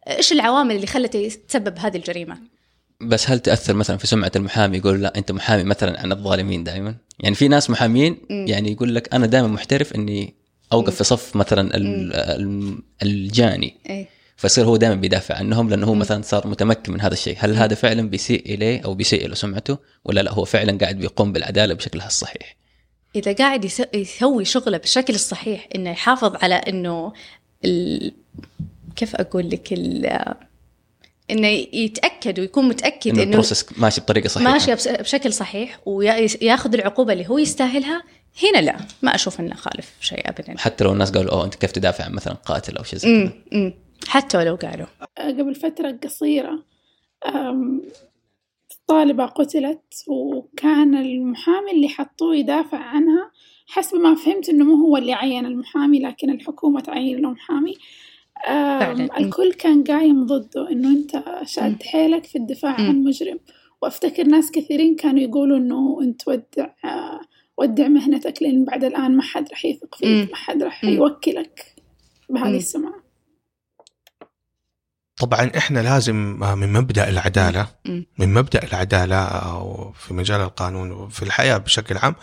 إيش 0.08 0.32
العوامل 0.32 0.74
اللي 0.74 0.86
خلته 0.86 1.16
يتسبب 1.16 1.78
هذه 1.78 1.96
الجريمة؟ 1.96 2.38
بس 3.00 3.30
هل 3.30 3.38
تأثر 3.40 3.74
مثلا 3.74 3.96
في 3.96 4.06
سمعة 4.06 4.32
المحامي؟ 4.36 4.78
يقول 4.78 5.02
لا 5.02 5.18
أنت 5.18 5.32
محامي 5.32 5.64
مثلا 5.64 6.00
عن 6.00 6.12
الظالمين 6.12 6.64
دائما. 6.64 6.94
يعني 7.20 7.34
في 7.34 7.48
ناس 7.48 7.70
محامين. 7.70 8.16
يعني 8.30 8.72
يقول 8.72 8.94
لك 8.94 9.14
أنا 9.14 9.26
دائما 9.26 9.48
محترف 9.48 9.94
إني 9.94 10.34
أوقف 10.72 10.94
في 10.96 11.04
صف 11.04 11.36
مثلا 11.36 11.76
ال- 11.76 12.12
ال- 12.14 12.78
الجاني. 13.02 13.74
إيه. 13.90 14.06
فيصير 14.36 14.64
هو 14.64 14.76
دائما 14.76 14.94
بيدافع 14.94 15.34
عنهم 15.34 15.70
لأنه 15.70 15.86
هو. 15.86 15.94
مثلا 15.94 16.22
صار 16.22 16.46
متمكن 16.46 16.92
من 16.92 17.00
هذا 17.00 17.12
الشيء. 17.12 17.36
هل 17.38 17.56
هذا 17.56 17.74
فعلا 17.74 18.08
بيسيء 18.08 18.54
إليه 18.54 18.80
أو 18.80 18.94
بيسيء 18.94 19.28
له 19.28 19.34
سمعته 19.34 19.78
ولا 20.04 20.20
لا؟ 20.20 20.32
هو 20.32 20.44
فعلا 20.44 20.78
قاعد 20.78 20.98
بيقوم 20.98 21.32
بالعدالة 21.32 21.74
بشكلها 21.74 22.06
الصحيح. 22.06 22.56
إذا 23.16 23.32
قاعد 23.32 23.64
يس- 23.64 23.82
يسوي 23.94 24.44
شغله 24.44 24.78
بالشكل 24.78 25.14
الصحيح 25.14 25.68
إنه 25.74 25.90
يحافظ 25.90 26.36
على 26.42 26.54
إنه 26.54 27.12
ال... 27.64 28.12
كيف 28.96 29.16
أقول 29.16 29.50
لك 29.50 29.72
ال... 29.72 30.18
إنه 31.30 31.46
يتأكد 31.72 32.40
ويكون 32.40 32.68
متأكد 32.68 33.10
إنه 33.12 33.22
البروسس 33.22 33.78
ماشي 33.78 34.00
بطريقة 34.00 34.28
صحيحة. 34.28 34.50
ماشية 34.52 34.74
بس- 34.74 34.88
بشكل 34.88 35.32
صحيح 35.32 35.80
وياخذ 35.86 36.74
العقوبة 36.74 37.12
اللي 37.12 37.28
هو 37.28 37.38
يستاهلها 37.38 38.02
هنا 38.42 38.58
لا 38.62 38.76
ما 39.02 39.14
أشوف 39.14 39.40
إنه 39.40 39.54
خالف 39.54 39.92
شيء 40.00 40.28
ابدا. 40.28 40.58
حتى 40.58 40.84
لو 40.84 40.92
الناس 40.92 41.10
قالوا 41.10 41.32
أوه 41.32 41.44
أنت 41.44 41.54
كيف 41.54 41.72
تدافع 41.72 42.04
عن 42.04 42.12
مثلا 42.12 42.34
قاتل 42.34 42.76
أو 42.76 42.84
شيء 42.84 42.98
زي 42.98 43.08
كذا؟ 43.08 43.16
امم 43.22 43.32
امم 43.52 43.74
حتى 44.08 44.38
ولو 44.38 44.54
قالوا. 44.54 44.86
قبل 45.18 45.54
فترة 45.54 45.98
قصيرة 46.04 46.64
أم، 47.26 47.82
طالبة 48.86 49.26
قتلت 49.26 50.04
وكان 50.08 50.94
المحامي 50.94 51.70
اللي 51.72 51.88
حطوه 51.88 52.36
يدافع 52.36 52.78
عنها 52.78 53.30
حسب 53.66 53.96
ما 53.96 54.14
فهمت 54.14 54.48
إنه 54.48 54.64
مو 54.64 54.86
هو 54.86 54.96
اللي 54.96 55.12
عين 55.12 55.46
المحامي 55.46 55.98
لكن 56.00 56.30
الحكومة 56.30 56.80
تعين 56.80 57.18
له 57.22 57.30
محامي. 57.30 57.74
فعلاً. 58.46 59.18
الكل 59.18 59.52
كان 59.52 59.84
قايم 59.84 60.26
ضده 60.26 60.70
إنه 60.70 60.88
أنت 60.88 61.16
مم. 61.16 61.22
شاد 61.46 61.82
حيلك 61.82 62.26
في 62.26 62.38
الدفاع. 62.38 62.72
عن 62.74 63.04
مجرم 63.04 63.38
وأفتكر 63.82 64.24
ناس 64.24 64.50
كثيرين 64.50 64.96
كانوا 64.96 65.20
يقولوا 65.20 65.58
إنه 65.58 65.98
أنت 66.02 66.28
ودع 66.28 66.66
آه، 66.84 67.20
ودع 67.58 67.88
مهنتك 67.88 68.42
لأن 68.42 68.64
بعد 68.64 68.84
الآن 68.84 69.16
ما 69.16 69.22
حد 69.22 69.48
راح 69.50 69.64
يثق. 69.64 69.94
فيك 69.94 70.30
ما 70.30 70.36
حد 70.36 70.62
راح. 70.62 70.84
يوكلك 70.84 71.74
بهذه. 72.30 72.56
السمعة 72.56 72.94
طبعا 75.20 75.50
إحنا 75.56 75.80
لازم 75.80 76.42
آه، 76.42 76.54
من 76.54 76.72
مبدأ 76.72 77.08
العدالة. 77.08 77.68
من 78.18 78.34
مبدأ 78.34 78.62
العدالة 78.64 79.16
أو 79.24 79.92
في 79.92 80.14
مجال 80.14 80.40
القانون 80.40 80.90
وفي 80.90 81.22
الحياة 81.22 81.56
بشكل 81.58 81.96
عام 81.96 82.14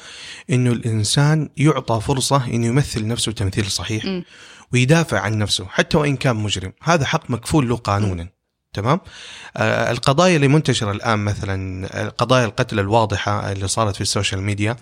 إنه 0.49 0.71
الإنسان 0.71 1.49
يعطى 1.57 2.01
فرصة 2.01 2.47
إنه 2.47 2.65
يمثل 2.67 3.07
نفسه 3.07 3.31
تمثيل 3.31 3.65
صحيح. 3.65 4.21
ويدافع 4.73 5.19
عن 5.19 5.37
نفسه 5.37 5.65
حتى 5.65 5.97
وإن 5.97 6.15
كان 6.15 6.35
مجرم. 6.35 6.73
هذا 6.83 7.05
حق 7.05 7.31
مكفول 7.31 7.69
له 7.69 7.75
قانونا. 7.75 8.34
تمام؟ 8.75 8.99
آه 9.57 9.91
القضايا 9.91 10.35
اللي 10.35 10.47
منتشرة 10.47 10.91
الآن 10.91 11.19
مثلا 11.19 11.87
قضايا 12.17 12.45
القتل 12.45 12.79
الواضحة 12.79 13.51
اللي 13.51 13.67
صارت 13.67 13.95
في 13.95 14.01
ال 14.01 14.07
social 14.07 14.41
media 14.41 14.75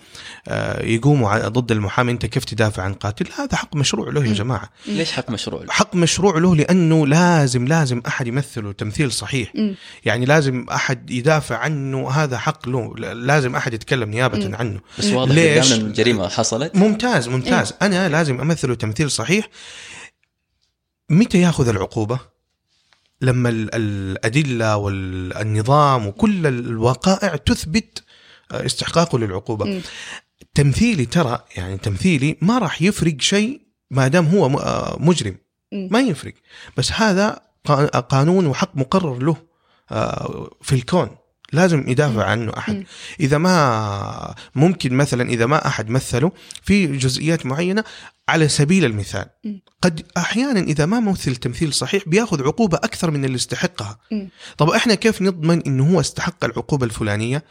آه 0.48 0.82
يقوموا 0.84 1.48
ضد 1.48 1.72
المحامي 1.72 2.12
أنت 2.12 2.26
كيف 2.26 2.44
تدافع 2.44 2.82
عن 2.82 2.94
قاتل؟ 2.94 3.26
هذا 3.38 3.56
حق 3.56 3.76
مشروع 3.76 4.08
له 4.10 4.22
يا 4.22 4.28
مم. 4.28 4.34
جماعة. 4.34 4.70
ليش 4.86 5.12
حق 5.12 5.30
مشروع 5.30 5.62
له؟ 5.62 5.72
حق 5.72 5.94
مشروع 5.94 6.38
له 6.38 6.56
لأنه 6.56 7.06
لازم 7.06 7.66
لازم 7.66 8.02
أحد 8.06 8.26
يمثله 8.26 8.72
تمثيل 8.72 9.12
صحيح. 9.12 9.52
يعني 10.04 10.24
لازم 10.26 10.66
أحد 10.72 11.10
يدافع 11.10 11.56
عنه 11.56 12.10
هذا 12.10 12.38
حق 12.38 12.68
له. 12.68 12.94
لازم 13.14 13.56
أحد 13.56 13.74
يتكلم 13.74 14.10
نيابة 14.10 14.48
مم. 14.48 14.54
عنه. 14.54 14.80
بس 14.98 15.04
واضح 15.04 15.34
ليش؟ 15.34 15.72
الجريمة 15.72 16.28
حصلت. 16.28 16.76
ممتاز 16.76 17.28
ممتاز. 17.28 17.74
أنا 17.82 18.08
لازم 18.08 18.40
أمثله 18.40 18.74
تمثيل 18.74 19.10
صحيح. 19.10 19.48
متى 21.10 21.40
ياخذ 21.40 21.68
العقوبة؟ 21.68 22.33
لما 23.20 23.48
ال- 23.48 23.70
الأدلة 23.74 24.76
والنظام 24.76 26.06
وكل 26.06 26.46
الوقائع 26.46 27.36
تثبت 27.36 28.04
آه، 28.52 28.66
استحقاقه 28.66 29.18
للعقوبة 29.18 29.64
مم. 29.66 29.80
تمثيلي 30.54 31.06
ترى 31.06 31.38
يعني 31.56 31.78
تمثيلي 31.78 32.36
ما 32.40 32.58
راح 32.58 32.82
يفرق 32.82 33.20
شيء 33.20 33.60
ما 33.90 34.08
دام 34.08 34.26
هو 34.26 34.48
م- 34.48 34.56
آه، 34.56 34.96
مجرم 35.00 35.36
مم. 35.72 35.88
ما 35.92 36.00
يفرق 36.00 36.34
بس 36.76 36.92
هذا 36.92 37.40
قا- 37.68 37.96
قانون 37.96 38.46
وحق 38.46 38.70
مقرر 38.76 39.18
له 39.22 39.36
آه، 39.90 40.50
في 40.62 40.72
الكون 40.74 41.10
لازم 41.52 41.88
يدافع 41.88 42.24
عنه 42.24 42.52
أحد. 42.58 42.84
إذا 43.20 43.38
ما 43.38 44.34
ممكن 44.54 44.94
مثلا 44.94 45.28
إذا 45.28 45.46
ما 45.46 45.66
أحد 45.66 45.90
مثله 45.90 46.32
في 46.62 46.86
جزئيات 46.96 47.46
معينة 47.46 47.84
على 48.28 48.48
سبيل 48.48 48.84
المثال. 48.84 49.26
قد 49.82 50.06
أحيانا 50.16 50.60
إذا 50.60 50.86
ما 50.86 51.00
مثل 51.00 51.36
تمثيل 51.36 51.72
صحيح 51.74 52.08
بيأخذ 52.08 52.42
عقوبة 52.42 52.76
أكثر 52.76 53.10
من 53.10 53.24
اللي 53.24 53.34
يستحقها 53.34 53.98
مم. 54.12 54.28
طب 54.58 54.70
إحنا 54.70 54.94
كيف 54.94 55.22
نضمن 55.22 55.62
إنه 55.66 55.94
هو 55.94 56.00
استحق 56.00 56.44
العقوبة 56.44 56.86
الفلانية. 56.86 57.44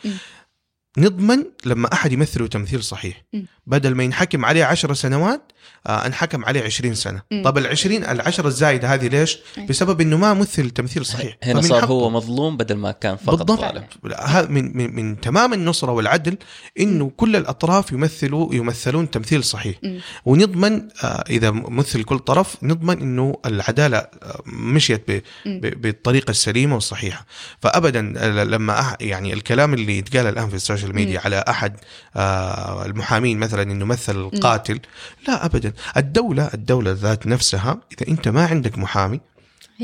نضمن 0.98 1.44
لما 1.66 1.94
أحد 1.94 2.12
يمثله 2.12 2.48
تمثيل 2.48 2.84
صحيح. 2.84 3.24
بدل 3.68 3.96
ما 3.96 4.04
ينحكم 4.04 4.46
عليه 4.46 4.64
عشر 4.66 4.94
سنوات 4.94 5.52
آه 5.88 6.06
انحكم 6.06 6.46
عليه 6.46 6.64
عشرين 6.64 6.94
سنة 6.96 7.22
مم. 7.32 7.44
طب 7.46 7.58
العشرين 7.58 8.04
العشرة 8.06 8.48
الزايدة 8.48 8.94
هذه 8.94 9.08
ليش. 9.08 9.38
بسبب 9.70 10.02
إنه 10.02 10.18
ما 10.18 10.34
مثل 10.34 10.70
تمثيل 10.70 11.06
صحيح 11.06 11.38
هنا 11.44 11.62
صار 11.62 11.82
حقه. 11.82 11.88
هو 11.88 12.10
مظلوم 12.10 12.58
بدل 12.58 12.76
ما 12.76 12.92
كان 12.92 13.16
فقط 13.16 13.38
بالضبط 13.38 13.60
ظالم 13.60 13.84
هذا 14.20 14.48
من, 14.48 14.78
من 14.78 14.96
من 14.96 15.22
تمام 15.22 15.54
النصرة 15.54 15.92
والعدل 15.92 16.38
إنه 16.80 17.12
كل 17.18 17.36
الأطراف 17.36 17.92
يمثلوا 17.92 18.54
يمثلون 18.56 19.12
تمثيل 19.12 19.44
صحيح 19.44 19.76
مم. 19.84 20.00
ونضمن 20.26 20.88
آه، 21.04 21.24
إذا 21.30 21.52
مثل 21.52 22.04
كل 22.04 22.20
طرف 22.20 22.56
نضمن 22.64 23.02
إنه 23.02 23.36
العدالة 23.46 23.98
آه، 23.98 24.42
مشيت 24.46 25.12
ب- 25.12 25.22
مم. 25.46 25.60
ب- 25.60 25.82
بالطريقة 25.82 26.32
السليمة 26.32 26.76
والصحيحة 26.76 27.26
فابدا 27.62 28.14
آه، 28.18 28.44
لما 28.44 28.80
أح 28.80 28.96
يعني 29.02 29.34
الكلام 29.34 29.74
اللي 29.74 29.98
يتقال 29.98 30.28
الآن 30.28 30.50
في 30.50 30.56
ال 30.56 30.62
social 30.62 30.96
media 30.96 31.20
على 31.26 31.44
أحد 31.50 31.76
آه، 32.16 32.86
المحامين 32.86 33.40
مثلا 33.40 33.53
إنه 33.62 33.86
مثل 33.86 34.16
القاتل 34.16 34.80
لا 35.28 35.46
ابدا. 35.46 35.74
الدولة 35.98 36.50
الدولة 36.54 36.92
ذات 36.92 37.28
نفسها 37.28 37.78
إذا 37.92 38.08
أنت 38.12 38.28
ما 38.28 38.46
عندك 38.46 38.78
محامي 38.78 39.20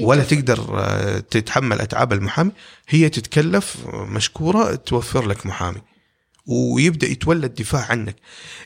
ولا. 0.01 0.23
تقدر 0.23 0.79
آه، 0.79 1.19
تتحمل 1.19 1.81
أتعاب 1.81 2.13
المحامي 2.13 2.51
هي 2.89 3.09
تتكلف 3.09 3.77
مشكورة 3.93 4.75
توفر 4.75 5.27
لك 5.27 5.45
محامي. 5.45 5.81
ويبدأ 6.51 7.07
يتولى 7.07 7.45
الدفاع 7.45 7.85
عنك 7.91 8.15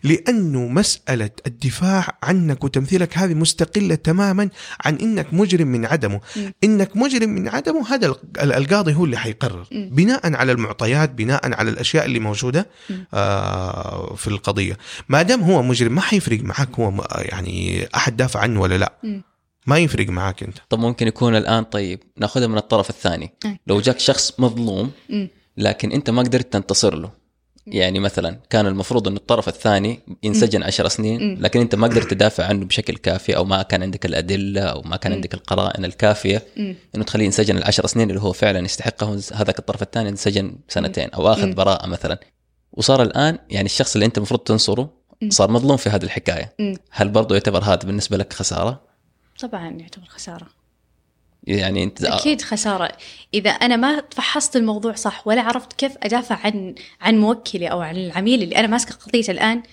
لأنه 0.03 0.59
مسألة 0.67 1.29
الدفاع 1.47 2.17
عنك 2.23 2.63
وتمثيلك 2.63 3.17
هذه 3.17 3.33
مستقلة 3.33 3.95
تماما 3.95 4.49
عن 4.85 4.95
إنك 4.95 5.33
مجرم 5.33 5.67
من 5.67 5.85
عدمه 5.85 6.21
مم. 6.35 6.53
إنك 6.63 6.97
مجرم 6.97 7.29
من 7.29 7.47
عدمه 7.49 7.93
هذا 7.93 8.07
ال- 8.07 8.53
القاضي 8.53 8.93
هو 8.93 9.05
اللي 9.05 9.17
حيقرر 9.17 9.67
مم. 9.71 9.89
بناء 9.91 10.35
على 10.35 10.51
المعطيات 10.51 11.09
بناء 11.11 11.53
على 11.53 11.69
الأشياء 11.69 12.05
اللي 12.05 12.19
موجودة. 12.19 12.67
آه 13.13 14.15
في 14.15 14.27
القضية 14.27 14.77
ما 15.09 15.21
دام 15.21 15.41
هو 15.41 15.63
مجرم 15.63 15.95
ما 15.95 16.01
حيفرق 16.01 16.39
معك 16.43 16.69
هو 16.79 16.91
م- 16.91 17.01
يعني 17.15 17.87
أحد 17.95 18.17
دافع 18.17 18.39
عنه 18.39 18.61
ولا 18.61 18.77
لا 18.77 18.93
مم. 19.03 19.21
ما 19.67 19.77
يفرق 19.77 20.09
معك 20.09 20.43
أنت 20.43 20.57
طب 20.69 20.79
ممكن 20.79 21.07
يكون 21.07 21.35
الآن 21.35 21.63
طيب 21.63 21.99
ناخذها 22.17 22.47
من 22.47 22.57
الطرف 22.57 22.89
الثاني 22.89 23.33
أي. 23.45 23.59
لو 23.67 23.81
جاك 23.81 23.99
شخص 23.99 24.33
مظلوم 24.39 24.91
مم. 25.09 25.27
لكن 25.57 25.91
أنت 25.91 26.09
ما 26.09 26.21
قدرت 26.21 26.53
تنتصر 26.53 26.95
له 26.95 27.22
يعني 27.67 27.99
مثلا 27.99 28.39
كان 28.49 28.67
المفروض 28.67 29.07
إن 29.07 29.15
الطرف 29.15 29.47
الثاني 29.47 29.99
ينسجن 30.23 30.63
عشر 30.63 30.87
سنين. 30.87 31.41
لكن 31.41 31.59
أنت 31.59 31.75
ما 31.75 31.87
قدرت 31.87 32.11
تدافع 32.11 32.45
عنه 32.45 32.65
بشكل 32.65 32.97
كافي 32.97 33.37
أو 33.37 33.45
ما 33.45 33.61
كان 33.61 33.83
عندك 33.83 34.05
الأدلة 34.05 34.61
أو 34.61 34.81
ما 34.81 34.95
كان. 34.95 35.13
عندك 35.13 35.33
القرائن 35.33 35.85
الكافية. 35.85 36.41
إنه 36.95 37.03
تخليه 37.03 37.25
ينسجن 37.25 37.57
العشر 37.57 37.87
سنين 37.87 38.09
اللي 38.09 38.21
هو 38.21 38.31
فعلا 38.31 38.59
يستحقه 38.59 39.19
هذاك 39.33 39.59
الطرف 39.59 39.81
الثاني 39.81 40.09
انسجن 40.09 40.55
سنتين 40.67 41.09
أو 41.09 41.27
آخذ. 41.33 41.53
براءة 41.53 41.87
مثلا 41.87 42.19
وصار 42.73 43.01
الآن 43.01 43.39
يعني 43.49 43.65
الشخص 43.65 43.93
اللي 43.95 44.05
أنت 44.05 44.17
المفروض 44.17 44.39
تنصره. 44.39 45.03
صار 45.29 45.51
مظلوم 45.51 45.77
في 45.77 45.89
هذه 45.89 46.03
الحكاية. 46.03 46.55
هل 46.91 47.09
برضو 47.09 47.33
يعتبر 47.33 47.63
هذا 47.63 47.75
بالنسبة 47.75 48.17
لك 48.17 48.33
خسارة؟ 48.33 48.81
طبعا 49.39 49.69
يعتبر 49.69 50.05
خسارة 50.07 50.47
يعني 51.43 51.83
انت 51.83 52.03
أكيد 52.03 52.41
خسارة 52.41 52.91
إذا 53.33 53.49
أنا 53.49 53.75
ما 53.75 54.03
فحصت 54.11 54.55
الموضوع 54.55 54.93
صح 54.93 55.27
ولا 55.27 55.41
عرفت 55.41 55.73
كيف 55.73 55.91
أدافع 56.03 56.35
عن 56.43 56.75
عن 57.01 57.17
موكلي 57.17 57.67
أو 57.67 57.81
عن 57.81 57.95
العميل 57.95 58.43
اللي 58.43 58.55
أنا 58.55 58.67
ماسكة 58.67 58.95
قضيته 58.95 59.31
الآن 59.31 59.63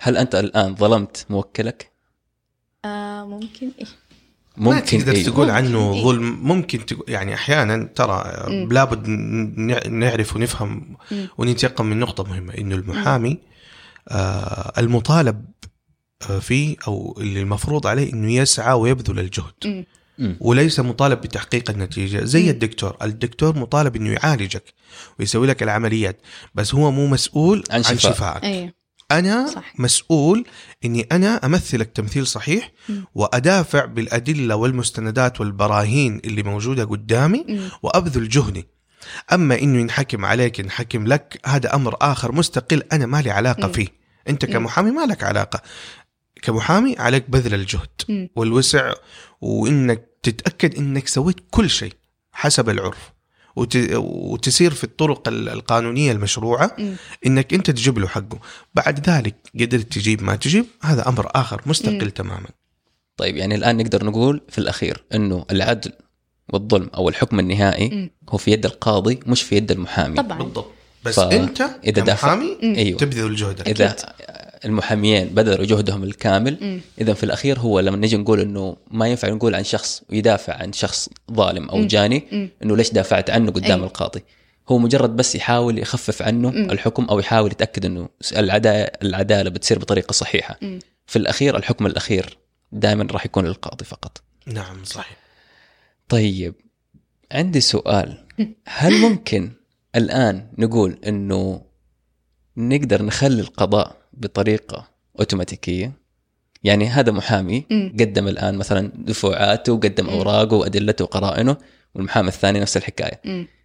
هل 0.00 0.16
أنت 0.16 0.34
الآن 0.34 0.74
ظلمت 0.74 1.26
موكلك؟ 1.30 1.92
آه 2.84 3.24
ممكن 3.24 3.70
إيه؟ 3.78 3.86
ممكن 4.56 4.98
تقدر 4.98 5.12
إيه. 5.12 5.24
تقول 5.24 5.50
عنه 5.50 5.88
ممكن. 5.88 6.02
ظلم 6.02 6.38
ممكن 6.42 6.86
تقول 6.86 7.04
يعني 7.08 7.34
أحيانا 7.34 7.88
ترى 7.94 8.44
مم. 8.48 8.72
لابد 8.72 9.08
نعرف 9.88 10.36
ونفهم 10.36 10.96
مم. 11.10 11.28
ونتيقن 11.38 11.86
من 11.86 12.00
نقطة 12.00 12.24
مهمة 12.24 12.54
إنه 12.54 12.74
المحامي 12.74 13.38
آه 14.08 14.72
المطالب 14.78 15.44
آه، 16.30 16.38
فيه 16.38 16.76
أو 16.88 17.18
اللي 17.20 17.40
المفروض 17.40 17.86
عليه 17.86 18.12
إنه 18.12 18.32
يسعى 18.32 18.72
ويبذل 18.72 19.18
الجهد 19.18 19.84
وليس 20.40 20.80
مطالب 20.80 21.20
بتحقيق 21.20 21.70
النتيجة 21.70 22.24
زي. 22.24 22.50
الدكتور 22.50 22.96
الدكتور 23.02 23.58
مطالب 23.58 23.96
إنه 23.96 24.10
يعالجك 24.12 24.74
ويسوي 25.18 25.46
لك 25.46 25.62
العمليات 25.62 26.20
بس 26.54 26.74
هو 26.74 26.90
مو 26.90 27.06
مسؤول 27.06 27.64
عن 27.70 27.76
عن, 27.76 27.82
شفاء. 27.98 28.12
شفائك 28.12 28.44
أيوه 28.44 28.72
أنا 29.10 29.46
صح. 29.46 29.72
مسؤول 29.78 30.44
إني 30.84 31.06
أنا 31.12 31.46
أمثلك 31.46 31.90
تمثيل 31.92 32.26
صحيح 32.26 32.72
مم. 32.88 33.04
وأدافع 33.14 33.84
بالأدلة 33.84 34.56
والمستندات 34.56 35.40
والبراهين 35.40 36.20
اللي 36.24 36.42
موجودة 36.42 36.84
قدامي 36.84 37.44
مم. 37.48 37.68
وأبذل 37.82 38.28
جهدي 38.28 38.66
أما 39.32 39.58
إنه 39.58 39.80
ينحكم 39.80 40.24
عليك 40.24 40.58
ينحكم 40.58 41.06
لك 41.06 41.40
هذا 41.46 41.74
أمر 41.74 41.96
آخر 42.00 42.32
مستقل 42.32 42.82
أنا 42.92 43.06
ما 43.06 43.22
لي 43.22 43.30
علاقة 43.30 43.66
مم. 43.66 43.72
فيه 43.72 43.88
أنت. 44.28 44.44
كمحامي 44.44 44.90
ما 44.90 45.06
لك 45.06 45.24
علاقة 45.24 45.62
كمحامي 46.42 46.96
عليك 46.98 47.30
بذل 47.30 47.54
الجهد. 47.54 48.28
والوسع 48.36 48.92
وإنك 49.40 50.07
تتأكد 50.22 50.78
إنك 50.78 51.08
سويت 51.08 51.36
كل 51.50 51.70
شيء 51.70 51.92
حسب 52.32 52.68
العرف. 52.70 53.12
وت... 53.56 53.76
وتسير 53.96 54.74
في 54.74 54.84
الطرق 54.84 55.28
ال- 55.28 55.48
القانونية 55.48 56.12
المشروعة. 56.12 56.76
إنك 57.26 57.54
أنت 57.54 57.70
تجيب 57.70 57.98
له 57.98 58.06
حقه. 58.08 58.38
بعد 58.74 59.10
ذلك 59.10 59.34
قدرت 59.60 59.92
تجيب 59.92 60.22
ما 60.22 60.36
تجيب 60.36 60.64
هذا 60.82 61.08
أمر 61.08 61.30
آخر 61.34 61.62
مستقل. 61.66 62.10
تماما. 62.10 62.48
طيب 63.16 63.36
يعني 63.36 63.54
الآن 63.54 63.76
نقدر 63.76 64.04
نقول 64.04 64.40
في 64.48 64.58
الأخير 64.58 65.04
إنه 65.14 65.44
العدل 65.50 65.92
والظلم 66.48 66.90
أو 66.94 67.08
الحكم 67.08 67.38
النهائي. 67.40 68.10
هو 68.30 68.38
في 68.38 68.50
يد 68.52 68.66
القاضي 68.66 69.20
مش 69.26 69.42
في 69.42 69.56
يد 69.56 69.70
المحامي. 69.70 70.16
طبعا. 70.16 70.38
بالضبط. 70.38 70.70
بس 71.04 71.16
ف- 71.20 71.22
أنت 71.22 71.60
إذا 71.84 72.02
دافع- 72.02 72.34
كمحامي. 72.34 72.58
أيوه. 72.62 72.98
تبذل 72.98 73.34
جهدك. 73.36 73.68
إذا 73.68 73.96
المحاميين 74.64 75.28
بذلوا 75.28 75.66
جهدهم 75.66 76.04
الكامل. 76.04 76.80
اذا 77.00 77.14
في 77.14 77.24
الأخير 77.24 77.58
هو 77.58 77.80
لما 77.80 77.96
نجي 77.96 78.16
نقول 78.16 78.40
إنه 78.40 78.76
ما 78.90 79.08
ينفع 79.08 79.28
نقول 79.28 79.54
عن 79.54 79.64
شخص 79.64 80.02
يدافع 80.10 80.54
عن 80.54 80.72
شخص 80.72 81.08
ظالم 81.32 81.68
أو. 81.70 81.86
جاني 81.86 82.24
مم. 82.32 82.48
إنه 82.62 82.76
ليش 82.76 82.90
دافعت 82.90 83.30
عنه 83.30 83.50
قدام 83.50 83.70
أيوة. 83.70 83.86
القاضي 83.86 84.24
هو 84.68 84.78
مجرد 84.78 85.16
بس 85.16 85.34
يحاول 85.34 85.78
يخفف 85.78 86.22
عنه 86.22 86.50
مم. 86.50 86.70
الحكم 86.70 87.04
أو 87.04 87.18
يحاول 87.18 87.52
يتأكد 87.52 87.84
إنه 87.84 88.08
العداله 88.36 88.90
العدالة 89.02 89.50
بتصير 89.50 89.78
بطريقة 89.78 90.12
صحيحة 90.12 90.58
مم. 90.62 90.78
في 91.06 91.16
الأخير 91.16 91.56
الحكم 91.56 91.86
الأخير 91.86 92.38
دائما 92.72 93.06
راح 93.10 93.26
يكون 93.26 93.46
للقاضي 93.46 93.84
فقط 93.84 94.22
نعم 94.46 94.84
صحيح 94.84 95.16
طيب 96.08 96.54
عندي 97.32 97.60
سؤال 97.60 98.24
هل 98.66 99.00
ممكن 99.00 99.50
الآن 99.96 100.46
نقول 100.58 100.98
إنه 101.06 101.62
نقدر 102.56 103.02
نخلي 103.02 103.40
القضاء 103.40 103.96
بطريقة 104.20 104.88
أوتوماتيكية 105.18 105.92
يعني 106.64 106.86
هذا 106.86 107.12
محامي. 107.12 107.64
قدم 108.00 108.28
الآن 108.28 108.54
مثلا 108.58 108.92
دفوعاته 108.94 109.72
وقدم. 109.72 110.08
أوراقه 110.08 110.56
وأدلته 110.56 111.04
وقرائنه 111.04 111.56
والمحامي 111.94 112.28
الثاني 112.28 112.60
نفس 112.60 112.76
الحكاية. 112.76 113.20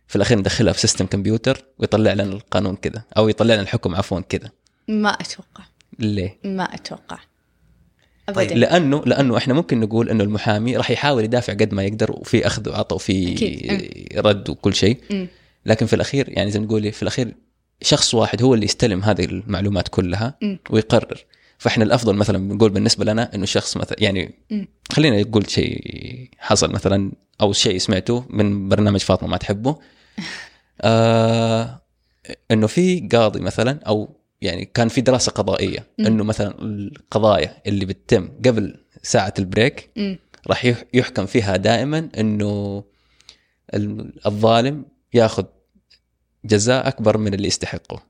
في 0.07 0.15
الأخير 0.15 0.39
ندخلها 0.39 0.73
في 0.73 0.79
سيستم 0.79 1.05
كمبيوتر 1.05 1.65
ويطلع 1.79 2.13
لنا 2.13 2.23
القانون 2.23 2.75
كذا 2.75 3.03
أو 3.17 3.29
يطلع 3.29 3.53
لنا 3.53 3.63
الحكم 3.63 3.95
عفوا 3.95 4.19
كذا 4.19 4.49
ما 4.87 5.09
أتوقع 5.09 5.63
ليه؟ 5.99 6.37
ما 6.43 6.63
أتوقع 6.63 7.19
طيب، 8.27 8.37
ابدا 8.37 8.55
لأنه 8.55 9.03
لأنه 9.05 9.37
إحنا 9.37 9.53
ممكن 9.53 9.79
نقول 9.79 10.09
إنه 10.09 10.23
المحامي 10.23 10.77
راح 10.77 10.91
يحاول 10.91 11.23
يدافع 11.23 11.53
قد 11.53 11.73
ما 11.73 11.83
يقدر 11.83 12.11
وفي 12.11 12.47
أخذ 12.47 12.69
وعطاء 12.69 12.95
وفي. 12.95 14.07
رد 14.15 14.49
وكل 14.49 14.75
شيء. 14.75 15.27
لكن 15.65 15.85
في 15.85 15.93
الأخير 15.93 16.29
يعني 16.29 16.51
زي 16.51 16.59
ما 16.59 16.65
نقول 16.65 16.91
في 16.91 17.01
الأخير 17.01 17.35
شخص 17.83 18.13
واحد 18.13 18.41
هو 18.43 18.53
اللي 18.53 18.65
يستلم 18.65 19.03
هذه 19.03 19.25
المعلومات 19.25 19.87
كلها. 19.87 20.37
ويقرر 20.69 21.25
فإحنا 21.57 21.83
الأفضل 21.83 22.15
مثلا 22.15 22.37
بنقول 22.49 22.69
بالنسبة 22.69 23.05
لنا 23.05 23.35
إنه 23.35 23.45
شخص 23.45 23.77
مثلا 23.77 23.97
يعني. 24.03 24.33
خلينا 24.91 25.21
نقول 25.21 25.49
شيء 25.49 26.29
حصل 26.37 26.71
مثلا 26.71 27.11
أو 27.41 27.53
شيء 27.53 27.77
سمعته 27.77 28.25
من 28.29 28.69
برنامج 28.69 28.99
فاطمة 28.99 29.29
ما 29.29 29.37
تحبه 29.37 29.75
آه 30.81 31.81
إنه 32.51 32.67
في 32.67 33.07
قاضي 33.11 33.39
مثلا 33.39 33.79
أو 33.87 34.15
يعني 34.41 34.65
كان 34.65 34.87
في 34.87 35.01
دراسة 35.01 35.31
قضائية. 35.31 35.87
إنه 35.99 36.23
مثلا 36.23 36.55
القضايا 36.61 37.61
اللي 37.67 37.85
بتتم 37.85 38.29
قبل 38.45 38.75
ساعة 39.03 39.33
ال 39.39 39.46
break. 39.46 39.89
راح 40.47 40.65
يح- 40.65 40.83
يحكم 40.93 41.25
فيها 41.25 41.57
دائما 41.57 42.09
إنه 42.17 42.83
ال- 43.73 44.25
الظالم 44.25 44.85
ياخذ 45.13 45.43
جزاء 46.45 46.87
أكبر 46.87 47.17
من 47.17 47.33
اللي 47.33 47.47
يستحقه 47.47 48.03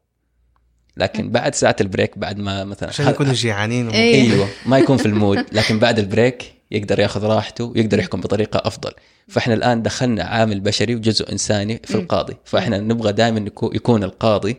لكن 0.98 1.32
بعد 1.32 1.56
ساعة 1.56 1.76
ال 1.82 1.88
break 1.88 2.18
بعد 2.18 2.38
ما 2.38 2.64
مثلا 2.64 2.90
عشان 2.90 3.10
يكونوا 3.10 3.34
جيعانين 3.34 3.90
إيه. 3.90 4.32
أيوه 4.32 4.48
ما 4.66 4.78
يكون 4.78 4.98
في 4.98 5.06
ال 5.06 5.14
mood 5.14 5.46
لكن 5.52 5.80
بعد 5.80 6.00
ال 6.00 6.09
break 6.09 6.54
يقدر 6.72 7.00
ياخذ 7.00 7.26
راحته 7.26 7.64
ويقدر 7.64 8.00
يحكم 8.00 8.22
بطريقة 8.22 8.68
أفضل 8.68 8.92
فإحنا 9.28 9.54
الآن 9.54 9.82
دخلنا 9.82 10.24
عامل 10.24 10.60
بشري 10.60 10.96
وجزء 10.96 11.32
إنساني 11.32 11.82
في 11.84 11.98
مم. 11.98 12.04
القاضي 12.04 12.38
فإحنا 12.44 12.80
نبغى 12.80 13.12
دائما 13.12 13.52
يكون 13.74 14.04
القاضي. 14.04 14.58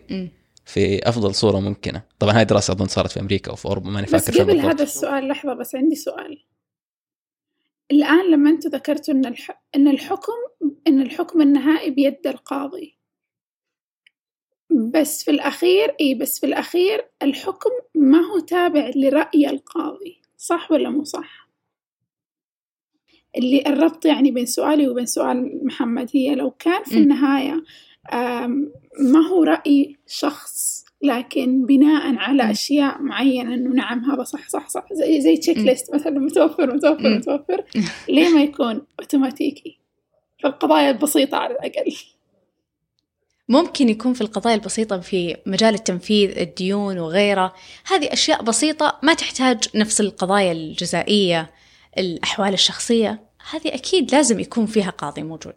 في 0.66 1.08
أفضل 1.08 1.34
صورة 1.34 1.60
ممكنة 1.60 2.02
طبعا 2.18 2.38
هاي 2.38 2.44
دراسة 2.44 2.72
أظن 2.72 2.86
صارت 2.86 3.10
في 3.10 3.20
أمريكا 3.20 3.50
أو 3.50 3.56
في 3.56 3.66
أوروبا 3.66 3.90
ماني 3.90 4.06
بس 4.06 4.10
فاكر 4.10 4.32
فين 4.32 4.42
قبل. 4.42 4.60
هذا 4.60 4.82
السؤال 4.82 5.28
لحظة 5.28 5.54
بس 5.54 5.74
عندي 5.74 5.94
سؤال 5.94 6.44
الآن 7.90 8.30
لما 8.30 8.50
أنتم 8.50 8.70
ذكرتوا 8.70 9.14
إن 9.14 9.26
الح... 9.26 9.62
إن 9.76 9.88
الحكم 9.88 10.32
إن 10.86 11.02
الحكم 11.02 11.40
النهائي 11.40 11.90
بيد 11.90 12.26
القاضي 12.26 12.93
بس 14.74 15.24
في 15.24 15.30
الأخير 15.30 15.94
إي 16.00 16.14
بس 16.14 16.40
في 16.40 16.46
الأخير 16.46 17.04
الحكم 17.22 17.70
ما 17.94 18.20
هو 18.20 18.38
تابع 18.38 18.90
لرأي 18.96 19.50
القاضي 19.50 20.20
صح 20.36 20.70
ولا 20.72 20.90
مو 20.90 21.04
صح؟ 21.04 21.48
اللي 23.36 23.62
الربط 23.66 24.06
يعني 24.06 24.30
بين 24.30 24.46
سؤالي 24.46 24.88
وبين 24.88 25.06
سؤال 25.06 25.60
محمد 25.66 26.10
هي 26.14 26.34
لو 26.34 26.50
كان 26.50 26.82
في. 26.82 26.98
النهاية 26.98 27.64
ما 29.00 29.28
هو 29.30 29.42
رأي 29.42 29.96
شخص 30.06 30.84
لكن 31.02 31.66
بناء 31.66 32.16
على. 32.16 32.50
أشياء 32.50 33.02
معينة 33.02 33.54
إنه 33.54 33.70
نعم 33.70 34.04
هذا 34.04 34.22
صح 34.22 34.48
صح 34.48 34.68
صح 34.68 34.92
زي 34.92 35.20
زي 35.20 35.36
تشيك. 35.36 35.58
ليست 35.58 35.94
مثلا 35.94 36.18
متوفر 36.18 36.74
متوفر. 36.74 37.16
متوفر 37.16 37.64
ليه 38.08 38.28
ما 38.28 38.42
يكون 38.42 38.86
أوتوماتيكي 39.00 39.78
في 40.38 40.46
القضايا 40.46 40.90
البسيطة 40.90 41.36
على 41.36 41.54
الأقل 41.54 41.94
ممكن 43.48 43.88
يكون 43.88 44.14
في 44.14 44.20
القضايا 44.20 44.54
البسيطة 44.54 45.00
في 45.00 45.36
مجال 45.46 45.74
التنفيذ 45.74 46.38
الديون 46.38 46.98
وغيره. 46.98 47.54
هذه 47.86 48.12
أشياء 48.12 48.42
بسيطة 48.42 48.98
ما 49.02 49.14
تحتاج 49.14 49.68
نفس 49.74 50.00
القضايا 50.00 50.52
الجزائية 50.52 51.50
الأحوال 51.98 52.54
الشخصية. 52.54 53.22
هذه 53.50 53.74
أكيد 53.74 54.14
لازم 54.14 54.40
يكون 54.40 54.66
فيها 54.66 54.90
قاضي 54.90 55.22
موجود. 55.22 55.54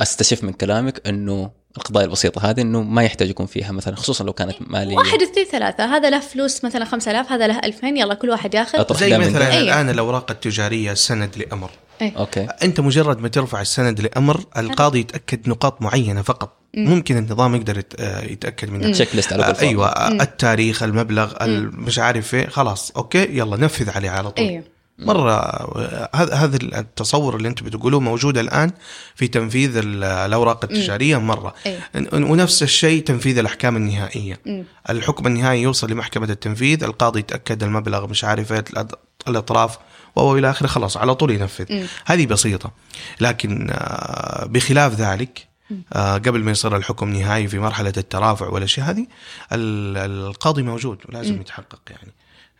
أستشف 0.00 0.44
من 0.44 0.52
كلامك 0.52 1.08
إنه 1.08 1.50
القضايا 1.76 2.06
البسيطة 2.06 2.50
هذه 2.50 2.60
إنه 2.60 2.82
ما 2.82 3.04
يحتاج 3.04 3.30
يكون 3.30 3.46
فيها 3.46 3.72
مثلا 3.72 3.96
خصوصا 3.96 4.24
لو 4.24 4.32
كانت 4.32 4.56
مالية. 4.60 4.96
واحد 4.96 5.22
اثنين 5.22 5.46
ثلاثة 5.46 5.84
هذا 5.84 6.10
له 6.10 6.20
فلوس 6.20 6.64
مثلا 6.64 6.84
خمسة 6.84 7.10
آلاف 7.10 7.32
هذا 7.32 7.46
له 7.46 7.58
ألفين 7.58 7.96
يلا 7.96 8.14
كل 8.14 8.30
واحد 8.30 8.54
ياخذ. 8.54 8.96
زي 8.96 9.18
مثلا 9.18 9.50
أيوة. 9.50 9.62
الآن 9.62 9.90
الأوراق 9.90 10.30
التجارية 10.30 10.92
السند 10.92 11.38
لأمر. 11.38 11.70
أوكي. 12.02 12.48
أنت 12.62 12.80
مجرد 12.80 13.20
ما 13.20 13.28
ترفع 13.28 13.60
السند 13.60 14.00
لأمر 14.00 14.40
القاضي 14.56 15.00
يتأكد 15.00 15.48
نقاط 15.48 15.82
معينة 15.82 16.22
فقط. 16.22 16.56
مم. 16.76 16.90
ممكن 16.90 17.16
النظام 17.16 17.54
يقدر 17.54 17.82
آه، 17.98 18.20
يتأكد 18.22 18.70
منها. 18.70 18.92
checklist 18.92 19.32
على 19.32 19.44
آه، 19.44 19.52
كل 19.52 19.66
أيوه 19.66 19.94
مم. 20.10 20.20
التاريخ 20.20 20.82
المبلغ 20.82 21.32
ال- 21.44 21.80
مش 21.80 21.98
عارف 21.98 22.34
إيه. 22.34 22.46
خلاص 22.48 22.90
OK 22.96 23.38
يلا 23.38 23.56
نفذ 23.56 23.90
عليه 23.90 24.10
على 24.10 24.30
طول. 24.30 24.46
أيوه 24.46 24.64
مرة 24.98 25.32
آه، 25.32 26.10
هذا 26.14 26.34
هذا 26.34 26.56
التصور 26.56 27.36
اللي 27.36 27.48
أنتم 27.48 27.66
بتقولوه 27.66 28.00
موجود 28.00 28.38
الآن 28.38 28.70
في 29.14 29.28
تنفيذ 29.28 29.76
ال- 29.76 30.04
الأوراق 30.04 30.64
التجارية 30.64 31.16
مرة. 31.16 31.54
أيوه 31.66 31.80
ونفس 32.12 32.62
الشيء 32.62 33.02
تنفيذ 33.02 33.38
الأحكام 33.38 33.76
النهائية. 33.76 34.40
مم. 34.46 34.64
الحكم 34.90 35.26
النهائي 35.26 35.62
يوصل 35.62 35.90
لمحكمة 35.90 36.30
التنفيذ 36.30 36.84
القاضي 36.84 37.20
يتأكد 37.20 37.62
المبلغ 37.62 38.06
مش 38.06 38.24
عارف 38.24 38.52
الأد- 38.52 38.94
الأطراف. 39.28 39.78
و 40.16 40.36
إلى 40.38 40.50
آخره 40.50 40.66
خلاص 40.66 40.96
على 40.96 41.14
طول 41.14 41.30
ينفذ. 41.30 41.86
هذه 42.06 42.26
بسيطة 42.26 42.72
لكن 43.20 43.68
آه، 43.70 44.46
بخلاف 44.46 44.94
ذلك 44.94 45.48
آه، 45.92 46.14
قبل 46.14 46.40
ما 46.44 46.50
يصير 46.50 46.76
الحكم 46.76 47.08
نهائي 47.12 47.48
في 47.48 47.58
مرحلة 47.58 47.92
الترافع 47.96 48.48
والاشياء 48.48 48.90
هذه 48.90 49.06
ال- 49.52 49.96
القاضي 50.28 50.62
موجود 50.62 50.98
ولازم. 51.08 51.40
يتحقق 51.40 51.80
يعني 51.90 52.12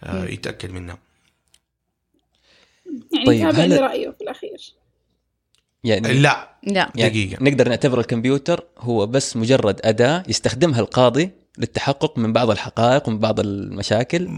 آه،. 0.05 0.25
يتأكد 0.25 0.71
منه 0.71 0.97
يعني 3.13 3.27
طيب، 3.27 3.41
تابع 3.51 3.65
هل- 3.65 3.71
لرأيه 3.77 4.11
في 4.11 4.21
الأخير 4.21 4.75
يعني 5.85 6.13
لا 6.13 6.51
لا 6.63 6.93
يعني 6.95 7.11
دقيقة. 7.11 7.43
نقدر 7.45 7.69
نعتبر 7.69 8.01
الكمبيوتر 8.01 8.65
هو 8.79 9.07
بس 9.07 9.37
مجرد 9.37 9.81
أداة 9.85 10.23
يستخدمها 10.29 10.81
القاضي 10.81 11.31
للتحقق 11.59 12.19
من 12.19 12.33
بعض 12.33 12.51
الحقائق 12.51 13.09
ومن 13.09 13.19
بعض 13.19 13.41
المشاكل. 13.41 14.29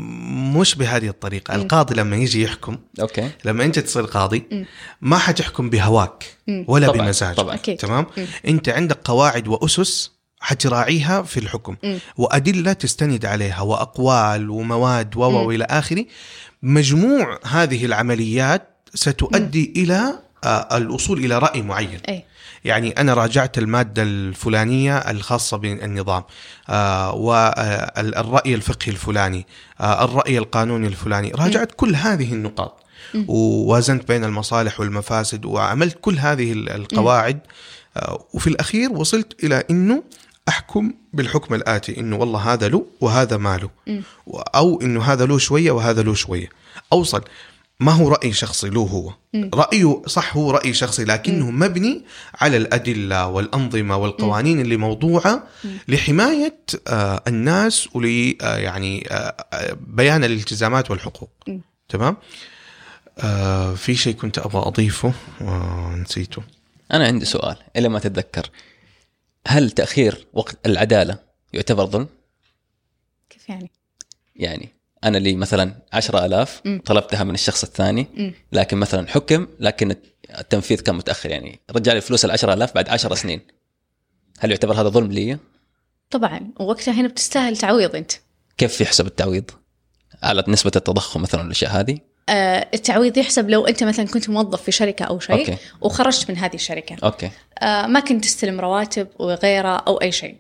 مش 0.57 0.75
بهذه 0.75 1.09
الطريقة. 1.09 1.55
القاضي 1.55 1.95
لما 1.95 2.16
يجي 2.16 2.43
يحكم 2.43 2.79
أوكي. 3.01 3.31
لما 3.45 3.64
انت 3.64 3.79
تصير 3.79 4.05
قاضي 4.05 4.66
ما 5.01 5.19
حتحكم 5.19 5.71
بهواك 5.71 6.37
ولا 6.66 6.87
طبعاً، 6.87 7.07
بمزاجك. 7.07 7.37
طبعاً. 7.37 7.57
تمام؟ 7.57 8.07
أنت 8.49 8.69
عندك 8.69 8.99
قواعد 9.05 9.49
وأسس 9.49 10.11
حتراعيها 10.41 11.23
في 11.23 11.41
الحكم. 11.41 11.77
وأدلة 12.16 12.73
تستند 12.73 13.27
عليها 13.27 13.61
وأقوال 13.61 14.51
ومواد 14.51 15.16
و 15.16 15.21
و 15.21 15.49
والى 15.49 15.64
آخره. 15.64 16.05
مجموع 16.62 17.39
هذه 17.47 17.85
العمليات 17.85 18.69
ستؤدي 18.95 19.73
إلى 19.77 20.19
آه، 20.45 20.77
الوصول 20.77 21.25
إلى 21.25 21.39
رأي 21.39 21.62
معين. 21.62 22.01
أي. 22.09 22.25
يعني 22.69 22.91
أنا 22.91 23.14
راجعت 23.14 23.59
المادة 23.59 24.03
الفلانية 24.03 24.97
الخاصة 24.99 25.57
بالنظام 25.57 26.23
آه 26.69 27.14
والراي 27.14 28.55
الفقهي 28.55 28.93
الفلاني 28.93 29.47
آه 29.81 30.05
الرأي 30.05 30.39
القانوني 30.39 30.87
الفلاني. 30.87 31.31
راجعت 31.31 31.71
كل 31.77 31.95
هذه 31.97 32.33
النقاط 32.33 32.83
ووازنت 33.29 34.09
بين 34.09 34.25
المصالح 34.25 34.81
والمفاسد 34.81 35.45
وعملت 35.45 35.99
كل 36.01 36.19
هذه 36.19 36.53
ال- 36.53 36.69
القواعد 36.69 37.39
آه 37.97 38.25
وفي 38.35 38.47
الأخير 38.47 38.93
وصلت 38.93 39.45
إلى 39.45 39.64
إنه 39.71 40.03
أحكم 40.49 40.93
بالحكم 41.12 41.55
الآتي 41.55 42.01
إنه 42.01 42.16
والله 42.16 42.53
هذا 42.53 42.69
له 42.69 42.87
وهذا 43.01 43.37
ما 43.37 43.57
له 43.57 43.71
أو 44.55 44.81
إنه 44.81 45.03
هذا 45.03 45.27
له 45.27 45.39
شوية 45.39 45.71
وهذا 45.71 46.03
له 46.03 46.14
شوية. 46.14 46.49
أوصل 46.93 47.23
ما 47.81 47.93
هو 47.93 48.09
رأي 48.09 48.33
شخصي 48.33 48.68
له 48.70 48.81
هو. 48.81 49.14
رأيه 49.55 50.03
صح 50.07 50.37
هو 50.37 50.51
رأي 50.51 50.74
شخصي 50.74 51.05
لكنه 51.05 51.51
مبني 51.51 52.05
على 52.35 52.57
الأدلة 52.57 53.29
والأنظمة 53.29 53.97
والقوانين 53.97 54.61
اللي 54.61 54.76
موضوعة 54.76 55.47
لحماية 55.89 56.61
آه 56.89 57.22
الناس 57.29 57.89
ول 57.97 58.37
آه 58.43 58.57
يعني 58.57 59.07
آه 59.11 59.14
آه، 59.53 59.76
بيان 59.81 60.24
الالتزامات 60.24 60.91
والحقوق. 60.91 61.31
تمام؟ 61.89 62.16
آه 63.18 63.74
في 63.74 63.95
شيء 63.95 64.14
كنت 64.14 64.39
أبغى 64.39 64.68
أضيفه؟ 64.68 65.12
آه 65.41 65.95
نسيته. 65.97 66.43
أنا 66.93 67.07
عندي 67.07 67.24
سؤال 67.24 67.57
إلى 67.76 67.89
ما 67.89 67.99
تتذكر 67.99 68.51
هل 69.47 69.70
تأخير 69.70 70.26
وقت 70.33 70.66
العدالة 70.66 71.18
يعتبر 71.53 71.87
ظلم؟ 71.87 72.09
كيف 73.31 73.49
يعني؟ 73.49 73.70
يعني 74.37 74.68
أنا 75.05 75.19
لي 75.19 75.37
مثلا 75.37 75.75
10000 75.93 76.63
مم. 76.65 76.83
طلبتها 76.85 77.25
من 77.25 77.35
الشخص 77.35 77.65
الثاني 77.65 78.07
مم. 78.17 78.35
لكن 78.53 78.77
مثلا 78.77 79.09
حكم 79.09 79.47
لكن 79.61 79.95
التنفيذ 80.39 80.81
كان 80.81 80.95
متأخر 80.95 81.31
يعني 81.31 81.61
رجع 81.71 81.93
لي 81.93 82.01
فلوس 82.01 82.25
ال 82.25 82.31
10000 82.31 82.75
بعد 82.75 82.89
10 82.89 83.15
سنين 83.15 83.41
هل 84.39 84.51
يعتبر 84.51 84.75
هذا 84.75 84.89
ظلم 84.89 85.13
لي؟ 85.13 85.39
طبعا 86.11 86.41
ووقتها 86.61 86.95
هنا 86.95 87.09
بتستاهل 87.09 87.57
تعويض 87.57 87.97
أنت 87.97 88.13
كيف 88.59 88.81
يحسب 88.81 89.07
التعويض؟ 89.07 89.51
على 90.23 90.45
نسبة 90.49 90.73
التضخم 90.77 91.23
مثلا 91.23 91.43
والأشياء 91.43 91.71
هذه؟ 91.71 91.99
آه 92.29 92.69
التعويض 92.75 93.19
يحسب 93.19 93.51
لو 93.51 93.67
أنت 93.67 93.85
مثلا 93.85 94.07
كنت 94.07 94.29
موظف 94.31 94.63
في 94.63 94.73
شركة 94.73 95.05
أو 95.05 95.21
شيء 95.21 95.39
OK. 95.39 95.57
وخرجت 95.81 96.31
من 96.31 96.37
هذه 96.37 96.55
الشركة 96.55 96.97
OK 97.05 97.31
آه 97.59 97.87
ما 97.87 98.01
كنت 98.01 98.25
تستلم 98.25 98.61
رواتب 98.61 99.09
وغيره 99.19 99.77
أو 99.77 99.97
أي 99.97 100.13
شيء 100.13 100.37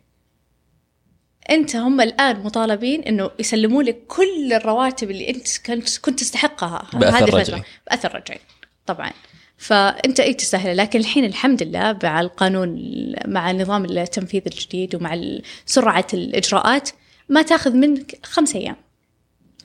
أنت 1.50 1.76
هم 1.76 2.00
الآن 2.00 2.40
مطالبين 2.40 3.02
إنه 3.02 3.30
يسلموا 3.38 3.82
لك 3.82 3.98
كل 4.08 4.52
الرواتب 4.52 5.10
اللي 5.10 5.30
أنت 5.30 5.66
كنت 5.66 5.98
كنت 5.98 6.20
تستحقها 6.20 6.86
بأثر 6.92 7.16
هذه 7.16 7.24
الفترة. 7.24 7.40
رجعي. 7.40 7.62
بأثر 7.86 8.14
رجعي. 8.14 8.40
طبعا. 8.86 9.10
فأنت 9.58 10.20
أي 10.20 10.34
تستاهل. 10.34 10.76
لكن 10.76 10.98
الحين 10.98 11.24
الحمد 11.24 11.62
لله 11.62 11.98
مع 12.02 12.20
القانون 12.20 12.78
مع 13.26 13.52
نظام 13.52 13.84
التنفيذ 13.84 14.42
الجديد 14.46 14.94
ومع 14.94 15.20
سرعة 15.66 16.06
الإجراءات 16.14 16.90
ما 17.28 17.42
تأخذ 17.42 17.72
منك 17.72 18.18
خمس 18.22 18.56
أيام. 18.56 18.76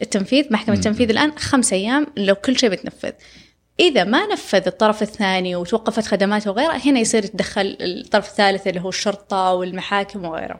التنفيذ 0.01 0.53
محكمة 0.53 0.75
التنفيذ 0.75 1.09
الآن 1.09 1.37
خمس 1.37 1.73
أيام 1.73 2.07
لو 2.17 2.35
كل 2.35 2.59
شيء 2.59 2.69
بتنفذ. 2.69 3.11
إذا 3.79 4.03
ما 4.03 4.27
نفذ 4.27 4.67
الطرف 4.67 5.01
الثاني 5.01 5.55
وتوقفت 5.55 6.05
خدماته 6.05 6.51
وغيرها 6.51 6.77
هنا 6.77 6.99
يصير 6.99 7.25
يتدخل 7.25 7.77
الطرف 7.81 8.29
الثالث 8.29 8.67
اللي 8.67 8.81
هو 8.81 8.89
الشرطة 8.89 9.53
والمحاكم 9.53 10.25
وغيره 10.25 10.59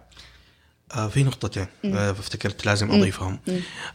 آه 0.95 1.07
في 1.07 1.23
نقطتين 1.23 1.65
آه 1.85 2.11
افتكرت 2.11 2.65
لازم 2.65 2.91
أضيفهم. 2.91 3.39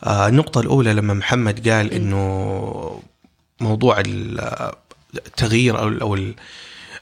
آه 0.05 0.29
النقطة 0.29 0.61
الأولى 0.61 0.93
لما 0.93 1.15
محمد 1.15 1.69
قال 1.69 1.93
إنه 1.93 3.03
موضوع 3.61 4.01
ال- 4.01 4.73
التغيير 5.27 5.79
أو 5.79 5.89
أو 5.89 6.15
ال- 6.15 6.35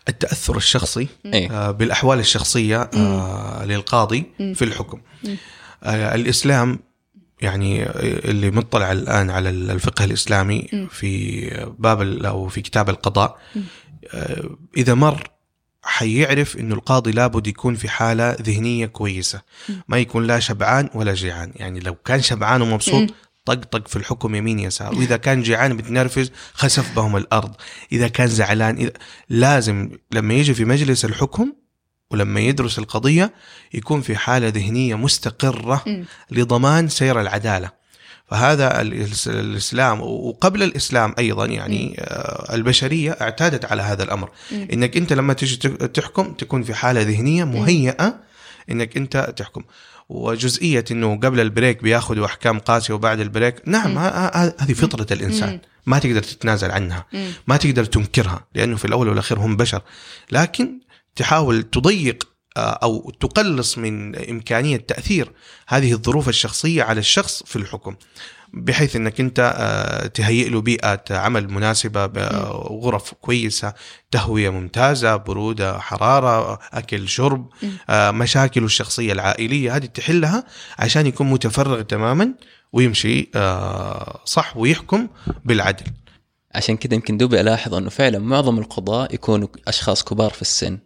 التأثر 0.09 0.57
الشخصي 0.57 1.09
إيه. 1.27 1.51
آه 1.51 1.71
بالأحوال 1.71 2.19
الشخصية 2.19 2.91
آه 2.95 3.65
للقاضي 3.65 4.25
في 4.39 4.63
الحكم. 4.65 5.01
آه 5.85 6.15
الإسلام 6.15 6.79
يعني 7.43 7.87
اللي 8.31 8.51
مطلع 8.51 8.93
الآن 8.93 9.31
على 9.31 9.51
الفقه 9.51 10.05
الإسلامي 10.05 10.87
في 10.91 11.41
باب 11.79 12.03
أو 12.25 12.49
في 12.49 12.61
كتاب 12.61 12.91
القضاء 12.91 13.39
إذا 14.77 14.95
مر 14.95 15.31
حيعرف 15.87 16.57
إنه 16.57 16.75
القاضي 16.75 17.11
لابد 17.11 17.47
يكون 17.47 17.75
في 17.75 17.89
حالة 17.89 18.37
ذهنية 18.43 18.87
كويسة 18.87 19.43
ما 19.89 19.99
يكون 19.99 20.27
لا 20.27 20.41
شبعان 20.41 20.89
ولا 20.95 21.15
جيعان. 21.15 21.53
يعني 21.57 21.81
لو 21.81 21.95
كان 21.95 22.23
شبعان 22.23 22.63
ومبسوط 22.63 23.11
طقطق 23.45 23.89
في 23.89 23.97
الحكم 23.97 24.35
يمين 24.35 24.59
يسار. 24.59 24.95
وإذا 24.95 25.17
كان 25.17 25.43
جيعان 25.43 25.75
متنرفز 25.75 26.33
خسف 26.55 26.97
بهم 26.97 27.17
الأرض. 27.17 27.55
إذا 27.93 28.09
كان 28.09 28.27
زعلان 28.27 28.77
إذا 28.77 28.93
لازم 29.29 29.91
لما 30.13 30.35
يجي 30.35 30.55
في 30.55 30.65
مجلس 30.65 31.05
الحكم 31.05 31.53
ولما 32.11 32.41
يدرس 32.41 32.79
القضية 32.79 33.35
يكون 33.75 34.01
في 34.01 34.17
حالة 34.17 34.49
ذهنية 34.49 34.95
مستقرة 34.95 35.85
لضمان 36.31 36.89
سير 36.89 37.21
العدالة. 37.21 37.71
فهذا 38.29 38.81
الإسلام 39.27 40.01
وقبل 40.01 40.63
الإسلام 40.63 41.15
أيضا 41.19 41.47
يعني 41.47 41.97
آه، 41.99 42.55
البشرية 42.55 43.11
اعتادت 43.21 43.65
على 43.65 43.83
هذا 43.83 44.03
الأمر. 44.03 44.31
إنك 44.53 44.97
أنت 44.97 45.13
لما 45.13 45.33
تجي 45.33 45.57
تحكم 45.69 46.33
تكون 46.33 46.63
في 46.63 46.75
حالة 46.75 47.01
ذهنية 47.03 47.45
مهيئة 47.45 48.15
إنك 48.71 48.97
أنت 48.97 49.35
تحكم. 49.37 49.63
وجزئية 50.09 50.85
إنه 50.91 51.17
قبل 51.17 51.41
ال 51.41 51.48
break 51.48 51.83
بياخذوا 51.83 52.27
أحكام 52.27 52.59
قاسية 52.59 52.95
وبعد 52.95 53.21
ال 53.21 53.26
break 53.26 53.55
نعم 53.67 53.99
هذه 53.99 54.73
فطرة 54.73 55.07
الإنسان. 55.11 55.61
ما 55.87 55.99
تقدر 55.99 56.23
تتنازل 56.23 56.71
عنها. 56.71 57.07
ما 57.47 57.57
تقدر 57.57 57.85
تنكرها 57.85 58.47
لأنه 58.55 58.77
في 58.77 58.85
الأول 58.85 59.09
والأخير 59.09 59.39
هم 59.39 59.57
بشر. 59.57 59.83
لكن 60.33 60.81
تحاول 61.17 61.63
تضيق 61.63 62.29
أو 62.57 63.11
تقلص 63.21 63.79
من 63.79 64.17
إمكانية 64.17 64.77
تأثير 64.77 65.33
هذه 65.69 65.93
الظروف 65.93 66.29
الشخصية 66.29 66.83
على 66.83 67.01
الشخص 67.01 67.43
في 67.43 67.57
الحكم 67.57 67.95
بحيث 68.53 68.97
إنك 68.97 69.21
أنت 69.21 69.55
آه، 69.57 70.07
تهيئ 70.07 70.49
له 70.49 70.61
بيئة 70.61 71.03
عمل 71.11 71.51
مناسبة 71.51 72.07
غرف 72.83 73.15
كويسة 73.15 73.75
تهوية 74.11 74.51
ممتازة 74.51 75.17
برودة 75.17 75.79
حرارة 75.79 76.59
أكل 76.73 77.09
شرب 77.09 77.49
آه، 77.91 78.11
مشاكله 78.11 78.65
الشخصية 78.65 79.13
العائلية 79.13 79.77
هذه 79.77 79.87
تحلها 79.87 80.45
عشان 80.79 81.07
يكون 81.07 81.31
متفرغ 81.31 81.83
تماما 81.83 82.35
ويمشي 82.73 83.31
آه، 83.35 84.21
صح 84.25 84.57
ويحكم 84.57 85.09
بالعدل. 85.45 85.85
عشان 86.55 86.77
كذا 86.77 86.95
يمكن 86.95 87.17
دوبي 87.17 87.41
ألاحظ 87.41 87.75
أنه 87.75 87.91
فعلا 87.91 88.19
معظم 88.19 88.59
القضاة 88.59 89.09
يكونوا 89.13 89.49
أشخاص 89.69 90.05
كبار 90.05 90.31
في 90.31 90.43
السن. 90.43 90.79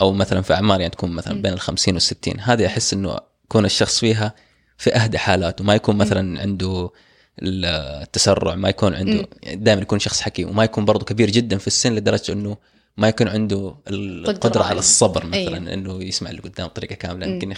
أو 0.00 0.12
مثلا 0.12 0.40
في 0.40 0.54
أعمار 0.54 0.80
يعني 0.80 0.92
تكون 0.92 1.10
مثلا 1.10 1.42
بين 1.42 1.52
ال 1.52 1.60
50 1.60 1.94
وال 1.94 2.02
60 2.02 2.40
هذه 2.40 2.66
أحس 2.66 2.92
إنه 2.92 3.18
يكون 3.44 3.64
الشخص 3.64 3.98
فيها 3.98 4.34
في 4.78 4.94
أهدى 4.94 5.18
حالاته 5.18 5.64
ما 5.64 5.74
يكون 5.74 5.96
مثلا 5.96 6.40
عنده 6.40 6.90
التسرع 7.42 8.54
ما 8.54 8.68
يكون 8.68 8.94
عنده 8.94 9.28
دائما 9.52 9.82
يكون 9.82 9.98
شخص 9.98 10.20
حكيم 10.20 10.48
وما 10.48 10.64
يكون 10.64 10.84
برضه 10.84 11.04
كبير 11.04 11.30
جدا 11.30 11.58
في 11.58 11.66
السن 11.66 11.94
لدرجة 11.94 12.32
إنه 12.32 12.56
ما 12.96 13.08
يكون 13.08 13.28
عنده 13.28 13.74
القدرة. 13.88 14.62
على 14.62 14.78
الصبر 14.78 15.26
مثلا 15.26 15.38
أيوة. 15.38 15.74
إنه 15.74 16.02
يسمع 16.02 16.30
اللي 16.30 16.42
قدام 16.42 16.66
بطريقة 16.66 16.94
كاملة 16.94 17.26
يمكن. 17.26 17.54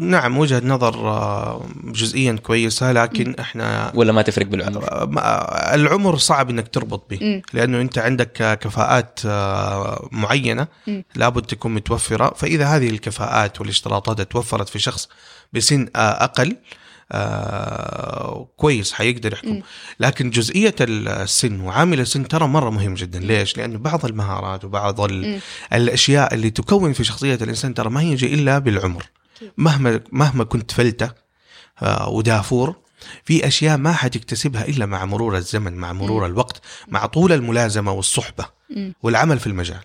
نعم 0.00 0.38
وجهة 0.38 0.62
نظر 0.64 0.94
آه، 1.08 1.66
جزئيا 1.84 2.32
كويسة 2.42 2.92
لكن 2.92 3.34
إحنا 3.40 3.92
ولا 3.94 4.12
ما 4.12 4.22
تفرق 4.22 4.46
بالعمر؟ 4.46 4.84
آه، 4.92 5.74
العمر 5.74 6.16
صعب 6.16 6.50
إنك 6.50 6.68
تربط 6.68 7.10
به 7.10 7.42
لأنه 7.52 7.80
أنت 7.80 7.98
عندك 7.98 8.58
كفاءات 8.62 9.20
آه، 9.26 10.08
معينة 10.12 10.66
لابد 11.16 11.42
تكون 11.46 11.74
متوفرة. 11.74 12.34
فإذا 12.36 12.66
هذه 12.66 12.90
الكفاءات 12.90 13.60
والاشتراطات 13.60 14.20
توفرت 14.20 14.68
في 14.68 14.78
شخص 14.78 15.08
بسن 15.52 15.88
أقل 15.96 16.56
آه 17.12 18.48
كويس 18.56 18.92
حيقدر 18.92 19.32
يحكم. 19.32 19.60
لكن 20.00 20.30
جزئية 20.30 20.74
السن 20.80 21.60
وعامل 21.60 22.00
السن 22.00 22.28
ترى 22.28 22.46
مرة 22.48 22.70
مهم 22.70 22.94
جدا. 22.94 23.18
ليش؟ 23.18 23.56
لأنه 23.56 23.78
بعض 23.78 24.04
المهارات 24.04 24.64
وبعض 24.64 25.00
ال- 25.00 25.40
الأشياء 25.72 26.34
اللي 26.34 26.50
تكون 26.50 26.92
في 26.92 27.04
شخصية 27.04 27.34
الإنسان 27.34 27.74
ترى 27.74 27.90
ما 27.90 28.02
يجي 28.02 28.34
إلا 28.34 28.58
بالعمر. 28.58 29.04
مهما 29.56 30.00
مهما 30.12 30.44
كنت 30.44 30.70
فلته 30.70 31.10
آه، 31.82 32.08
ودافور 32.08 32.76
في 33.24 33.46
أشياء 33.46 33.76
ما 33.76 33.92
حتكتسبها 33.92 34.68
إلا 34.68 34.86
مع 34.86 35.04
مرور 35.04 35.36
الزمن 35.36 35.72
مع 35.72 35.92
مرور 35.92 36.26
الوقت 36.26 36.60
مع 36.88 37.06
طول 37.06 37.32
الملازمة 37.32 37.92
والصحبة 37.92 38.46
مم. 38.70 38.92
والعمل 39.02 39.38
في 39.38 39.46
المجال. 39.46 39.80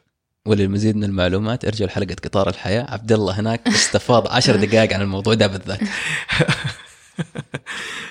وللمزيد 0.45 0.95
من 0.95 1.03
المعلومات 1.03 1.65
ارجعوا 1.65 1.89
لحلقة 1.89 2.15
قطار 2.23 2.49
الحياة. 2.49 2.91
عبد 2.93 3.11
الله 3.11 3.39
هناك 3.39 3.67
استفاض 3.67 4.27
عشر 4.27 4.55
دقائق 4.65 4.93
عن 4.93 5.01
الموضوع 5.01 5.33
ده 5.33 5.47
بالذات. 5.47 5.79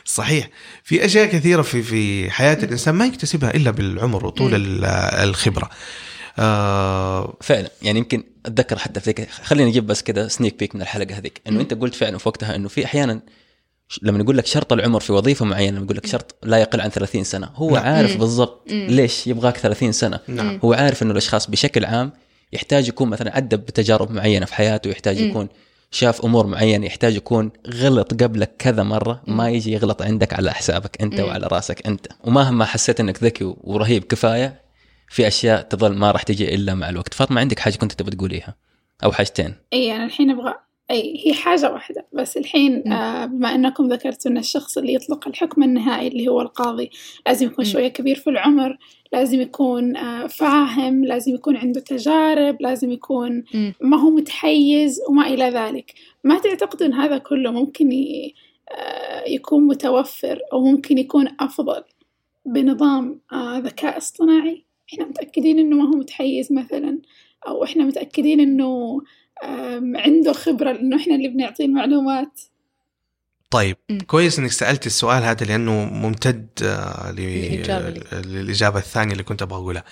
صحيح. 0.05 0.49
في 0.85 1.05
أشياء 1.05 1.27
كثيرة 1.27 1.63
في 1.63 1.83
في 1.83 2.31
حياة 2.31 2.59
الإنسان 2.65 2.95
ما 2.95 3.07
يكتسبها 3.07 3.55
إلا 3.55 3.71
بالعمر 3.71 4.27
وطول 4.27 4.55
ال- 4.55 4.85
الخبرة. 5.29 5.71
آه 6.39 7.37
فعلا 7.41 7.71
يعني 7.83 7.99
يمكن 7.99 8.25
أتذكر 8.47 8.79
حتى 8.79 9.01
في 9.01 9.27
خليني 9.27 9.71
أجيب 9.71 9.87
بس 9.87 10.03
كده 10.03 10.29
سنيك 10.29 10.59
بيك 10.59 10.75
من 10.75 10.83
الحلقة 10.83 11.19
هذيك 11.19 11.41
إنه 11.47 11.61
أنت 11.61 11.75
قلت 11.75 11.95
فعلا 11.95 12.19
في 12.19 12.29
وقتها 12.29 12.57
إنه 12.57 12.69
في 12.69 12.85
أحيانا 12.85 13.21
لما 14.03 14.19
يقول 14.19 14.39
لك 14.39 14.47
شرط 14.47 14.73
العمر 14.73 15.01
في 15.01 15.13
وظيفة 15.13 15.45
معينة 15.45 15.77
لما 15.77 15.85
يقول 15.85 15.97
لك 15.97 16.07
شرط 16.07 16.37
لا 16.43 16.59
يقل 16.59 16.81
عن 16.81 16.91
30 16.91 17.25
سنة 17.25 17.51
هو 17.55 17.71
نعم. 17.71 17.85
عارف. 17.85 18.17
بالضبط. 18.17 18.71
ليش 18.71 19.27
يبغاك 19.27 19.57
30 19.57 19.93
سنة 19.93 20.21
نعم 20.29 20.59
هو 20.65 20.73
عارف 20.73 21.03
إنه 21.03 21.13
الأشخاص 21.13 21.51
بشكل 21.51 21.85
عام 21.85 22.13
يحتاج 22.53 22.89
يكون 22.89 23.09
مثلا 23.09 23.37
عدى 23.37 23.57
بتجارب 23.57 24.11
معينة 24.11 24.47
في 24.47 24.55
حياته 24.55 24.89
يحتاج. 24.89 25.21
يكون 25.21 25.49
شاف 25.91 26.25
أمور 26.25 26.47
معينة 26.47 26.87
يحتاج 26.87 27.17
يكون 27.17 27.51
غلط 27.69 28.23
قبلك 28.23 28.51
كذا 28.59 28.83
مرة 28.83 29.23
ما 29.27 29.51
يجي 29.51 29.73
يغلط 29.73 30.03
عندك 30.03 30.33
على 30.33 30.53
حسابك 30.53 31.03
أنت. 31.03 31.21
وعلى 31.21 31.47
رأسك 31.47 31.87
أنت 31.87 32.07
ومهما 32.25 32.65
حسيت 32.65 33.01
إنك 33.01 33.23
ذكي 33.25 33.55
ورهيب 33.61 34.05
كفاية 34.05 34.61
في 35.11 35.27
أشياء 35.27 35.63
تظل 35.63 35.95
ما 35.97 36.11
راح 36.11 36.23
تجي 36.23 36.55
إلا 36.55 36.75
مع 36.75 36.89
الوقت 36.89 37.15
فاطمة 37.15 37.41
عندك 37.41 37.59
حاجة 37.59 37.77
كنت 37.77 37.93
تبغى 37.93 38.11
تقوليها 38.17 38.57
أو 39.05 39.13
حاجتين 39.13 39.55
إي 39.73 39.97
أنا 39.97 40.05
الحين 40.05 40.31
أبغى 40.31 40.55
إي 40.91 41.23
هي 41.27 41.35
حاجة 41.35 41.73
واحدة 41.73 42.07
بس 42.13 42.37
الحين. 42.37 42.93
آه 42.93 43.25
بما 43.27 43.55
أنكم 43.55 43.89
ذكرتوا 43.89 44.31
إن 44.31 44.39
الشخص 44.39 44.79
اللي 44.79 44.95
يطلق 44.95 45.29
الحكم 45.29 45.63
النهائي 45.63 46.09
اللي 46.09 46.29
هو 46.29 46.41
القاضي 46.41 46.91
لازم 47.27 47.47
يكون 47.47 47.65
مم. 47.65 47.71
شوية 47.73 47.89
كبير 47.89 48.17
في 48.17 48.31
العمر 48.31 48.77
لازم 49.13 49.41
يكون 49.41 49.97
آه 49.97 50.27
فاهم 50.27 51.05
لازم 51.05 51.35
يكون 51.35 51.57
عنده 51.57 51.81
تجارب 51.81 52.57
لازم 52.61 52.91
يكون. 52.91 53.45
ما 53.81 53.97
هو 54.01 54.11
متحيز 54.11 55.01
وما 55.09 55.27
إلى 55.27 55.45
ذلك 55.45 55.95
ما 56.25 56.39
تعتقدوا 56.39 56.87
أن 56.87 56.95
هذا 56.95 57.19
كله 57.19 57.51
ممكن 57.51 57.93
ي- 57.93 58.35
آه، 58.71 59.25
يكون 59.29 59.67
متوفر 59.67 60.39
أو 60.53 60.65
ممكن 60.65 60.99
يكون 60.99 61.29
أفضل 61.41 61.83
بنظام 62.47 63.21
آه، 63.33 63.59
ذكاء 63.59 63.97
اصطناعي 63.99 64.65
إحنا 64.93 65.05
متأكدين 65.07 65.59
أنه 65.59 65.77
ما 65.77 65.85
هو 65.85 65.97
متحيز 65.99 66.53
مثلا 66.53 66.99
أو 67.49 67.65
إحنا 67.65 67.85
متأكدين 67.85 68.41
آم، 69.45 69.97
عنده 69.97 70.33
خبرة 70.33 70.73
لأنه 70.73 70.97
إحنا 70.97 71.15
اللي 71.15 71.29
بنعطيه 71.29 71.65
المعلومات 71.65 72.41
طيب 73.51 73.77
مم. 73.91 73.99
كويس 74.01 74.39
إنك 74.39 74.51
سألت 74.53 74.87
السؤال 74.87 75.23
هذا 75.23 75.47
لأنه 75.47 75.73
ممتد 75.85 76.49
آه. 76.63 77.13
للإجابة 77.13 78.79
الثانية 78.79 79.13
اللي 79.13 79.23
كنت 79.23 79.43
أبغى 79.43 79.59
أقولها. 79.59 79.85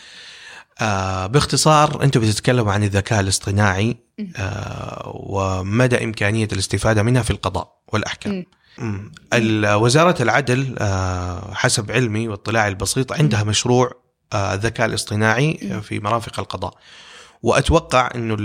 آه 0.80 1.26
باختصار 1.26 2.02
أنتم 2.04 2.20
بتتكلموا 2.20 2.72
عن 2.72 2.82
الذكاء 2.82 3.20
الاصطناعي. 3.20 3.96
آه 4.36 5.12
ومدى 5.28 6.04
إمكانية 6.04 6.48
الاستفادة 6.52 7.02
منها 7.02 7.22
في 7.22 7.30
القضاء 7.30 7.78
والأحكام. 7.92 8.44
وزارة 9.64 10.22
العدل 10.22 10.74
آه 10.78 11.54
حسب 11.54 11.90
علمي 11.90 12.28
واطلاعي 12.28 12.68
البسيط 12.68 13.12
عندها 13.12 13.44
مشروع 13.44 13.92
الذكاء 14.34 14.86
الاصطناعي. 14.86 15.80
في 15.82 16.00
مرافق 16.00 16.40
القضاء. 16.40 16.74
وأتوقع 17.42 18.10
إنه 18.14 18.36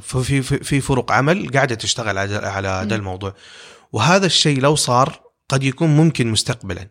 في 0.00 0.42
في 0.42 0.80
فرق 0.80 1.12
عمل 1.12 1.48
قاعدة 1.48 1.74
تشتغل 1.74 2.18
على. 2.18 2.68
هذا 2.68 2.94
الموضوع 2.94 3.34
وهذا 3.92 4.26
الشيء 4.26 4.60
لو 4.60 4.74
صار 4.74 5.20
قد 5.48 5.62
يكون 5.62 5.96
ممكن 5.96 6.30
مستقبلا. 6.30 6.88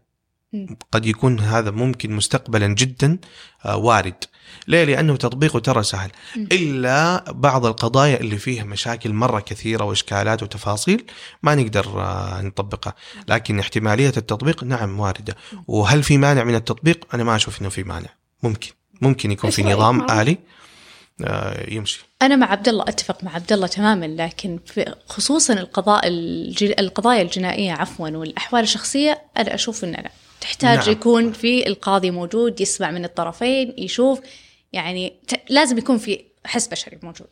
قد 0.92 1.06
يكون 1.06 1.40
هذا 1.40 1.72
ممكن 1.72 2.12
مستقبلا 2.12 2.68
جدا 2.68 3.18
آه، 3.66 3.78
وارد 3.78 4.24
ليه؟ 4.68 4.84
لأنه 4.84 5.16
تطبيقه 5.16 5.60
ترى 5.60 5.84
سهل. 5.84 6.12
إلا 6.36 7.24
بعض 7.32 7.66
القضايا 7.66 8.20
اللي 8.20 8.38
فيها 8.38 8.64
مشاكل 8.64 9.14
مرة 9.14 9.40
كثيرة 9.40 9.84
وإشكالات 9.84 10.44
وتفاصيل 10.44 11.04
ما 11.44 11.56
نقدر 11.56 12.02
آه، 12.02 12.42
نطبقها 12.42 12.94
لكن 13.28 13.60
احتمالية 13.60 14.14
التطبيق 14.18 14.64
نعم 14.64 15.00
واردة 15.00 15.36
وهل 15.68 16.04
في 16.04 16.18
مانع 16.18 16.44
من 16.44 16.56
التطبيق 16.56 17.08
أنا 17.14 17.24
ما 17.24 17.36
أشوف 17.36 17.62
إنه 17.62 17.70
في 17.70 17.84
مانع 17.84 18.10
ممكن 18.44 18.72
ممكن 19.02 19.32
يكون 19.32 19.50
في 19.50 19.64
نظام؟ 19.64 20.12
آلي 20.12 20.38
آه، 21.22 21.72
يمشي 21.72 22.06
أنا 22.22 22.36
مع 22.36 22.52
عبد 22.52 22.68
الله 22.68 22.84
أتفق 22.88 23.24
مع 23.24 23.36
عبد 23.36 23.54
الله 23.54 23.68
تماما 23.68 24.06
لكن 24.06 24.60
في 24.66 24.96
خصوصا 25.08 25.54
القضاء 25.54 26.08
الج... 26.08 26.64
القضايا 26.80 27.22
الجنائية 27.22 27.72
عفوا 27.72 28.10
والأحوال 28.10 28.64
الشخصية 28.64 29.22
أنا 29.38 29.56
أشوف 29.56 29.84
إن 29.84 29.92
لا 29.92 30.12
تحتاج. 30.42 30.78
نعم. 30.78 30.92
يكون 30.92 31.32
في 31.32 31.68
القاضي 31.68 32.12
موجود 32.12 32.62
يسمع 32.62 32.92
من 32.92 33.06
الطرفين 33.06 33.74
يشوف 33.78 34.20
يعني. 34.74 35.14
لازم 35.50 35.78
يكون 35.78 35.98
في 35.98 36.22
حس 36.46 36.68
بشري 36.68 36.98
موجود 37.04 37.28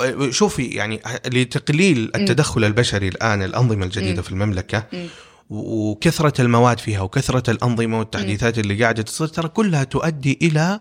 آه، 0.00 0.30
شوفي 0.30 0.64
يعني 0.66 1.00
لتقليل 1.26 2.12
التدخل 2.14 2.64
البشري 2.64 3.08
الآن 3.08 3.42
الأنظمة 3.42 3.84
الجديدة 3.84 4.16
مم. 4.16 4.22
في 4.22 4.30
المملكة 4.30 4.86
مم. 4.92 5.06
وكثرة 5.50 6.40
المواد 6.40 6.78
فيها 6.80 7.00
وكثرة 7.00 7.50
الأنظمة 7.50 7.98
والتحديثات 7.98 8.58
اللي 8.58 8.82
قاعدة 8.82 9.02
تصير 9.02 9.26
ترى 9.26 9.48
كلها 9.48 9.84
تؤدي 9.84 10.38
إلى 10.42 10.80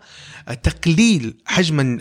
تقليل 0.63 1.33
حجم 1.45 1.97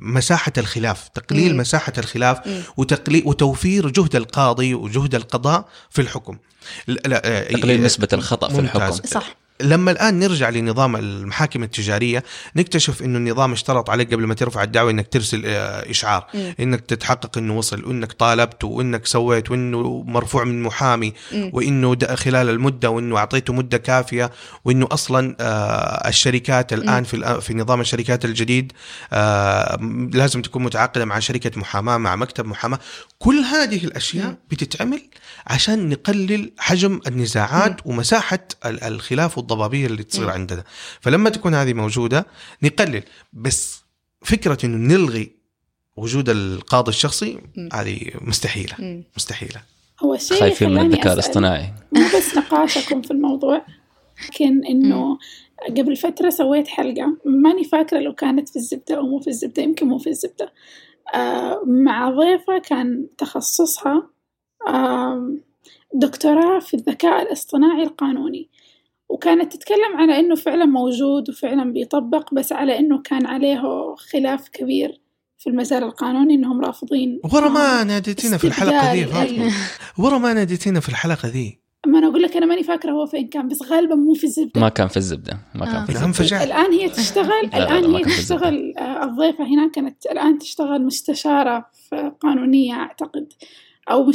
مساحة 0.00 0.52
الخلاف 0.58 1.08
تقليل 1.08 1.52
مم. 1.54 1.60
مساحة 1.60 1.92
الخلاف 1.98 2.46
مم. 2.46 2.62
وتقليل 2.76 3.22
وتوفير 3.26 3.90
جهد 3.90 4.16
القاضي 4.16 4.74
وجهد 4.74 5.14
القضاء 5.14 5.68
في 5.90 6.00
الحكم 6.02 6.38
لا- 6.86 7.00
لا، 7.06 7.42
تقليل 7.52 7.82
نسبة 7.82 8.08
الخطأ 8.12 8.48
في 8.48 8.54
ممتاز. 8.60 8.82
الحكم 8.98 9.08
صح 9.08 9.36
لما 9.60 9.90
الآن 9.90 10.18
نرجع 10.18 10.48
لنظام 10.48 10.96
المحاكم 10.96 11.62
التجارية 11.62 12.24
نكتشف 12.56 13.02
إنه 13.02 13.18
النظام 13.18 13.52
اشترط 13.52 13.90
عليك 13.90 14.14
قبل 14.14 14.26
ما 14.26 14.34
ترفع 14.34 14.62
الدعوة 14.62 14.90
إنك 14.90 15.08
ترسل 15.08 15.42
آه، 15.46 15.90
إشعار. 15.90 16.26
إنك 16.60 16.80
تتحقق 16.80 17.38
إنه 17.38 17.58
وصل 17.58 17.84
وإنك 17.84 18.12
طالبت 18.12 18.64
وإنك 18.64 19.06
سويت 19.06 19.50
وإنه 19.50 20.04
مرفوع 20.06 20.44
من 20.44 20.62
محامي. 20.62 21.12
وإنه 21.32 21.96
خلال 22.14 22.48
المدة 22.48 22.90
وإنه 22.90 23.16
أعطيته 23.16 23.52
مدة 23.52 23.78
كافية 23.78 24.30
وإنه 24.64 24.88
أصلا 24.90 25.36
آه، 25.40 26.08
الشركات 26.08 26.72
الآن. 26.72 27.04
في 27.04 27.40
في 27.40 27.54
نظام 27.54 27.80
الشركات 27.80 28.24
الجديد 28.24 28.72
آه، 29.12 29.78
لازم 30.12 30.42
تكون 30.42 30.62
متعاقدة 30.62 31.04
مع 31.04 31.18
شركة 31.18 31.60
محاماة 31.60 31.96
مع 31.96 32.16
مكتب 32.16 32.46
محاماة 32.46 32.78
كل 33.18 33.36
هذه 33.38 33.84
الأشياء. 33.84 34.36
بتتعمل 34.50 35.02
عشان 35.46 35.88
نقلل 35.88 36.52
حجم 36.58 37.00
النزاعات 37.06 37.86
ومساحة 37.86 38.38
ال- 38.66 38.82
الخلاف 38.84 39.38
والضبابية 39.38 39.86
اللي 39.86 40.02
تصير 40.02 40.24
مم. 40.24 40.30
عندنا. 40.30 40.64
فلما 41.00 41.30
تكون 41.30 41.54
هذه 41.54 41.72
موجودة 41.74 42.26
نقلل. 42.62 43.02
بس 43.32 43.80
فكرة 44.24 44.58
إنه 44.64 44.94
نلغي 44.94 45.30
وجود 45.96 46.28
القاضي 46.28 46.88
الشخصي 46.88 47.38
مم. 47.56 47.68
هذه 47.72 48.00
مستحيلة. 48.20 48.74
مم. 48.78 49.04
مستحيلة. 49.16 49.62
هو 50.02 50.14
اللي 50.14 50.40
خايفين 50.40 50.70
من 50.70 50.80
الذكاء 50.86 51.12
الاصطناعي. 51.14 51.72
مو 51.92 52.02
بس 52.16 52.36
نقاشكم 52.36 53.02
في 53.02 53.10
الموضوع 53.10 53.66
لكن 54.28 54.64
إنه 54.66 55.18
قبل 55.76 55.96
فترة 55.96 56.30
سويت 56.30 56.68
حلقة 56.68 57.16
ماني 57.24 57.64
فاكرة 57.64 57.98
لو 58.00 58.14
كانت 58.14 58.48
في 58.48 58.56
الزبدة 58.56 58.96
أو 58.96 59.02
مو 59.02 59.20
في 59.20 59.30
الزبدة 59.30 59.62
يمكن 59.62 59.86
مو 59.86 59.98
في 59.98 60.10
الزبدة. 60.10 60.52
آه 61.14 61.62
مع 61.66 62.10
ضيفة 62.10 62.58
كان 62.68 63.06
تخصصها 63.18 64.10
دكتوراه 65.94 66.58
في 66.58 66.74
الذكاء 66.74 67.22
الاصطناعي 67.22 67.82
القانوني. 67.82 68.48
وكانت 69.08 69.52
تتكلم 69.52 69.96
على 69.96 70.20
إنه 70.20 70.34
فعلا 70.34 70.64
موجود 70.64 71.30
وفعلا 71.30 71.72
بيطبق 71.72 72.34
بس 72.34 72.52
على 72.52 72.78
إنه 72.78 73.02
كان 73.02 73.26
عليه 73.26 73.62
خلاف 74.12 74.48
كبير 74.48 75.00
في 75.38 75.50
المجال 75.50 75.82
القانوني 75.82 76.34
إنهم 76.34 76.60
رافضين 76.60 77.20
ورا 77.32 77.48
ما 77.48 77.84
ناديتينا 77.84 78.36
في 78.36 78.46
الحلقة 78.46 78.92
ذي 78.92 79.06
ورا 79.98 80.18
ما 80.18 80.32
ناديتينا 80.32 80.80
في 80.80 80.88
الحلقة 80.88 81.28
ذي. 81.28 81.58
ما 81.86 81.98
أنا 81.98 82.06
أقول 82.06 82.22
لك 82.22 82.36
أنا 82.36 82.46
ماني 82.46 82.62
فاكرة 82.62 82.92
هو 82.92 83.06
فين 83.06 83.28
كان 83.28 83.48
بس 83.48 83.62
غالبا 83.62 83.94
مو 83.94 84.14
في 84.14 84.24
الزبدة. 84.24 84.60
ما 84.60 84.68
كان 84.68 84.88
في 84.88 84.96
الزبدة 84.96 85.38
ما 85.54 85.66
كان 85.66 85.74
آه. 85.76 85.84
في 85.86 85.92
الان 85.92 86.10
الزبدة. 86.10 86.44
الآن 86.44 86.72
هي 86.72 86.88
تشتغل 86.88 87.50
ما 87.88 87.98
هي. 87.98 88.04
تشتغل 88.04 88.74
آه، 88.78 89.04
الضيفة 89.04 89.44
هنا 89.44 89.70
كانت 89.74 90.06
الآن 90.06 90.38
تشتغل 90.38 90.82
مستشارة 90.82 91.66
في 91.88 92.12
قانونية 92.20 92.74
أعتقد. 92.74 93.32
أو 93.90 94.12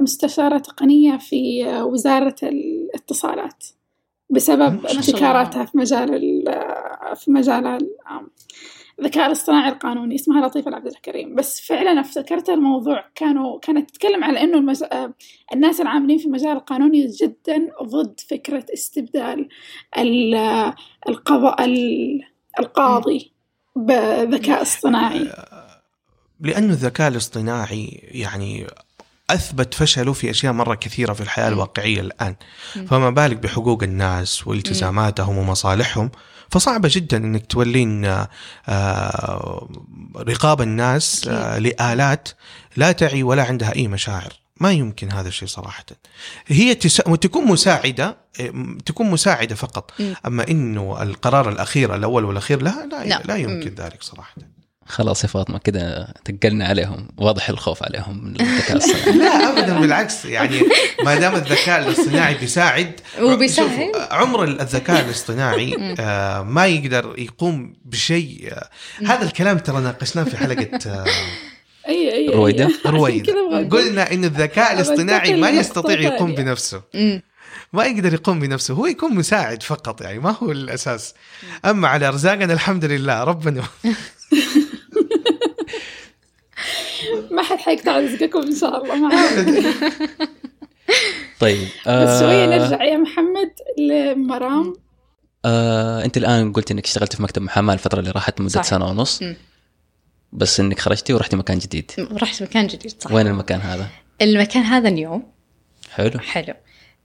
مستشارة 0.00 0.58
تقنية 0.58 1.16
في 1.16 1.66
وزارة 1.82 2.36
الاتصالات 2.42 3.64
بسبب. 4.30 4.86
ابتكاراتها 4.86 5.64
في 5.64 5.78
مجال 5.78 6.14
ال- 6.14 7.16
في 7.16 7.30
مجال 7.30 7.88
الذكاء 9.00 9.26
الاصطناعي 9.26 9.68
القانوني. 9.72 10.14
اسمها 10.14 10.46
لطيفة 10.46 10.68
العبد 10.68 10.86
الكريم. 10.86 11.34
بس 11.34 11.60
فعلا 11.60 12.00
افتكرت 12.00 12.48
الموضوع. 12.50 13.04
كانوا 13.14 13.58
كانت 13.58 13.90
تتكلم 13.90 14.24
على 14.24 14.40
إنه 14.40 14.58
المز... 14.58 14.82
آه، 14.82 15.14
الناس 15.54 15.80
العاملين 15.80 16.18
في 16.18 16.26
المجال 16.26 16.56
القانوني 16.56 17.06
جدا 17.06 17.68
ضد 17.82 18.20
فكرة 18.20 18.66
استبدال 18.74 19.48
ال- 19.98 20.72
القضاء 21.08 21.64
ال- 21.64 22.20
القاضي 22.58 23.32
بذكاء 23.76 24.62
اصطناعي. 24.62 25.32
لأنه 26.40 26.72
الذكاء 26.72 27.08
الاصطناعي 27.08 28.00
يعني 28.02 28.66
أثبت 29.30 29.74
فشله 29.74 30.12
في 30.12 30.30
أشياء 30.30 30.52
مرة 30.52 30.74
كثيرة 30.74 31.12
في 31.12 31.20
الحياة. 31.20 31.48
الواقعية 31.48 32.00
الآن. 32.00 32.34
فما 32.88 33.10
بالك 33.10 33.36
بحقوق 33.36 33.82
الناس 33.82 34.46
والتزاماتهم 34.46 35.38
ومصالحهم 35.38 36.10
فصعبه 36.52 36.90
جدا 36.92 37.16
إنك 37.16 37.46
تولين 37.46 38.04
آه، 38.04 38.28
آه، 38.68 39.68
رقاب 40.16 40.60
الناس 40.60 41.28
آه، 41.28 41.58
لآلات 41.58 42.28
لا 42.76 42.92
تعي 42.92 43.22
ولا 43.22 43.42
عندها 43.42 43.74
أي 43.76 43.88
مشاعر 43.88 44.32
ما 44.60 44.72
يمكن 44.72 45.12
هذا 45.12 45.28
الشيء 45.28 45.48
صراحة 45.48 45.84
هي 46.46 46.74
تس... 46.74 46.96
تكون 46.96 47.44
مساعدة 47.46 48.16
إيه، 48.40 48.52
تكون 48.86 49.10
مساعدة 49.10 49.54
فقط 49.54 49.92
مم. 50.00 50.14
أما 50.26 50.48
إنه 50.48 51.02
القرار 51.02 51.48
الأخير 51.48 51.94
الأول 51.94 52.24
والأخير 52.24 52.62
لا 52.62 52.86
لا, 52.90 53.04
لا. 53.04 53.22
لا 53.24 53.36
يمكن. 53.36 53.74
ذلك 53.74 54.02
صراحة 54.02 54.34
خلاص 54.86 55.22
يا 55.24 55.28
فاطمة 55.28 55.58
كده 55.58 56.14
تقلنا 56.24 56.66
عليهم 56.66 57.08
واضح 57.16 57.48
الخوف 57.48 57.82
عليهم 57.82 58.24
من 58.24 58.40
الذكاء 58.40 58.76
الصناعي. 58.76 59.12
لا 59.18 59.48
ابدا 59.48 59.80
بالعكس 59.80 60.24
يعني 60.24 60.60
ما 61.04 61.14
دام 61.14 61.34
الذكاء 61.34 61.80
الاصطناعي 61.88 62.34
بيساعد 62.34 63.00
وبيسهل. 63.20 63.92
عمر 64.10 64.44
الذكاء 64.44 65.04
الاصطناعي 65.04 65.76
آه، 66.00 66.42
ما 66.42 66.66
يقدر 66.66 67.14
يقوم 67.18 67.74
بشيء. 67.84 68.52
هذا 69.06 69.22
الكلام 69.24 69.58
ترى 69.58 69.80
ناقشناه 69.80 70.24
في 70.24 70.36
حلقة 70.36 70.78
آه، 70.86 71.04
أي 71.88 72.14
أي 72.14 72.28
رويدة. 72.28 72.68
بقول. 72.84 73.68
قلنا 73.70 74.12
إن 74.12 74.24
الذكاء 74.24 74.72
الاصطناعي 74.72 75.40
ما 75.40 75.50
يستطيع 75.50 76.00
يقوم. 76.00 76.34
بنفسه. 76.34 76.82
ما 77.72 77.84
يقدر 77.84 78.14
يقوم 78.14 78.40
بنفسه 78.40 78.74
هو 78.74 78.86
يكون 78.86 79.14
مساعد 79.14 79.62
فقط 79.62 80.00
يعني 80.00 80.18
ما 80.18 80.36
هو 80.42 80.50
الأساس. 80.52 81.14
أما 81.64 81.88
على 81.88 82.08
أرزاقنا 82.08 82.52
الحمد 82.52 82.84
لله 82.84 83.24
ربنا 83.24 83.62
ما 87.30 87.42
حد 87.42 87.56
حيقطع 87.58 87.98
رزقكم 87.98 88.40
إن 88.40 88.54
شاء 88.56 88.82
الله 88.82 88.96
معاك 88.96 89.46
طيب 91.40 91.62
بس 91.86 92.20
شوية 92.20 92.44
آه 92.44 92.58
نرجع 92.58 92.84
يا 92.84 92.96
محمد 92.96 93.50
لمرام. 93.78 94.74
آه 95.44 96.04
أنت 96.04 96.16
الآن 96.16 96.52
قلت 96.52 96.70
إنك 96.70 96.84
اشتغلت 96.84 97.16
في 97.16 97.22
مكتب 97.22 97.42
محاماة 97.42 97.74
الفترة 97.74 98.00
اللي 98.00 98.10
راحت 98.10 98.40
مده 98.40 98.48
صح. 98.50 98.62
سنة 98.62 98.86
ونص. 98.86 99.22
مم. 99.22 99.36
بس 100.32 100.60
إنك 100.60 100.78
خرجتي 100.80 101.14
ورحتي 101.14 101.36
مكان 101.36 101.58
جديد. 101.58 101.90
رحت 101.98 102.42
مكان 102.42 102.66
جديد 102.66 102.94
صح 103.02 103.12
وين 103.12 103.26
المكان 103.26 103.60
هذا؟ 103.60 103.86
المكان 104.22 104.62
هذا 104.62 104.90
نيوم. 104.90 105.32
حلو. 105.90 106.18
حلو. 106.18 106.54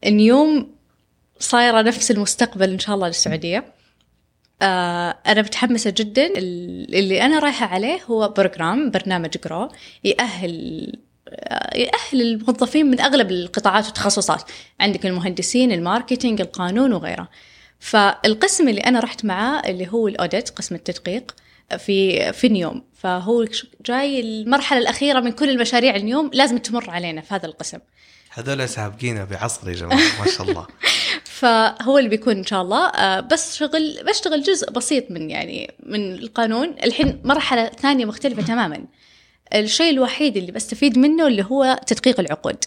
نيوم 0.06 0.72
صايرة 1.40 1.82
نفس 1.82 2.12
المستقبل 2.12 2.70
إن 2.70 2.80
شاء 2.80 2.96
الله 2.96 3.08
للسعودية. 3.08 3.66
آه 4.62 5.18
أنا 5.28 5.42
متحمسة 5.42 5.94
جدا. 5.98 6.26
ال- 6.26 6.96
اللي 6.96 7.22
أنا 7.22 7.40
رايحة 7.40 7.66
عليه 7.66 8.00
هو 8.10 8.30
program 8.30 8.92
برنامج 8.92 9.30
Grow 9.46 9.70
يأهل 10.04 10.94
آه، 11.30 11.78
يأهل 11.78 12.22
الموظفين 12.22 12.86
من 12.86 13.00
أغلب 13.02 13.32
القطاعات 13.32 13.86
والتخصصات. 13.86 14.44
عندك 14.80 15.06
المهندسين 15.06 15.72
ال 15.72 15.79
marketing 15.79 16.42
القانون 16.42 16.94
وغيره. 16.94 17.30
فالقسم 17.80 18.70
اللي 18.70 18.82
أنا 18.82 19.00
رحت 19.00 19.26
معاه 19.26 19.60
اللي 19.70 19.88
هو 19.88 20.08
ال 20.08 20.15
audit 20.15 20.50
قسم 20.50 20.76
التدقيق 20.76 21.36
في 21.78 22.34
في 22.34 22.50
نيوم 22.50 22.84
فهو 22.94 23.46
جاي 23.86 24.20
المرحلة 24.20 24.80
الأخيرة 24.80 25.20
من 25.20 25.32
كل 25.32 25.50
المشاريع 25.50 25.96
اليوم 25.96 26.32
لازم 26.34 26.58
تمر 26.58 26.90
علينا 26.90 27.22
في 27.22 27.34
هذا 27.34 27.46
القسم. 27.46 27.80
هذول 28.30 28.70
سابقينا 28.70 29.24
بعصر 29.24 29.70
يا 29.70 29.74
جماعة 29.76 29.98
ما 29.98 30.32
شاء 30.38 30.50
الله. 30.50 30.68
فهو 31.30 31.98
اللي 31.98 32.10
بيكون 32.10 32.38
إن 32.38 32.46
شاء 32.46 32.62
الله. 32.62 32.88
آه، 32.88 33.20
بس 33.20 33.58
شغل 33.58 34.04
بشتغل 34.04 34.42
جزء 34.44 34.72
بسيط 34.72 35.12
من 35.12 35.30
يعني 35.30 35.74
من 35.84 36.14
القانون. 36.14 36.76
الحين 36.84 37.22
مرحلة 37.24 37.66
ثانية 37.66 38.06
مختلفة 38.06 38.42
تماما. 38.42 38.86
الشيء 39.56 39.90
الوحيد 39.94 40.38
اللي 40.38 40.52
بستفيد 40.52 40.98
منه 40.98 41.28
اللي 41.28 41.44
هو 41.44 41.80
تدقيق 41.88 42.20
العقود. 42.20 42.58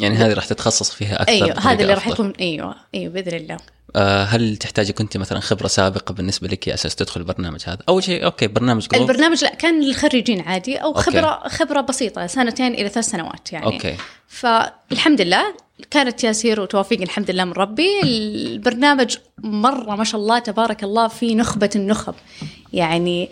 يعني 0.00 0.16
هذه 0.16 0.32
راح 0.32 0.44
تتخصص 0.44 0.90
فيها 0.90 1.22
أكثر 1.22 1.32
أيوه 1.32 1.58
هذا 1.58 1.82
اللي 1.82 1.94
راح. 1.94 2.08
يكون 2.08 2.32
أيوه 2.40 2.74
أيوه 2.94 3.12
بإذن 3.12 3.36
الله 3.36 3.56
آه 3.96 4.24
هل 4.24 4.56
تحتاجي 4.56 4.92
كنت 4.92 5.16
مثلا 5.16 5.40
خبرة 5.40 5.66
سابقة 5.66 6.12
بالنسبة 6.12 6.48
لك 6.48 6.68
أساس 6.68 6.94
تدخل 6.94 7.20
البرنامج 7.20 7.60
هذا؟ 7.66 7.78
أول 7.88 8.04
شيء 8.04 8.24
OK 8.24 8.46
برنامج 8.46 8.88
Grow 8.88 9.10
البرنامج 9.10 9.44
لا 9.44 9.54
كان 9.54 9.80
للخريجين 9.80 10.40
عادي 10.40 10.76
أو 10.76 10.88
OK. 10.88 11.00
خبره 11.00 11.48
خبرة 11.48 11.80
بسيطة 11.80 12.26
سنتين 12.26 12.74
إلى 12.74 12.88
ثلاث 12.88 13.06
سنوات 13.06 13.52
يعني 13.52 13.66
OK 13.66 13.96
فالحمد 14.28 15.20
لله 15.20 15.54
كانت 15.90 16.18
تياسير 16.18 16.60
وتوفيق 16.60 17.00
الحمد 17.02 17.30
لله 17.30 17.44
من 17.44 17.52
ربي 17.52 18.00
البرنامج 18.02 19.16
مرة 19.38 19.96
ما 19.96 20.04
شاء 20.04 20.20
الله 20.20 20.38
تبارك 20.38 20.84
الله 20.84 21.08
في 21.08 21.34
نخبة 21.34 21.70
النخب 21.76 22.14
يعني 22.72 23.28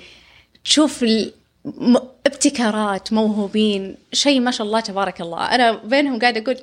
تشوف 0.65 1.05
ابتكارات 2.27 3.13
موهوبين 3.13 3.97
شيء 4.13 4.41
ما 4.41 4.51
شاء 4.51 4.67
الله 4.67 4.81
تبارك 4.81 5.21
الله. 5.21 5.55
أنا 5.55 5.73
بينهم 5.73 6.19
قاعدة 6.19 6.41
أقول 6.41 6.57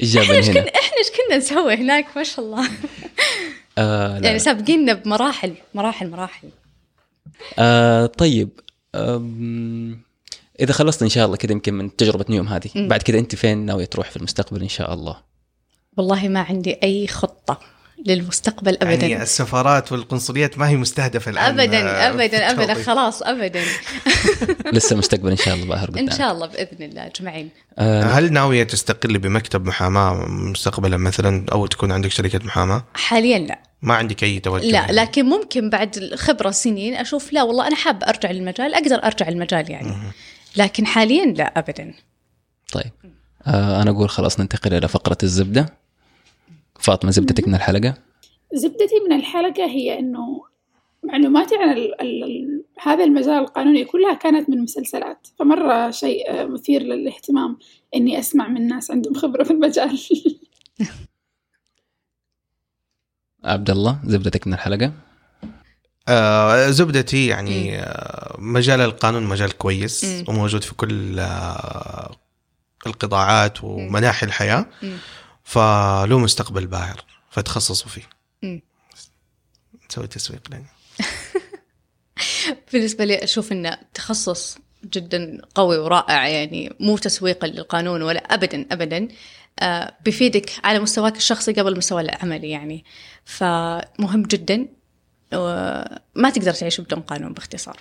اجابه 0.00 0.24
إحنا 0.24 0.36
إيش 0.36 0.48
كنا 0.48 0.60
إحنا 0.60 0.98
إيش 0.98 1.10
كنا 1.10 1.36
نسوي 1.36 1.74
هناك؟ 1.74 2.16
ما 2.16 2.22
شاء 2.22 2.44
الله. 2.44 2.68
آه 3.78 4.18
لا. 4.18 4.26
يعني 4.26 4.38
سابقيننا 4.38 4.92
بمراحل 4.92 5.54
مراحل 5.74 6.10
مراحل. 6.10 6.48
آه 7.58 8.06
طيب 8.06 8.48
آم، 8.94 10.00
إذا 10.60 10.72
خلصت 10.72 11.02
إن 11.02 11.08
شاء 11.08 11.26
الله 11.26 11.36
كذا 11.36 11.52
يمكن 11.52 11.74
من 11.74 11.96
تجربة 11.96 12.24
نيوم 12.28 12.48
هذه. 12.48 12.70
مم. 12.74 12.88
بعد 12.88 13.02
كذا 13.02 13.18
أنت 13.18 13.34
فين 13.34 13.58
ناوية 13.58 13.84
تروح 13.84 14.10
في 14.10 14.16
المستقبل 14.16 14.62
إن 14.62 14.68
شاء 14.68 14.94
الله؟ 14.94 15.16
والله 15.96 16.28
ما 16.28 16.40
عندي 16.40 16.78
أي 16.82 17.06
خطة. 17.06 17.60
للمستقبل 18.06 18.78
أبدا. 18.82 19.06
يعني 19.06 19.22
السفارات 19.22 19.92
والقنصليات 19.92 20.58
ما 20.58 20.68
هي 20.68 20.76
مستهدفة 20.76 21.30
الآن 21.30 21.60
ابدا 21.60 21.78
آه، 21.78 22.10
ابدا 22.10 22.50
ابدا. 22.50 22.74
خلاص 22.74 23.22
ابدا. 23.22 23.62
لسه 24.72 24.94
المستقبل 24.94 25.30
إن 25.30 25.36
شاء 25.36 25.54
الله 25.54 25.66
باهر 25.66 25.90
قدام 25.90 26.08
إن 26.08 26.10
شاء 26.10 26.32
الله 26.32 26.46
بإذن 26.46 26.82
الله 26.82 27.06
أجمعين. 27.06 27.50
آه 27.78 28.02
هل 28.02 28.32
ناوية 28.32 28.64
تستقلي 28.64 29.18
بمكتب 29.18 29.66
محاماة 29.66 30.26
مستقبلا 30.28 30.96
مثلا 30.96 31.46
أو 31.52 31.66
تكون 31.66 31.92
عندك 31.92 32.10
شركة 32.10 32.40
محاماة؟ 32.44 32.84
حاليا 32.94 33.38
لا. 33.38 33.58
ما 33.82 33.94
عندك 33.94 34.24
أي 34.24 34.40
توجه 34.40 34.64
لا 34.64 34.72
يعني. 34.72 34.92
لكن 34.92 35.24
ممكن 35.24 35.70
بعد 35.70 35.96
الخبره 35.96 36.50
سنين 36.50 36.94
أشوف 36.94 37.32
لا 37.32 37.42
والله 37.42 37.66
أنا 37.66 37.76
حابة 37.76 38.06
أرجع 38.06 38.30
للمجال 38.30 38.74
أقدر 38.74 39.04
أرجع 39.04 39.28
المجال 39.28 39.70
يعني. 39.70 39.92
لكن 40.56 40.86
حاليا 40.86 41.24
لا 41.24 41.58
ابدا. 41.58 41.94
طيب. 42.72 42.92
آه 43.46 43.82
أنا 43.82 43.90
أقول 43.90 44.10
خلاص 44.10 44.40
ننتقل 44.40 44.74
إلى 44.74 44.88
فقرة 44.88 45.18
الزبدة. 45.22 45.78
فاطمة 46.78 47.10
زبدتك 47.10 47.48
من 47.48 47.54
الحلقة؟ 47.54 47.94
زبدتي 48.52 48.94
من 49.08 49.16
الحلقة 49.16 49.64
هي 49.64 49.98
إنه 49.98 50.42
معلوماتي 51.02 51.56
عن 51.56 51.70
ال 51.70 52.00
ال 52.00 52.24
ال 52.24 52.64
هذا 52.82 53.04
المجال 53.04 53.38
القانوني 53.38 53.84
كلها 53.84 54.14
كانت 54.14 54.50
من 54.50 54.62
مسلسلات. 54.62 55.28
فمرة 55.38 55.90
شيء 55.90 56.30
آه، 56.30 56.44
مثير 56.44 56.82
للاهتمام 56.82 57.58
إني 57.94 58.18
أسمع 58.18 58.48
من 58.48 58.66
ناس 58.66 58.90
عندهم 58.90 59.14
خبرة 59.14 59.44
في 59.44 59.50
المجال. 59.50 60.00
عبد 63.44 63.70
الله 63.70 64.00
زبدتك 64.04 64.46
من 64.46 64.54
الحلقة؟ 64.54 64.92
آه 66.08 66.70
زبدتي 66.70 67.26
يعني 67.26 67.78
آه 67.78 68.36
مجال 68.38 68.80
القانون 68.80 69.22
مجال 69.22 69.58
كويس 69.58 70.04
مم. 70.04 70.24
وموجود 70.28 70.64
في 70.64 70.74
كل 70.74 71.18
آه 71.18 72.16
القطاعات 72.86 73.64
ومناحي 73.64 74.26
الحياة. 74.26 74.66
مم. 74.82 74.96
فله 75.48 76.18
مستقبل 76.18 76.66
باهر 76.66 77.04
فتخصصوا 77.30 77.90
فيه. 77.90 78.02
نسوي 79.90 80.06
تسويق 80.06 80.40
لنا. 80.50 80.64
بالنسبة 82.72 83.04
لي 83.04 83.24
أشوف 83.24 83.52
انه 83.52 83.78
تخصص 83.94 84.58
جدا 84.84 85.42
قوي 85.54 85.78
ورائع 85.78 86.28
يعني 86.28 86.72
مو 86.80 86.98
تسويقا 86.98 87.46
للقانون 87.46 88.02
ولا 88.02 88.34
ابدا 88.34 88.66
ابدا 88.72 89.08
آه، 89.58 89.96
بيفيدك 90.04 90.52
على 90.64 90.78
مستواك 90.78 91.16
الشخصي 91.16 91.52
قبل 91.52 91.72
المستوى 91.72 92.02
العملي 92.02 92.50
يعني. 92.50 92.84
فمهم 93.24 94.22
جدا 94.22 94.68
وما 95.34 96.30
تقدر 96.34 96.52
تعيش 96.52 96.80
بدون 96.80 97.00
قانون 97.00 97.32
باختصار. 97.32 97.80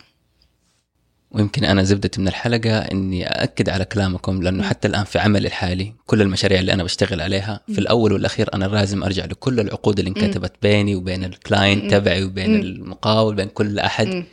ويمكن 1.32 1.64
أنا 1.64 1.84
زبدتي 1.84 2.22
من 2.22 2.28
الحلقة 2.28 2.78
إني 2.78 3.28
أأكد 3.28 3.70
على 3.70 3.86
كلامكم 3.86 4.44
لأنه 4.44 4.64
حتى 4.64 4.88
الآن 4.88 5.04
في 5.04 5.20
عملي 5.20 5.48
الحالي 5.48 5.94
كل 6.06 6.22
المشاريع 6.22 6.60
اللي 6.60 6.74
أنا 6.74 6.84
بشتغل 6.84 7.22
عليها 7.22 7.60
في 7.74 7.80
الأول 7.80 8.14
والأخير 8.14 8.54
أنا 8.54 8.66
لازم 8.66 9.04
أرجع 9.04 9.26
لكل 9.26 9.60
العقود 9.60 10.00
اللي 10.00 10.10
انكتبت 10.10 10.54
بيني 10.62 10.96
وبين 10.96 11.24
الكلاينت 11.24 11.92
تبعي 11.92 12.24
وبين. 12.24 12.56
المقاول 12.56 13.36
بين 13.36 13.48
كل 13.48 13.80
أحد. 13.80 14.24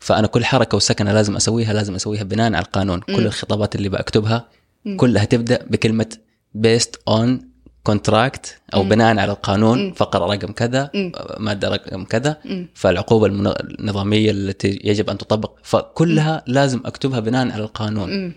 فأنا 0.00 0.26
كل 0.26 0.44
حركة 0.44 0.76
وسكنة 0.76 1.12
لازم 1.12 1.36
أسويها 1.36 1.72
لازم 1.72 1.94
أسويها 1.94 2.22
بناء 2.22 2.46
على 2.46 2.64
القانون. 2.64 3.00
كل 3.00 3.26
الخطابات 3.26 3.76
اللي 3.76 3.88
بكتبها 3.88 4.48
كلها 4.96 5.24
تبدأ 5.24 5.64
بكلمة 5.70 6.16
based 6.54 7.00
on 7.08 7.48
contract 7.84 8.58
أو 8.74 8.82
بناء 8.82 9.18
على 9.18 9.32
القانون 9.32 9.92
فقره 9.92 10.24
رقم 10.34 10.52
كذا 10.52 10.90
مادة 11.38 11.68
رقم 11.68 12.04
كذا 12.04 12.38
فالعقوبة 12.74 13.26
المن- 13.26 13.54
النظامية 13.60 14.30
التي 14.30 14.80
يجب 14.84 15.10
أن 15.10 15.18
تطبق. 15.18 15.58
فكلها 15.62 16.42
لازم 16.46 16.80
أكتبها 16.84 17.20
بناء 17.20 17.50
على 17.52 17.62
القانون. 17.62 18.10
مم. 18.10 18.32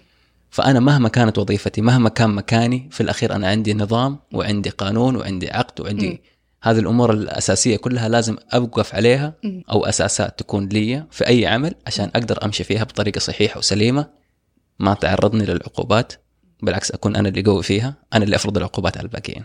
فأنا 0.50 0.80
مهما 0.80 1.10
كانت 1.10 1.38
وظيفتي 1.38 1.82
مهما 1.82 2.10
كان 2.10 2.30
مكاني 2.30 2.88
في 2.92 3.02
الأخير 3.02 3.36
أنا 3.36 3.48
عندي 3.48 3.74
نظام 3.74 4.20
وعندي 4.34 4.70
قانون 4.70 5.16
وعندي 5.16 5.50
عقد 5.52 5.82
وعندي 5.82 6.10
مم. 6.10 6.18
هذه 6.64 6.80
الأمور 6.80 7.14
الأساسية 7.14 7.78
كلها 7.78 8.10
لازم 8.10 8.38
أوقف 8.54 8.96
عليها 8.96 9.34
مم. 9.44 9.64
أو 9.72 9.86
أساسات 9.86 10.40
تكون 10.40 10.70
لي 10.70 11.04
في 11.12 11.28
أي 11.28 11.48
عمل 11.48 11.76
عشان 11.88 12.12
أقدر 12.16 12.46
أمشي 12.46 12.64
فيها 12.64 12.84
بطريقة 12.84 13.20
صحيحة 13.20 13.58
وسليمة 13.58 14.08
ما 14.80 14.94
تعرضني 14.94 15.46
للعقوبات. 15.46 16.14
بالعكس 16.62 16.92
أكون 16.92 17.16
أنا 17.16 17.30
اللي 17.30 17.42
قوي 17.44 17.64
فيها 17.64 17.94
أنا 18.14 18.24
اللي 18.26 18.36
أفرض 18.36 18.58
العقوبات 18.58 18.98
على 18.98 19.06
الباقيين. 19.06 19.44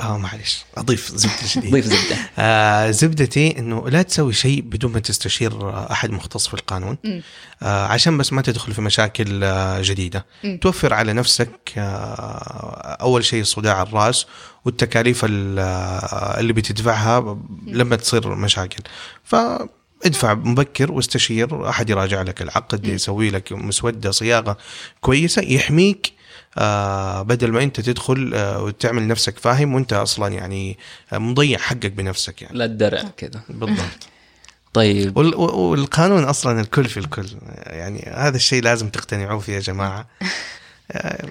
آه 0.00 0.18
معلش 0.18 0.64
أضيف 0.76 1.12
زبدة 1.14 1.46
شديدة. 1.46 1.70
ضيف 1.76 1.84
زبدة. 1.84 2.16
آه 2.38 2.90
زبدتي 2.90 3.58
إنه 3.58 3.88
لا 3.88 4.02
تسوي 4.02 4.32
شيء 4.32 4.60
بدون 4.60 4.92
ما 4.92 4.98
تستشير 5.00 5.70
أحد 5.92 6.10
مختص 6.10 6.48
في 6.48 6.54
القانون. 6.54 6.98
آه 7.62 7.86
عشان 7.86 8.18
بس 8.18 8.32
ما 8.32 8.42
تدخل 8.42 8.72
في 8.72 8.82
مشاكل 8.82 9.44
آه 9.44 9.80
جديدة. 9.82 10.26
مم. 10.44 10.58
توفر 10.62 10.94
على 10.94 11.12
نفسك 11.12 11.72
آه 11.78 12.96
أول 13.00 13.24
شيء 13.24 13.44
صداع 13.44 13.82
الرأس 13.82 14.26
والتكاليف 14.64 15.24
ال- 15.24 15.58
آه، 15.58 16.40
اللي 16.40 16.52
بتدفعها 16.52 17.38
لما 17.66 17.96
تصير 17.96 18.34
مشاكل. 18.34 18.82
فادفع 19.24 20.34
مبكر 20.34 20.92
واستشير 20.92 21.68
أحد 21.68 21.90
يراجع 21.90 22.22
لك 22.22 22.42
العقد 22.42 22.86
يسوي 22.86 23.30
لك 23.30 23.52
مسودة 23.52 24.10
صياغة 24.10 24.56
كويسة 25.00 25.42
يحميك 25.42 26.12
بدل 27.22 27.52
ما 27.52 27.62
انت 27.62 27.80
تدخل 27.80 28.32
آه 28.34 28.62
وتعمل 28.62 29.08
نفسك 29.08 29.38
فاهم 29.38 29.74
وانت 29.74 29.92
أصلا 29.92 30.28
يعني 30.34 30.78
آه، 31.12 31.18
مضيع 31.18 31.58
حقك 31.58 31.92
بنفسك 31.92 32.42
يعني. 32.42 32.58
لا 32.58 32.64
الدرع 32.64 33.02
كذا 33.16 33.40
بالضبط. 33.48 33.78
طيب. 34.72 35.16
وال- 35.16 35.34
والقانون 35.34 36.24
أصلا 36.24 36.60
الكل 36.60 36.84
في 36.84 36.96
الكل. 37.00 37.26
يعني 37.66 38.12
هذا 38.16 38.36
الشيء 38.36 38.62
لازم 38.62 38.88
تقتنعوا 38.88 39.40
فيه 39.40 39.52
يا 39.54 39.60
جماعة. 39.60 40.06
آه، 40.92 41.28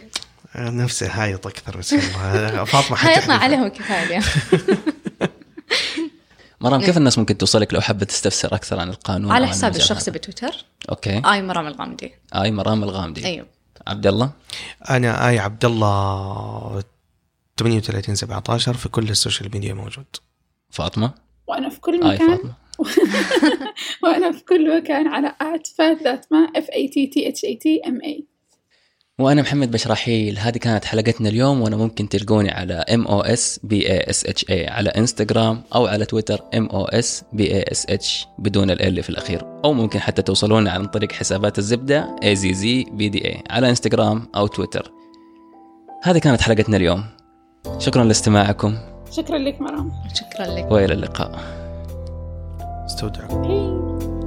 نفسي 0.56 1.06
هايط 1.08 1.48
أكثر 1.48 1.78
بس 1.78 1.94
والله 1.94 2.64
فاطمة 2.74 2.98
حتحذف. 2.98 3.30
عليهم 3.30 3.68
كفاية. 3.68 4.22
مرام 6.62 6.82
كيف 6.82 6.98
الناس 6.98 7.18
ممكن 7.18 7.38
توصلك 7.38 7.74
لو 7.74 7.82
حابه 7.82 8.06
تستفسر 8.06 8.56
أكثر 8.56 8.80
عن 8.80 8.90
القانون 8.90 9.32
على 9.32 9.48
حسابي 9.48 9.78
الشخصي؟ 9.78 10.12
بتويتر. 10.12 10.66
أوكي. 10.90 11.22
آي 11.26 11.42
مرام 11.42 11.68
الغامدي. 11.68 12.14
آي 12.36 12.52
مرام 12.52 12.84
الغامدي. 12.84 13.26
أيوه. 13.26 13.46
عبد 13.90 14.08
الله 14.08 14.32
أنا 14.90 15.28
اي 15.30 15.40
عبد 15.40 15.66
الله 15.66 16.84
38 17.58 18.16
17 18.16 18.74
في 18.74 18.90
كل 18.90 19.10
السوشيال 19.10 19.52
ميديا 19.54 19.74
موجود. 19.74 20.06
فاطمة؟ 20.70 21.14
وأنا 21.48 21.70
في 21.70 21.80
كل 21.80 22.04
اي 22.04 22.16
مكان. 22.16 22.38
فاطمة. 22.38 22.54
وأنا 24.04 24.32
في 24.32 24.44
كل 24.44 24.78
مكان 24.78 25.08
على 25.08 25.36
آت 25.42 25.68
فات 25.68 26.04
ذات 26.04 26.26
ما 26.32 26.38
اف 26.56 26.70
اي 26.70 26.88
تي 26.88 27.08
تي 27.08 27.30
اتش 27.30 27.46
اي 27.46 27.56
تي 27.56 27.82
ام 27.88 28.02
اي 28.04 28.26
وأنا 29.20 29.42
محمد 29.42 29.72
بشراحيل 29.72 30.40
هذه 30.40 30.58
كانت 30.58 30.86
حلقتنا 30.86 31.30
اليوم 31.30 31.62
وأنا 31.62 31.78
ممكن 31.78 32.10
تلقوني 32.10 32.52
على 32.52 32.74
ام 32.74 33.08
أو 33.08 33.22
اس 33.22 33.60
بي 33.64 33.92
اي 33.92 34.10
اس 34.10 34.26
اتش 34.26 34.46
اي 34.50 34.68
على 34.68 34.90
انستغرام 34.90 35.62
أو 35.76 35.88
على 35.88 36.06
تويتر 36.06 36.42
ام 36.58 36.66
أو 36.66 36.86
اس 36.86 37.24
بي 37.34 37.54
اي 37.54 37.66
اس 37.72 37.86
اتش 37.90 38.28
بدون 38.38 38.72
ال 38.72 39.04
في 39.04 39.10
الأخير. 39.10 39.46
أو 39.66 39.74
ممكن 39.74 40.00
حتى 40.00 40.22
توصلونا 40.22 40.72
عن 40.72 40.86
طريق 40.86 41.12
حسابات 41.12 41.58
الزبدة 41.58 42.16
اي 42.24 42.36
زي 42.36 42.54
زي 42.54 42.84
بي 42.84 43.10
دي 43.10 43.26
اي 43.26 43.44
على 43.50 43.70
انستغرام 43.70 44.28
أو 44.36 44.48
تويتر 44.48 44.92
هذه 46.04 46.18
كانت 46.18 46.42
حلقتنا 46.42 46.78
اليوم. 46.78 47.04
شكرا 47.78 48.04
لاستماعكم. 48.04 48.78
شكرا 49.12 49.38
لك 49.38 49.62
مرام. 49.62 49.92
شكرا 50.14 50.46
لك. 50.46 50.72
وإلى 50.72 50.94
اللقاء. 50.94 51.40
استودعكم. 52.86 54.19